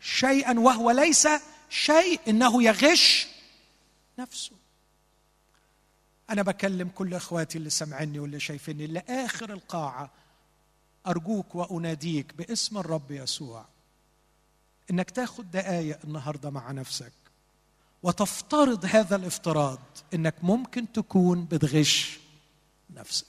شيئا 0.00 0.60
وهو 0.60 0.90
ليس 0.90 1.28
شيء 1.68 2.20
إنه 2.28 2.62
يغش 2.62 3.28
نفسه. 4.18 4.56
أنا 6.30 6.42
بكلم 6.42 6.88
كل 6.88 7.14
إخواتي 7.14 7.58
اللي 7.58 7.70
سمعني 7.70 8.18
واللي 8.18 8.40
شايفيني. 8.40 8.86
لآخر 8.86 9.52
القاعة 9.52 10.10
أرجوك 11.06 11.54
وأناديك 11.54 12.34
باسم 12.34 12.78
الرب 12.78 13.10
يسوع. 13.10 13.73
إنك 14.90 15.10
تاخد 15.10 15.50
دقايق 15.50 15.98
النهارده 16.04 16.50
مع 16.50 16.72
نفسك 16.72 17.12
وتفترض 18.02 18.84
هذا 18.84 19.16
الافتراض 19.16 19.80
إنك 20.14 20.34
ممكن 20.42 20.92
تكون 20.92 21.44
بتغش 21.44 22.18
نفسك. 22.90 23.26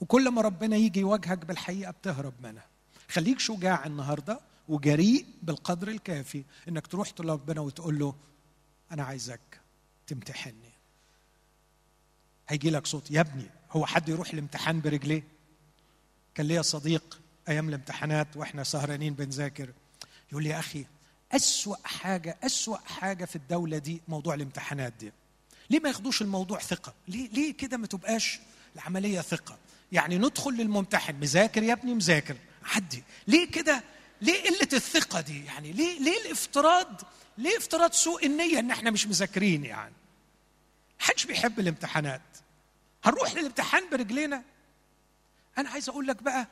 وكل 0.00 0.28
ما 0.28 0.42
ربنا 0.42 0.76
يجي 0.76 1.00
يواجهك 1.00 1.38
بالحقيقة 1.46 1.90
بتهرب 1.90 2.34
منها. 2.42 2.66
خليك 3.08 3.38
شجاع 3.38 3.86
النهارده 3.86 4.40
وجريء 4.68 5.26
بالقدر 5.42 5.88
الكافي 5.88 6.44
إنك 6.68 6.86
تروح 6.86 7.08
لربنا 7.20 7.60
وتقول 7.60 7.98
له 7.98 8.14
أنا 8.92 9.02
عايزك 9.02 9.60
تمتحني 10.06 10.72
هيجي 12.48 12.70
لك 12.70 12.86
صوت 12.86 13.10
يا 13.10 13.20
ابني 13.20 13.46
هو 13.70 13.86
حد 13.86 14.08
يروح 14.08 14.30
الامتحان 14.30 14.80
برجليه؟ 14.80 15.24
كان 16.34 16.46
ليا 16.46 16.62
صديق 16.62 17.20
أيام 17.48 17.68
الامتحانات 17.68 18.36
وإحنا 18.36 18.64
سهرانين 18.64 19.14
بنذاكر. 19.14 19.70
يقول 20.32 20.42
لي 20.44 20.50
يا 20.50 20.58
أخي 20.58 20.86
أسوأ 21.32 21.76
حاجة 21.84 22.38
أسوأ 22.42 22.76
حاجة 22.76 23.24
في 23.24 23.36
الدولة 23.36 23.78
دي 23.78 24.00
موضوع 24.08 24.34
الامتحانات 24.34 24.92
دي. 24.92 25.12
ليه 25.70 25.80
ما 25.80 25.88
ياخدوش 25.88 26.22
الموضوع 26.22 26.58
ثقة؟ 26.58 26.94
ليه 27.08 27.28
ليه 27.28 27.52
كده 27.56 27.76
ما 27.76 27.86
تبقاش 27.86 28.40
العملية 28.76 29.20
ثقة؟ 29.20 29.58
يعني 29.92 30.18
ندخل 30.18 30.50
للممتحن 30.50 31.14
مذاكر 31.14 31.62
يا 31.62 31.72
ابني 31.72 31.94
مذاكر 31.94 32.36
عدي. 32.64 33.02
ليه 33.26 33.50
كده؟ 33.50 33.82
ليه 34.20 34.42
قلة 34.44 34.68
الثقة 34.72 35.20
دي؟ 35.20 35.44
يعني 35.44 35.72
ليه 35.72 35.98
ليه 36.00 36.20
الافتراض 36.26 37.00
ليه 37.38 37.58
افتراض 37.58 37.92
سوء 37.92 38.26
النية 38.26 38.58
إن 38.58 38.70
إحنا 38.70 38.90
مش 38.90 39.06
مذاكرين 39.06 39.64
يعني؟ 39.64 39.94
حدش 40.98 41.24
بيحب 41.26 41.60
الامتحانات. 41.60 42.22
هنروح 43.04 43.34
للامتحان 43.34 43.90
برجلينا؟ 43.90 44.42
أنا 45.58 45.70
عايز 45.70 45.88
أقول 45.88 46.06
لك 46.06 46.22
بقى 46.22 46.46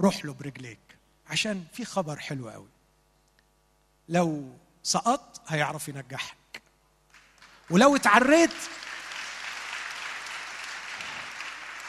روح 0.00 0.24
له 0.24 0.32
برجليك. 0.32 0.78
عشان 1.28 1.64
في 1.72 1.84
خبر 1.84 2.18
حلو 2.18 2.48
قوي. 2.48 2.68
لو 4.08 4.52
سقطت 4.82 5.40
هيعرف 5.48 5.88
ينجحك. 5.88 6.62
ولو 7.70 7.96
اتعريت 7.96 8.50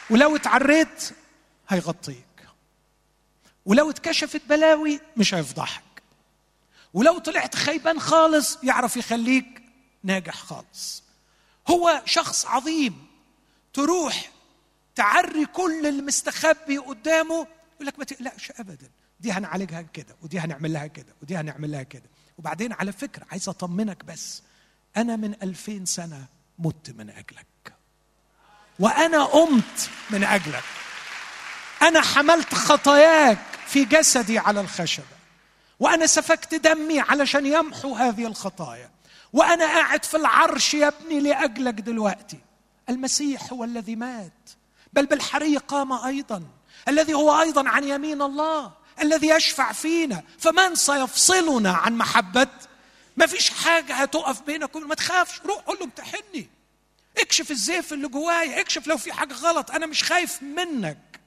ولو 0.09 0.35
اتعريت 0.35 1.09
هيغطيك. 1.69 2.25
ولو 3.65 3.89
اتكشفت 3.89 4.41
بلاوي 4.45 4.99
مش 5.17 5.33
هيفضحك. 5.33 5.83
ولو 6.93 7.19
طلعت 7.19 7.55
خيبان 7.55 7.99
خالص 7.99 8.57
يعرف 8.63 8.97
يخليك 8.97 9.63
ناجح 10.03 10.35
خالص. 10.35 11.03
هو 11.67 12.01
شخص 12.05 12.45
عظيم. 12.45 13.07
تروح 13.73 14.31
تعري 14.95 15.45
كل 15.45 15.85
المستخبي 15.85 16.77
قدامه 16.77 17.47
يقول 17.75 17.87
لك 17.87 17.99
ما 17.99 18.05
تقلقش 18.05 18.51
ابدا. 18.51 18.89
دي 19.19 19.31
هنعالجها 19.31 19.81
كده 19.81 20.15
ودي 20.21 20.39
هنعمل 20.39 20.73
لها 20.73 20.87
كده 20.87 21.15
ودي 21.21 21.37
هنعمل 21.37 21.71
لها 21.71 21.83
كده. 21.83 22.09
وبعدين 22.37 22.73
على 22.73 22.91
فكرة 22.91 23.25
عايز 23.31 23.49
أطمنك 23.49 24.05
بس 24.05 24.43
أنا 24.97 25.15
من 25.15 25.35
ألفين 25.43 25.85
سنة 25.85 26.25
مت 26.59 26.89
من 26.97 27.09
أجلك. 27.09 27.73
وأنا 28.79 29.23
قمت 29.23 29.89
من 30.09 30.23
أجلك. 30.23 30.63
أنا 31.81 32.01
حملت 32.01 32.55
خطاياك 32.55 33.39
في 33.67 33.85
جسدي 33.85 34.39
على 34.39 34.61
الخشبة. 34.61 35.05
وأنا 35.79 36.05
سفكت 36.05 36.55
دمي 36.55 36.99
علشان 36.99 37.45
يمحو 37.45 37.95
هذه 37.95 38.27
الخطايا. 38.27 38.89
وأنا 39.33 39.65
قاعد 39.65 40.05
في 40.05 40.17
العرش 40.17 40.73
يا 40.73 40.87
ابني 40.87 41.19
لأجلك 41.19 41.73
دلوقتي. 41.73 42.39
المسيح 42.89 43.53
هو 43.53 43.63
الذي 43.63 43.95
مات 43.95 44.49
بل 44.93 45.05
بالحري 45.05 45.57
قام 45.57 45.93
أيضا. 45.93 46.43
الذي 46.87 47.13
هو 47.13 47.41
أيضا 47.41 47.69
عن 47.69 47.83
يمين 47.83 48.21
الله. 48.21 48.78
الذي 49.01 49.29
يشفع 49.29 49.71
فينا. 49.71 50.23
فمن 50.39 50.75
سيفصلنا 50.75 51.71
عن 51.71 51.97
محبة؟ 51.97 52.47
ما 53.17 53.25
فيش 53.25 53.49
حاجة 53.49 53.93
هتقف 53.93 54.41
بينك 54.41 54.75
وبين 54.75 54.87
ما 54.87 54.95
تخافش. 54.95 55.41
روح 55.45 55.57
قول 55.63 55.77
له 55.79 55.85
امتحني 55.85 56.49
اكشف 57.17 57.51
الزيف 57.51 57.93
اللي 57.93 58.07
جوايا. 58.07 58.59
اكشف 58.61 58.87
لو 58.87 58.97
في 58.97 59.13
حاجة 59.13 59.33
غلط. 59.33 59.71
أنا 59.71 59.85
مش 59.85 60.03
خايف 60.03 60.43
منك. 60.43 61.19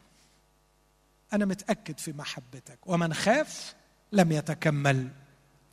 أنا 1.32 1.44
متأكد 1.44 1.98
في 1.98 2.12
محبتك. 2.12 2.78
ومن 2.86 3.14
خاف 3.14 3.74
لم 4.12 4.32
يتكمل 4.32 5.08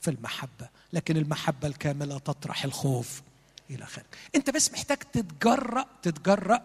في 0.02 0.12
المحبة. 0.12 0.70
لكن 0.94 1.18
المحبة 1.18 1.68
الكاملة 1.68 2.20
تطرح 2.20 2.64
الخوف 2.64 3.22
إلى 3.70 3.86
خارج 3.86 4.06
أنت 4.36 4.50
بس 4.50 4.72
محتاج 4.72 4.98
تتجرأ 4.98 5.86
تتجرأ 6.02 6.62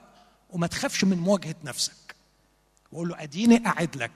وما 0.51 0.67
تخافش 0.67 1.05
من 1.05 1.19
مواجهة 1.19 1.55
نفسك. 1.65 2.17
وقول 2.93 3.09
له 3.09 3.23
أديني 3.23 3.67
اعد 3.67 3.97
لك. 3.97 4.11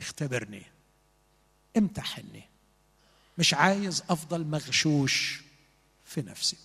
اختبرني. 0.00 0.62
امتحني. 1.76 2.42
مش 3.38 3.54
عايز 3.54 4.02
أفضل 4.10 4.44
مغشوش 4.44 5.40
في 6.04 6.22
نفسي. 6.22 6.56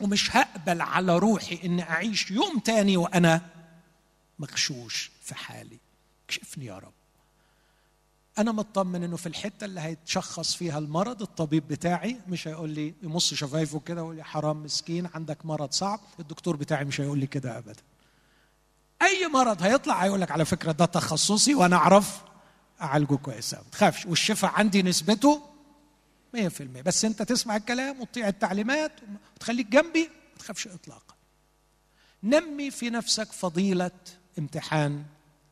ومش 0.00 0.36
هقبل 0.36 0.80
على 0.80 1.18
روحي 1.18 1.60
إني 1.64 1.82
أعيش 1.82 2.30
يوم 2.30 2.58
تاني 2.58 2.96
وأنا 2.96 3.50
مغشوش 4.38 5.10
في 5.22 5.34
حالي. 5.34 5.78
اكشفني 6.26 6.64
يا 6.64 6.78
رب. 6.78 6.92
أنا 8.38 8.52
مطمن 8.52 9.04
إنه 9.04 9.16
في 9.16 9.26
الحتة 9.26 9.64
اللي 9.64 9.80
هيتشخص 9.80 10.54
فيها 10.54 10.78
المرض 10.78 11.22
الطبيب 11.22 11.68
بتاعي 11.68 12.16
مش 12.28 12.48
هيقول 12.48 12.70
لي 12.70 12.94
يمص 13.02 13.34
شفايفه 13.34 13.80
كده 13.80 14.02
ويقول 14.02 14.16
لي 14.16 14.24
حرام 14.24 14.62
مسكين 14.62 15.08
عندك 15.14 15.46
مرض 15.46 15.72
صعب 15.72 16.00
الدكتور 16.20 16.56
بتاعي 16.56 16.84
مش 16.84 17.00
هيقول 17.00 17.18
لي 17.18 17.26
كده 17.26 17.58
ابدا. 17.58 17.82
أي 19.02 19.26
مرض 19.28 19.62
هيطلع 19.62 20.04
هيقول 20.04 20.20
لك 20.20 20.30
على 20.30 20.44
فكرة 20.44 20.72
ده 20.72 20.84
تخصصي 20.84 21.54
وأنا 21.54 21.76
أعرف 21.76 22.22
أعالجه 22.82 23.14
كويس 23.14 23.54
قوي 23.54 23.64
ما 23.64 23.70
تخافش. 23.70 24.06
والشفاء 24.06 24.50
عندي 24.50 24.82
نسبته 24.82 25.42
100% 26.36 26.38
بس 26.62 27.04
أنت 27.04 27.22
تسمع 27.22 27.56
الكلام 27.56 28.00
وتطيع 28.00 28.28
التعليمات 28.28 28.92
وتخليك 29.36 29.66
جنبي 29.66 30.02
ما 30.32 30.38
تخافش 30.38 30.68
اطلاقا. 30.68 31.14
نمي 32.22 32.70
في 32.70 32.90
نفسك 32.90 33.32
فضيلة 33.32 33.90
امتحان 34.38 35.04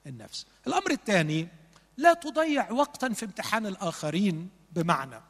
النفس. 0.07 0.47
الأمر 0.67 0.91
الثاني 0.91 1.49
لا 1.97 2.15
تضيع 2.15 2.71
وقتا 2.73 3.13
في 3.13 3.25
امتحان 3.25 3.67
الآخرين 3.67 4.49
بمعنى. 4.73 5.21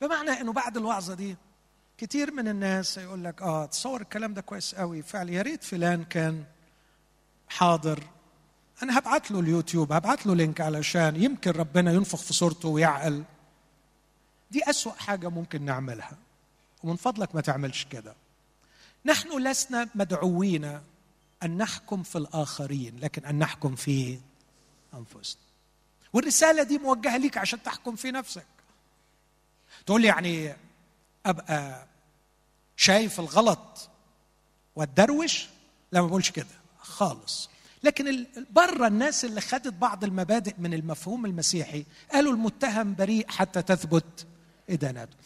بمعنى 0.00 0.30
إنه 0.30 0.52
بعد 0.52 0.76
الوعظة 0.76 1.14
دي 1.14 1.36
كتير 1.98 2.30
من 2.32 2.48
الناس 2.48 2.98
يقول 2.98 3.24
لك 3.24 3.42
آه 3.42 3.66
تصور 3.66 4.00
الكلام 4.00 4.34
ده 4.34 4.40
كويس 4.42 4.74
قوي 4.74 5.02
فعلا 5.02 5.30
يا 5.32 5.42
ريت 5.42 5.64
فلان 5.64 6.04
كان 6.04 6.44
حاضر 7.48 8.04
أنا 8.82 8.98
هبعت 8.98 9.30
له 9.30 9.40
اليوتيوب 9.40 9.92
هبعت 9.92 10.26
له 10.26 10.34
لينك 10.34 10.60
علشان 10.60 11.22
يمكن 11.22 11.50
ربنا 11.50 11.92
ينفخ 11.92 12.18
في 12.18 12.32
صورته 12.34 12.68
ويعقل. 12.68 13.24
دي 14.50 14.70
أسوأ 14.70 14.92
حاجة 14.92 15.28
ممكن 15.28 15.62
نعملها 15.62 16.18
ومن 16.84 16.96
فضلك 16.96 17.34
ما 17.34 17.40
تعملش 17.40 17.84
كده. 17.84 18.14
نحن 19.04 19.42
لسنا 19.48 19.88
مدعوين 19.94 20.80
أن 21.42 21.56
نحكم 21.58 22.02
في 22.02 22.18
الآخرين 22.18 22.98
لكن 23.00 23.24
أن 23.24 23.38
نحكم 23.38 23.76
في 23.76 24.18
أنفسنا. 24.94 25.40
والرسالة 26.12 26.62
دي 26.62 26.78
موجهة 26.78 27.16
ليك 27.16 27.38
عشان 27.38 27.62
تحكم 27.62 27.96
في 27.96 28.10
نفسك. 28.10 28.46
تقول 29.86 30.02
لي 30.02 30.08
يعني 30.08 30.56
أبقى 31.26 31.86
شايف 32.76 33.20
الغلط 33.20 33.88
والدروش؟ 34.76 35.46
لا 35.92 36.00
ما 36.00 36.06
بقولش 36.06 36.30
كده. 36.30 36.46
خالص. 36.80 37.50
لكن 37.82 38.26
بره 38.50 38.86
الناس 38.86 39.24
اللي 39.24 39.40
خدت 39.40 39.72
بعض 39.72 40.04
المبادئ 40.04 40.54
من 40.58 40.74
المفهوم 40.74 41.26
المسيحي 41.26 41.84
قالوا 42.12 42.32
المتهم 42.32 42.94
بريء 42.94 43.28
حتى 43.28 43.62
تثبت 43.62 44.26
إدانته 44.70 45.16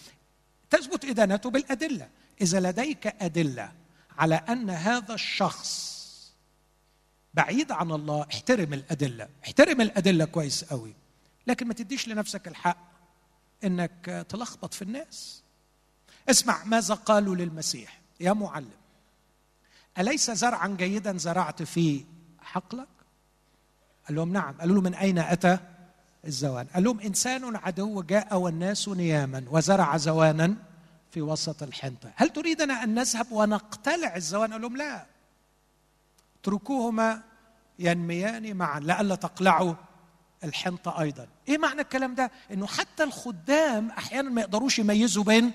تثبت 0.70 1.04
إدانته 1.04 1.50
بالأدلة. 1.50 2.08
إذا 2.40 2.60
لديك 2.60 3.06
أدلة 3.06 3.72
على 4.18 4.34
أن 4.34 4.70
هذا 4.70 5.14
الشخص 5.14 5.92
بعيد 7.34 7.72
عن 7.72 7.90
الله 7.90 8.26
احترم 8.32 8.72
الأدلة. 8.72 9.28
احترم 9.44 9.80
الأدلة 9.80 10.24
كويس 10.24 10.64
قوي. 10.64 10.94
لكن 11.46 11.66
ما 11.66 11.74
تديش 11.74 12.08
لنفسك 12.08 12.48
الحق 12.48 12.92
إنك 13.64 14.26
تلخبط 14.28 14.74
في 14.74 14.82
الناس. 14.82 15.42
اسمع 16.30 16.64
ماذا 16.64 16.94
قالوا 16.94 17.36
للمسيح. 17.36 18.00
يا 18.20 18.32
معلم 18.32 18.70
أليس 19.98 20.30
زرعا 20.30 20.68
جيدا 20.68 21.18
زرعت 21.18 21.62
في 21.62 22.04
حقلك؟ 22.42 22.88
قال 24.08 24.16
لهم 24.16 24.32
نعم. 24.32 24.54
قالوا 24.60 24.74
له 24.74 24.80
من 24.80 24.94
أين 24.94 25.18
أتى 25.18 25.58
الزوان؟ 26.26 26.66
قال 26.74 26.84
لهم 26.84 27.00
إنسان 27.00 27.56
عدو 27.56 28.02
جاء 28.02 28.36
والناس 28.36 28.88
نياما 28.88 29.44
وزرع 29.50 29.96
زوانا 29.96 30.54
في 31.10 31.22
وسط 31.22 31.62
الحنطة. 31.62 32.12
هل 32.16 32.28
تريدنا 32.28 32.84
أن 32.84 32.94
نذهب 32.94 33.32
ونقتلع 33.32 34.16
الزوان؟ 34.16 34.52
قال 34.52 34.62
لهم 34.62 34.76
لا. 34.76 35.06
اتركوهما 36.40 37.22
ينميان 37.78 38.56
معا 38.56 38.80
لئلا 38.80 39.14
تقلعوا 39.14 39.74
الحنطة 40.44 41.00
أيضا. 41.00 41.26
إيه 41.48 41.58
معنى 41.58 41.80
الكلام 41.80 42.14
ده؟ 42.14 42.30
إنه 42.52 42.66
حتى 42.66 43.02
الخدام 43.02 43.90
أحيانا 43.90 44.30
ما 44.30 44.40
يقدروش 44.40 44.78
يميزوا 44.78 45.24
بين 45.24 45.52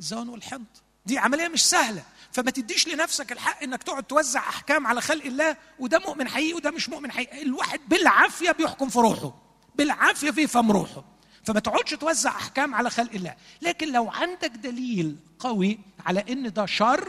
الزوان 0.00 0.28
والحنطة 0.28 0.80
دي 1.06 1.18
عملية 1.18 1.48
مش 1.48 1.64
سهلة. 1.64 2.02
فما 2.36 2.50
تديش 2.50 2.88
لنفسك 2.88 3.32
الحق 3.32 3.62
إنك 3.62 3.82
تقعد 3.82 4.02
توزع 4.02 4.40
أحكام 4.40 4.86
على 4.86 5.00
خلق 5.00 5.24
الله 5.24 5.56
وده 5.78 5.98
مؤمن 5.98 6.28
حقيقي 6.28 6.54
وده 6.54 6.70
مش 6.70 6.88
مؤمن 6.88 7.12
حقيقي. 7.12 7.42
الواحد 7.42 7.80
بالعافية 7.88 8.50
بيحكم 8.52 8.88
في 8.88 8.98
روحه 8.98 9.34
بالعافية 9.74 10.30
في 10.30 10.46
فم 10.46 10.72
روحه 10.72 11.04
فما 11.44 11.60
تقعدش 11.60 11.90
توزع 11.90 12.30
أحكام 12.30 12.74
على 12.74 12.90
خلق 12.90 13.12
الله. 13.14 13.34
لكن 13.62 13.92
لو 13.92 14.10
عندك 14.10 14.50
دليل 14.50 15.16
قوي 15.38 15.78
على 16.06 16.24
إن 16.28 16.52
ده 16.52 16.66
شر 16.66 17.08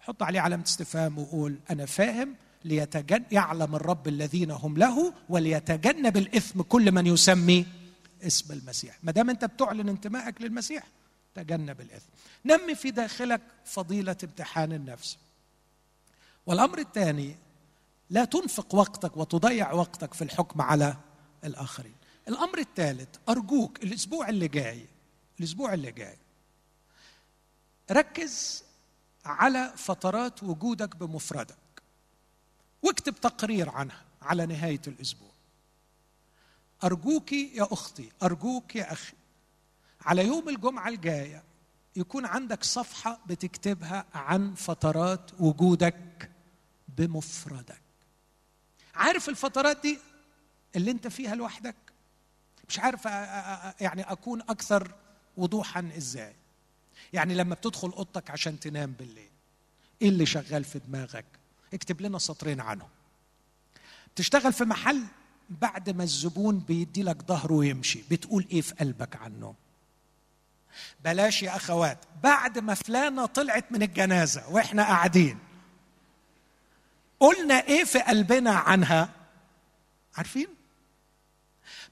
حط 0.00 0.22
عليه 0.22 0.40
علامة 0.40 0.64
استفهام 0.64 1.18
وقول 1.18 1.58
أنا 1.70 1.86
فاهم 1.86 2.36
ليتجن 2.64 3.24
يعلم 3.32 3.74
الرب 3.74 4.08
الذين 4.08 4.50
هم 4.50 4.76
له 4.78 5.12
وليتجنب 5.28 6.16
الإثم 6.16 6.62
كل 6.62 6.92
من 6.92 7.06
يسمي 7.06 7.66
اسم 8.26 8.52
المسيح. 8.52 8.98
ما 9.02 9.12
دام 9.12 9.30
أنت 9.30 9.44
بتعلن 9.44 9.88
انتمائك 9.88 10.42
للمسيح 10.42 10.82
تجنب 11.34 11.80
الإثم. 11.80 12.08
نمي 12.44 12.74
في 12.74 12.90
داخلك 12.90 13.40
فضيلة 13.64 14.16
امتحان 14.24 14.72
النفس. 14.72 15.18
والأمر 16.46 16.78
الثاني 16.78 17.36
لا 18.10 18.24
تنفق 18.24 18.74
وقتك 18.74 19.16
وتضيع 19.16 19.72
وقتك 19.72 20.14
في 20.14 20.24
الحكم 20.24 20.60
على 20.60 20.96
الآخرين. 21.44 21.94
الأمر 22.28 22.58
الثالث 22.58 23.08
أرجوك 23.28 23.82
الأسبوع 23.82 24.28
اللي 24.28 24.48
جاي 24.48 24.86
الأسبوع 25.40 25.74
اللي 25.74 25.92
جاي 25.92 26.16
ركز 27.90 28.64
على 29.24 29.72
فترات 29.76 30.42
وجودك 30.42 30.96
بمفردك. 30.96 31.56
واكتب 32.82 33.14
تقرير 33.20 33.70
عنها 33.70 34.02
على 34.22 34.46
نهاية 34.46 34.80
الأسبوع. 34.86 35.30
أرجوك 36.84 37.32
يا 37.32 37.68
أختي 37.72 38.12
أرجوك 38.22 38.76
يا 38.76 38.92
أخي 38.92 39.12
على 40.04 40.26
يوم 40.26 40.48
الجمعة 40.48 40.88
الجاية 40.88 41.42
يكون 41.96 42.24
عندك 42.26 42.64
صفحة 42.64 43.20
بتكتبها 43.26 44.04
عن 44.14 44.54
فترات 44.54 45.30
وجودك 45.40 46.30
بمفردك. 46.88 47.82
عارف 48.94 49.28
الفترات 49.28 49.82
دي 49.82 49.98
اللي 50.76 50.90
انت 50.90 51.08
فيها 51.08 51.34
لوحدك؟ 51.34 51.76
مش 52.68 52.78
عارف 52.78 53.04
يعني 53.80 54.02
أكون 54.02 54.40
أكثر 54.40 54.94
وضوحا 55.36 55.90
إزاي؟ 55.96 56.34
يعني 57.12 57.34
لما 57.34 57.54
بتدخل 57.54 57.88
أوضتك 57.88 58.30
عشان 58.30 58.60
تنام 58.60 58.92
بالليل 58.92 59.30
إيه 60.02 60.08
اللي 60.08 60.26
شغال 60.26 60.64
في 60.64 60.78
دماغك؟ 60.78 61.24
اكتب 61.74 62.00
لنا 62.00 62.18
سطرين 62.18 62.60
عنه. 62.60 62.88
تشتغل 64.16 64.52
في 64.52 64.64
محل 64.64 65.04
بعد 65.50 65.90
ما 65.90 66.04
الزبون 66.04 66.58
بيدي 66.58 67.02
لك 67.02 67.22
ظهره 67.22 67.52
ويمشي 67.52 68.02
بتقول 68.10 68.46
إيه 68.52 68.60
في 68.60 68.74
قلبك 68.74 69.16
عنه؟ 69.16 69.54
بلاش 71.04 71.42
يا 71.42 71.56
أخوات. 71.56 71.98
بعد 72.22 72.58
ما 72.58 72.74
فلانه 72.74 73.26
طلعت 73.26 73.72
من 73.72 73.82
الجنازة 73.82 74.50
وإحنا 74.50 74.82
قاعدين 74.82 75.38
قلنا 77.20 77.54
إيه 77.60 77.84
في 77.84 77.98
قلبنا 77.98 78.50
عنها؟ 78.54 79.08
عارفين؟ 80.16 80.48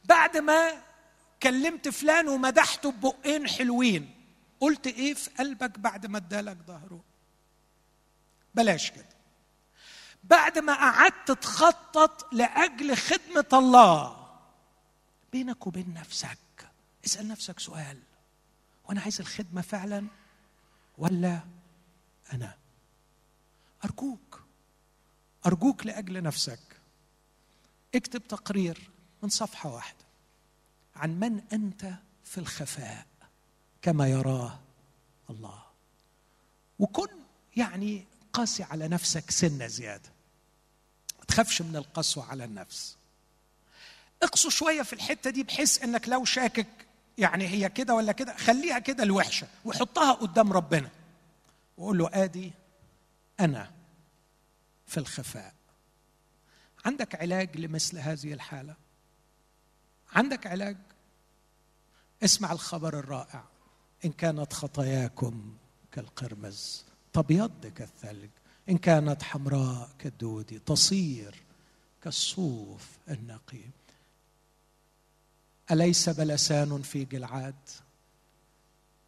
بعد 0.05 0.37
ما 0.37 0.83
كلمت 1.43 1.89
فلان 1.89 2.29
ومدحته 2.29 2.93
ببقين 2.93 3.49
حلوين 3.49 4.15
قلت 4.61 4.87
إيه 4.87 5.15
في 5.15 5.31
قلبك 5.31 5.79
بعد 5.79 6.07
ما 6.07 6.19
ادالك 6.19 6.57
ظهره؟ 6.67 7.01
بلاش 8.55 8.91
كده. 8.91 9.05
بعد 10.25 10.59
ما 10.59 10.75
قعدت 10.75 11.31
تخطط 11.31 12.35
لأجل 12.35 12.97
خدمة 12.97 13.47
الله 13.53 14.27
بينك 15.33 15.67
وبين 15.67 15.95
نفسك 15.95 16.39
اسأل 17.05 17.29
نفسك 17.29 17.61
سؤال. 17.61 17.99
وأنا 18.91 19.01
عايز 19.01 19.21
الخدمة 19.21 19.63
فعلا 19.63 20.07
ولا 20.99 21.41
أنا؟ 22.33 22.57
أرجوك 23.85 24.43
أرجوك 25.47 25.87
لأجل 25.87 26.23
نفسك. 26.23 26.59
اكتب 27.95 28.29
تقرير 28.29 28.91
من 29.23 29.29
صفحة 29.29 29.71
واحدة 29.75 30.05
عن 30.97 31.21
من 31.21 31.43
أنت 31.53 31.95
في 32.25 32.39
الخفاء 32.39 33.07
كما 33.83 34.09
يراه 34.09 34.59
الله. 35.31 35.63
وكن 36.79 37.09
يعني 37.57 38.05
قاسي 38.33 38.63
على 38.63 38.89
نفسك 38.89 39.31
سنة 39.31 39.67
زيادة. 39.67 40.11
ما 41.19 41.25
تخافش 41.25 41.63
من 41.63 41.77
القسوة 41.77 42.25
على 42.25 42.45
النفس. 42.45 42.97
اقسو 44.23 44.51
شوية 44.51 44.83
في 44.83 44.93
الحتة 44.93 45.31
دي 45.31 45.43
بحيث 45.43 45.83
إنك 45.83 46.09
لو 46.09 46.25
شاكك 46.25 46.90
يعني 47.21 47.49
هي 47.49 47.69
كده 47.69 47.95
ولا 47.95 48.13
كده؟ 48.13 48.37
خليها 48.37 48.79
كده 48.79 49.03
الوحشة 49.03 49.47
وحطها 49.65 50.13
قدام 50.13 50.53
ربنا. 50.53 50.91
وقول 51.77 51.99
له 51.99 52.11
آدي 52.13 52.53
أنا 53.41 53.71
في 54.87 55.01
الخفاء. 55.01 55.55
عندك 56.85 57.15
علاج 57.15 57.57
لمثل 57.57 57.99
هذه 57.99 58.33
الحالة؟ 58.33 58.75
عندك 60.13 60.47
علاج؟ 60.47 60.77
اسمع 62.25 62.53
الخبر 62.53 62.99
الرائع. 62.99 63.45
إن 64.05 64.13
كانت 64.13 64.53
خطاياكم 64.53 65.55
كالقرمز 65.93 66.85
تبيض 67.13 67.67
كالثلج. 67.67 68.31
إن 68.69 68.79
كانت 68.79 69.23
حمراء 69.23 69.91
كالدود 69.99 70.63
تصير 70.67 71.43
كالصوف 72.03 72.89
النقي 73.09 73.63
أليس 75.71 76.09
بلسان 76.09 76.83
في 76.83 77.05
جلعاد؟ 77.05 77.55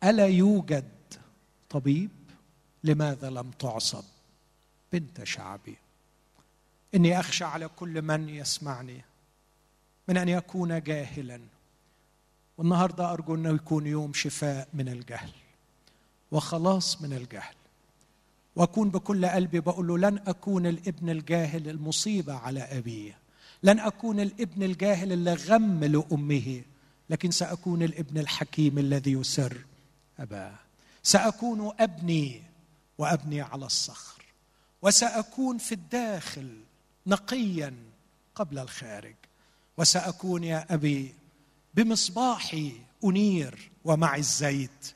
ألا 0.04 0.26
يوجد 0.26 0.88
طبيب؟ 1.70 2.10
لماذا 2.84 3.30
لم 3.30 3.50
تعصب 3.50 4.04
بنت 4.92 5.24
شعبي؟ 5.24 5.76
إني 6.94 7.20
أخشى 7.20 7.44
على 7.44 7.68
كل 7.68 8.02
من 8.02 8.28
يسمعني 8.28 9.04
من 10.08 10.16
أن 10.16 10.28
يكون 10.28 10.82
جاهلا 10.82 11.40
والنهاردة 12.58 13.12
أرجو 13.12 13.34
أنه 13.34 13.54
يكون 13.54 13.86
يوم 13.86 14.12
شفاء 14.12 14.68
من 14.74 14.88
الجهل 14.88 15.30
وخلاص 16.32 17.02
من 17.02 17.12
الجهل 17.12 17.54
وأكون 18.56 18.90
بكل 18.90 19.26
قلبي 19.26 19.60
بقول 19.60 19.86
له 19.86 19.98
لن 19.98 20.18
أكون 20.26 20.66
الابن 20.66 21.10
الجاهل 21.10 21.68
المصيبة 21.68 22.34
على 22.34 22.60
أبيه. 22.60 23.21
لن 23.62 23.78
أكون 23.78 24.20
الابن 24.20 24.62
الجاهل 24.62 25.12
اللي 25.12 25.34
غم 25.34 25.84
لأمه 25.84 26.62
لكن 27.10 27.30
سأكون 27.30 27.82
الابن 27.82 28.18
الحكيم 28.18 28.78
الذي 28.78 29.12
يسر 29.12 29.58
أباه. 30.18 30.54
سأكون 31.02 31.72
أبني 31.80 32.42
وأبني 32.98 33.40
على 33.40 33.66
الصخر 33.66 34.22
وسأكون 34.82 35.58
في 35.58 35.72
الداخل 35.72 36.60
نقيا 37.06 37.74
قبل 38.34 38.58
الخارج 38.58 39.14
وسأكون 39.76 40.44
يا 40.44 40.74
أبي 40.74 41.14
بمصباحي 41.74 42.72
أنير 43.04 43.70
ومع 43.84 44.16
الزيت 44.16 44.94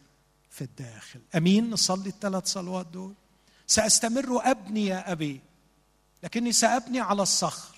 في 0.51 0.63
الداخل. 0.63 1.21
أمين؟ 1.37 1.71
نصلي 1.71 2.09
الثلاث 2.09 2.47
صلوات 2.47 2.87
دول. 2.87 3.15
سأستمر 3.67 4.51
أبني 4.51 4.87
يا 4.87 5.13
أبي 5.13 5.41
لكني 6.23 6.53
سأبني 6.53 7.01
على 7.01 7.23
الصخر. 7.23 7.76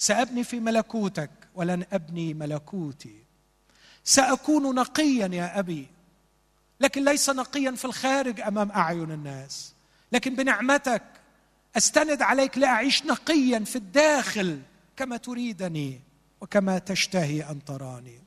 سأبني 0.00 0.44
في 0.44 0.60
ملكوتك 0.60 1.30
ولن 1.54 1.84
أبني 1.92 2.34
ملكوتي. 2.34 3.16
سأكون 4.04 4.74
نقيا 4.74 5.26
يا 5.26 5.58
أبي 5.58 5.86
لكن 6.80 7.04
ليس 7.04 7.30
نقيا 7.30 7.70
في 7.70 7.84
الخارج 7.84 8.40
أمام 8.40 8.70
أعين 8.70 9.10
الناس. 9.12 9.72
لكن 10.12 10.34
بنعمتك 10.34 11.02
أستند 11.76 12.22
عليك 12.22 12.58
لأعيش 12.58 13.04
نقيا 13.06 13.58
في 13.58 13.76
الداخل 13.76 14.60
كما 14.96 15.16
تريدني 15.16 16.00
وكما 16.40 16.78
تشتهي 16.78 17.50
أن 17.50 17.64
تراني. 17.64 18.20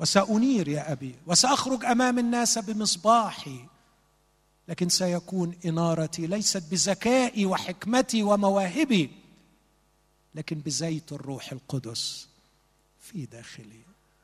وسأنير 0.00 0.68
يا 0.68 0.92
أبي 0.92 1.14
وسأخرج 1.26 1.84
أمام 1.84 2.18
الناس 2.18 2.58
بمصباحي 2.58 3.64
لكن 4.68 4.88
سيكون 4.88 5.54
إنارتي 5.64 6.26
ليست 6.26 6.62
بذكائي 6.70 7.46
وحكمتي 7.46 8.22
ومواهبي. 8.22 9.27
لكن 10.38 10.60
بزيت 10.60 11.12
الروح 11.12 11.52
القدس 11.52 12.28
في 13.00 13.26
داخلي. 13.26 13.80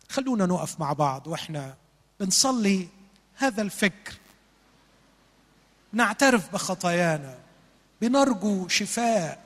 خلونا 0.09 0.47
نقف 0.47 0.81
مع 0.81 0.93
بعض 0.93 1.27
وإحنا 1.27 1.77
بنصلي 2.21 2.89
هذا 3.35 3.63
الفكر. 3.63 4.15
نعترف 5.93 6.53
بخطايانا 6.53 7.39
بنرجو 8.01 8.69
شفاء 8.69 9.45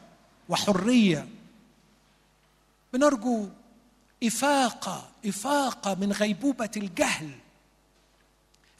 وحرية 0.48 1.28
بنرجو 2.92 3.48
إفاقة 4.24 5.10
إفاقة 5.26 5.94
من 5.94 6.12
غيبوبة 6.12 6.70
الجهل. 6.76 7.30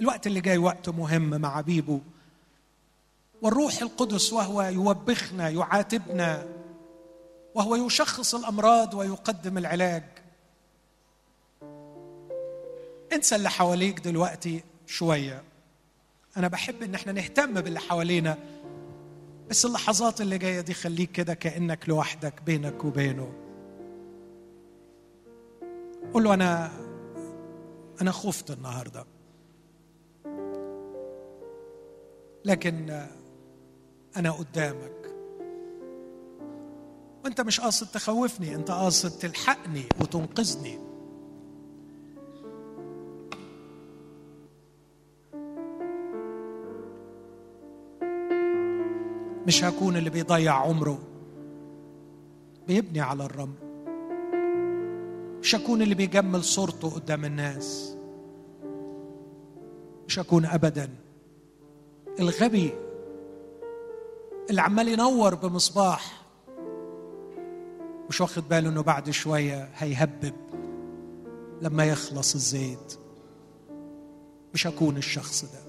الوقت 0.01 0.26
اللي 0.26 0.41
جاي 0.41 0.59
وقت 0.59 0.89
مهم 0.89 1.41
مع 1.41 1.61
بيبو 1.61 2.01
والروح 3.43 3.82
القدس 3.82 4.32
وهو 4.32 4.62
يوبخنا 4.62 5.49
يعاتبنا. 5.49 6.47
وهو 7.55 7.77
يشخص 7.77 8.35
الأمراض 8.35 8.95
ويقدم 8.95 9.59
العلاج. 9.59 10.05
انسى 13.12 13.37
اللي 13.37 13.51
حواليك 13.51 14.01
دلوقتي 14.01 14.65
شوية. 14.87 15.43
أنا 16.37 16.49
بحب 16.49 16.83
إن 16.83 16.95
إحنا 16.95 17.12
نهتم 17.12 17.61
باللي 17.61 17.81
حوالينا 17.81 18.39
بس 19.51 19.65
اللحظات 19.65 20.20
اللي 20.20 20.39
جاية 20.39 20.61
دي 20.61 20.75
خليك 20.75 21.12
كده 21.12 21.35
كأنك 21.35 21.89
لوحدك 21.89 22.43
بينك 22.43 22.85
وبينه. 22.85 23.33
قول 26.15 26.25
له 26.25 26.35
أنا 26.35 26.70
أنا 28.01 28.12
خفت 28.12 28.51
النهارده. 28.51 29.05
لكن 32.45 33.07
أنا 34.16 34.31
قدامك. 34.31 34.98
وانت 37.24 37.40
مش 37.40 37.61
قاصد 37.61 37.86
تخوفني 37.86 38.55
انت 38.55 38.70
قاصد 38.70 39.11
تلحقني 39.11 39.85
وتنقذني. 40.01 40.78
مش 49.47 49.65
هكون 49.65 49.97
اللي 49.97 50.11
بيضيع 50.11 50.55
عمره 50.55 50.99
بيبني 52.69 53.01
على 53.01 53.24
الرمل. 53.24 53.69
مش 55.40 55.55
هكون 55.55 55.82
اللي 55.82 55.95
بيجمل 55.95 56.45
صورته 56.45 56.90
قدام 56.90 57.24
الناس. 57.24 57.97
مش 60.07 60.19
هكون 60.19 60.45
ابدا. 60.45 60.89
الغبي 62.20 62.73
اللي 64.51 64.61
عمال 64.61 64.89
ينور 64.89 65.35
بمصباح 65.35 66.18
مش 68.09 68.20
واخد 68.20 68.48
باله 68.48 68.68
إنه 68.68 68.82
بعد 68.82 69.10
شوية 69.10 69.68
هيهبب 69.76 70.35
لما 71.62 71.85
يخلص 71.85 72.35
الزيت. 72.35 72.98
مش 74.55 74.66
هكون 74.66 74.97
الشخص 74.97 75.44
ده. 75.44 75.68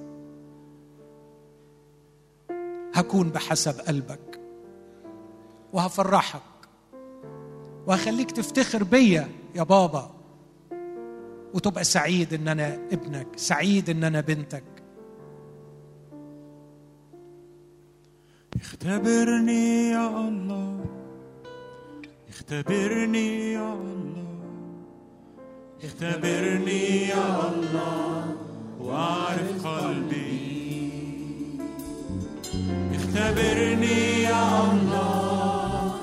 هكون 2.93 3.29
بحسب 3.29 3.79
قلبك. 3.79 4.39
وهفرحك. 5.73 6.41
وهخليك 7.87 8.31
تفتخر 8.31 8.83
بيا 8.83 9.29
يا 9.55 9.63
بابا. 9.63 10.11
وتبقى 11.53 11.83
سعيد 11.83 12.33
إن 12.33 12.47
أنا 12.47 12.75
ابنك 12.91 13.27
سعيد 13.35 13.89
إن 13.89 14.03
أنا 14.03 14.21
بنتك. 14.21 14.63
اختبرني 18.55 19.89
يا 19.89 20.27
الله. 20.27 20.85
اختبرني 22.39 23.51
يا 23.53 23.73
الله 23.73 24.23
اختبرني 25.83 27.07
يا 27.07 27.49
الله 27.49 28.35
واعرف 28.79 29.67
قلبي 29.67 30.89
اختبرني 32.95 34.23
يا 34.23 34.43
الله 34.71 35.99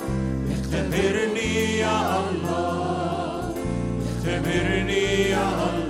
اختبرني 0.53 1.79
يا 1.79 2.21
الله 2.21 3.55
اختبرني 4.09 5.05
يا 5.31 5.49
الله 5.71 5.86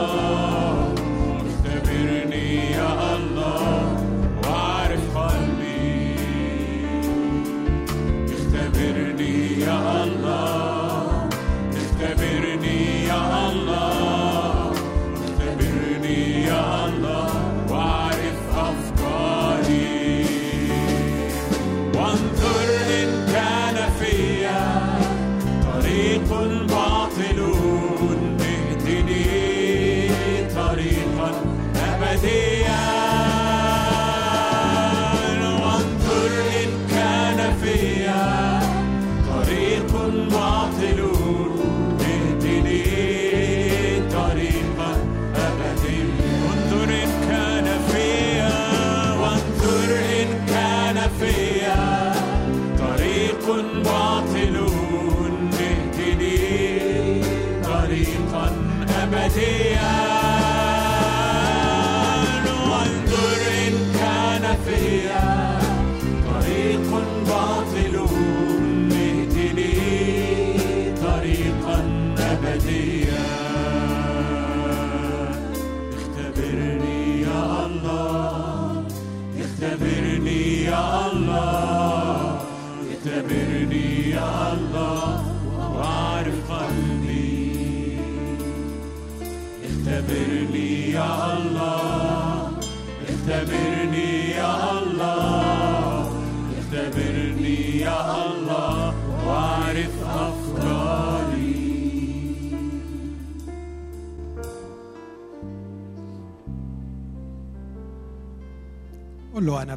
يا 0.00 0.39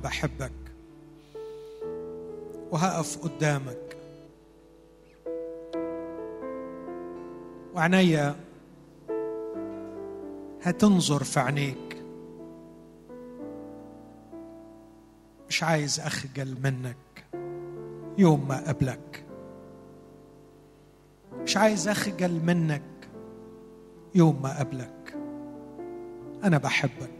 بحبك 0.03 0.51
وهقف 2.71 3.17
قدامك. 3.17 3.97
وعينيا 7.75 8.35
هتنظر 10.63 11.23
في 11.23 11.39
عينيك. 11.39 12.03
مش 15.49 15.63
عايز 15.63 15.99
أخجل 15.99 16.57
منك 16.63 17.25
يوم 18.17 18.47
ما 18.47 18.59
أقابلك. 18.63 19.23
مش 21.43 21.57
عايز 21.57 21.87
أخجل 21.87 22.39
منك 22.45 22.81
يوم 24.15 24.41
ما 24.41 24.51
أقابلك. 24.51 25.15
أنا 26.43 26.57
بحبك. 26.57 27.12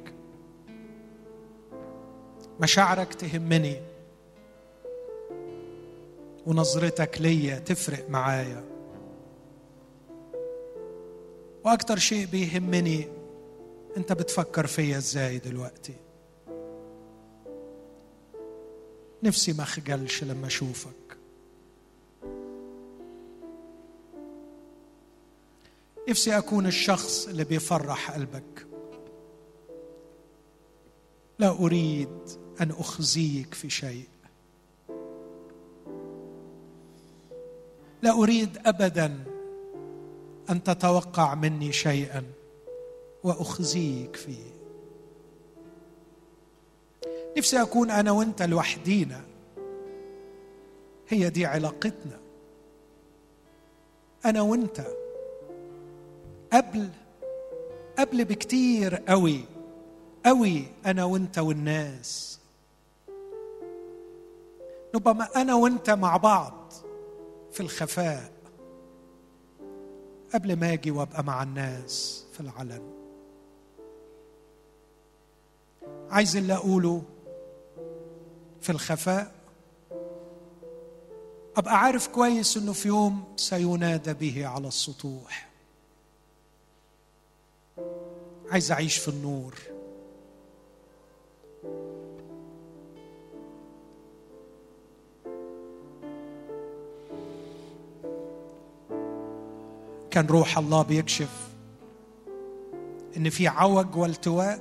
مشاعرك 2.60 3.14
تهمني. 3.14 3.82
ونظرتك 6.48 7.22
ليا 7.22 7.60
تفرق 7.60 8.10
معايا. 8.10 8.64
وأكتر 11.66 11.98
شيء 11.98 12.26
بيهمني 12.26 13.08
أنت 13.98 14.14
بتفكر 14.14 14.68
فيا 14.68 14.98
إزاي 14.98 15.38
دلوقتي. 15.38 15.94
نفسي 19.24 19.54
ما 19.54 19.64
أخجلش 19.64 20.24
لما 20.24 20.48
أشوفك. 20.48 21.18
نفسي 26.10 26.38
أكون 26.38 26.66
الشخص 26.66 27.28
اللي 27.28 27.44
بيفرح 27.44 28.12
قلبك. 28.12 28.68
لا 31.40 31.50
أريد 31.50 32.43
أن 32.62 32.72
أخزيك 32.72 33.54
في 33.54 33.70
شيء. 33.70 34.08
لا 38.02 38.12
أريد 38.12 38.58
ابدا 38.66 39.24
أن 40.50 40.64
تتوقع 40.64 41.36
مني 41.36 41.72
شيئا 41.72 42.24
وأخزيك 43.24 44.16
فيه. 44.16 44.54
نفسي 47.38 47.62
أكون 47.62 47.92
أنا 47.92 48.12
وأنت 48.12 48.42
لوحدينا 48.42 49.22
هي 51.10 51.30
دي 51.30 51.46
علاقتنا. 51.46 52.20
أنا 54.26 54.42
وأنت. 54.42 54.86
قبل 56.54 56.90
قبل 58.00 58.26
بكتير 58.26 58.96
قوي 58.96 59.46
قوي 60.26 60.64
أنا 60.86 61.04
وأنت 61.04 61.40
والناس. 61.40 62.40
نبقى 64.96 65.16
ما 65.16 65.30
أنا 65.36 65.56
وأنت 65.56 65.90
مع 65.90 66.18
بعض 66.18 66.74
في 67.52 67.60
الخفاء. 67.60 68.32
قبل 70.34 70.56
ما 70.60 70.74
أجي 70.74 70.92
وأبقى 70.92 71.24
مع 71.24 71.44
الناس 71.44 72.26
في 72.34 72.40
العلن. 72.40 72.94
عايز 76.10 76.36
اللي 76.36 76.54
أقوله 76.54 77.04
في 78.62 78.70
الخفاء. 78.70 79.32
أبقى 81.58 81.80
عارف 81.80 82.08
كويس 82.08 82.58
إنه 82.58 82.74
في 82.74 82.88
يوم 82.88 83.24
سينادى 83.36 84.14
به 84.14 84.48
على 84.48 84.68
السطوح. 84.68 85.50
عايز 88.52 88.72
أعيش 88.72 88.98
في 88.98 89.08
النور. 89.08 89.54
كان 100.14 100.28
روح 100.28 100.58
الله 100.58 100.82
بيكشف 100.82 101.50
إن 103.18 103.30
في 103.30 103.48
عوج 103.48 103.96
والتواء 103.96 104.60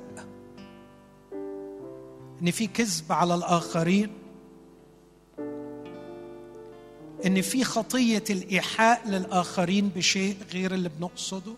إن 2.41 2.51
في 2.51 2.67
كذب 2.67 3.11
على 3.11 3.35
الآخرين 3.35 4.09
إن 7.25 7.41
في 7.41 7.63
خطية 7.63 8.23
الإيحاء 8.29 9.07
للآخرين 9.07 9.89
بشيء 9.95 10.37
غير 10.53 10.73
اللي 10.73 10.89
بنقصده. 10.89 11.53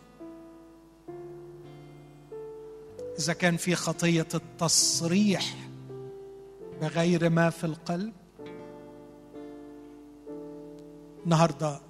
إذا 3.20 3.34
كان 3.34 3.58
في 3.58 3.76
خطية 3.76 4.28
التصريح 4.34 5.56
بغير 6.82 7.30
ما 7.30 7.50
في 7.50 7.64
القلب. 7.64 8.14
النهارده 11.26 11.85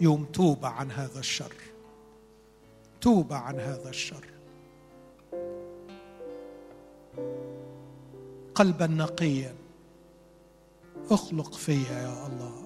يوم 0.00 0.24
توبه 0.24 0.68
عن 0.68 0.90
هذا 0.90 1.18
الشر. 1.18 1.54
توب 3.00 3.32
عن 3.32 3.60
هذا 3.60 3.88
الشر. 3.88 4.26
قلبا 8.54 8.86
نقيا. 8.86 9.54
اخلق 11.10 11.54
فيا 11.54 11.92
يا 11.92 12.26
الله. 12.26 12.62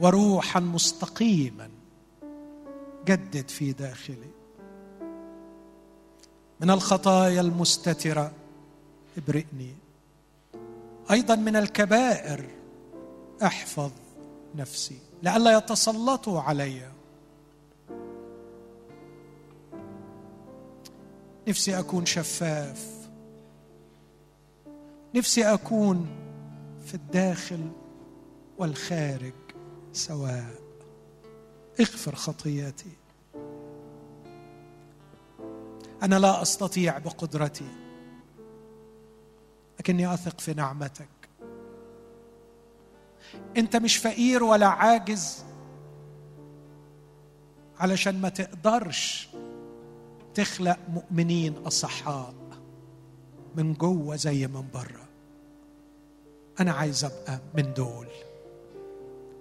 وروحا 0.00 0.60
مستقيما. 0.60 1.70
جدد 3.06 3.48
في 3.48 3.72
داخلي. 3.72 4.30
من 6.60 6.70
الخطايا 6.70 7.40
المستترة 7.40 8.32
ابرئني. 9.18 9.74
أيضا 11.10 11.36
من 11.36 11.56
الكبائر 11.56 12.50
احفظ 13.42 13.90
نفسي. 14.54 15.11
لئلا 15.22 15.58
يتسلطوا 15.58 16.40
علي. 16.40 16.92
نفسي 21.48 21.78
أكون 21.78 22.06
شفاف. 22.06 23.08
نفسي 25.14 25.44
أكون 25.44 26.06
في 26.86 26.94
الداخل 26.94 27.70
والخارج 28.58 29.32
سواء. 29.92 30.54
اغفر 31.80 32.14
خطياتي. 32.14 32.92
أنا 36.02 36.18
لا 36.18 36.42
أستطيع 36.42 36.98
بقدرتي. 36.98 37.68
لكني 39.80 40.14
أثق 40.14 40.40
في 40.40 40.54
نعمتك. 40.54 41.08
انت 43.56 43.76
مش 43.76 43.96
فقير 43.96 44.44
ولا 44.44 44.66
عاجز 44.66 45.44
علشان 47.78 48.20
ما 48.20 48.28
تقدرش 48.28 49.28
تخلق 50.34 50.78
مؤمنين 50.88 51.54
أصحاء 51.66 52.34
من 53.56 53.74
جوه 53.74 54.16
زي 54.16 54.46
من 54.46 54.64
بره. 54.74 55.08
أنا 56.60 56.72
عايز 56.72 57.04
أبقى 57.04 57.38
من 57.54 57.74
دول. 57.74 58.06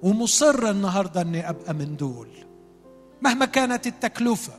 ومصر 0.03 0.70
النهارده 0.70 1.22
إني 1.22 1.49
أبقى 1.49 1.74
من 1.74 1.98
دول. 1.98 2.28
مهما 3.22 3.45
كانت 3.45 3.88
التكلفة. 3.88 4.53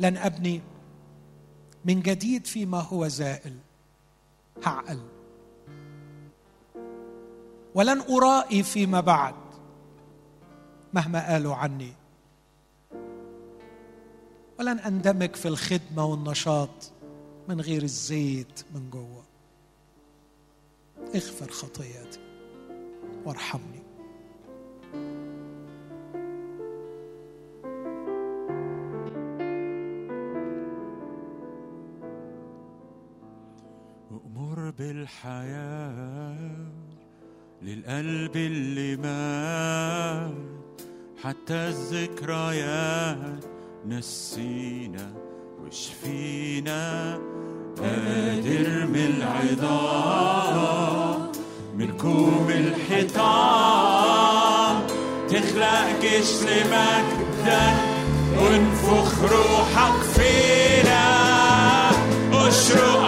لن 0.00 0.16
أبني 0.16 0.60
من 1.84 2.02
جديد 2.02 2.46
فيما 2.46 2.80
هو 2.80 3.08
زائل. 3.08 3.56
هعقل. 4.64 5.00
ولن 7.74 8.00
أرائي 8.00 8.62
فيما 8.62 9.00
بعد 9.00 9.34
مهما 10.94 11.32
قالوا 11.32 11.54
عني. 11.54 11.92
ولن 14.58 14.78
أندمج 14.78 15.36
في 15.36 15.48
الخدمة 15.48 16.04
والنشاط 16.04 16.92
من 17.48 17.60
غير 17.60 17.82
الزيت 17.82 18.64
من 18.74 18.90
جوه. 18.90 19.24
اغفر 21.14 21.50
خطياتي 21.50 22.20
وارحمني. 23.24 23.87
أمر 35.08 35.16
بالحياة 35.24 36.36
للقلب 37.62 38.36
اللي 38.36 38.96
مات 38.96 40.32
حتى 41.24 41.54
الذكريات 41.54 43.44
نسينا 43.86 45.12
وشفينا. 45.64 47.18
قادر 47.78 48.86
من 48.86 49.22
العظام 49.58 51.32
من 51.76 51.96
كوم 51.96 52.48
الحيطان. 52.50 53.56
تخلق 55.28 56.00
جيش 56.00 56.42
لمجدك 56.42 57.76
وانفخ 58.40 59.22
روحك 59.22 60.02
فينا. 60.02 61.08
أشرق 62.32 63.07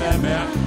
لك 0.00 0.61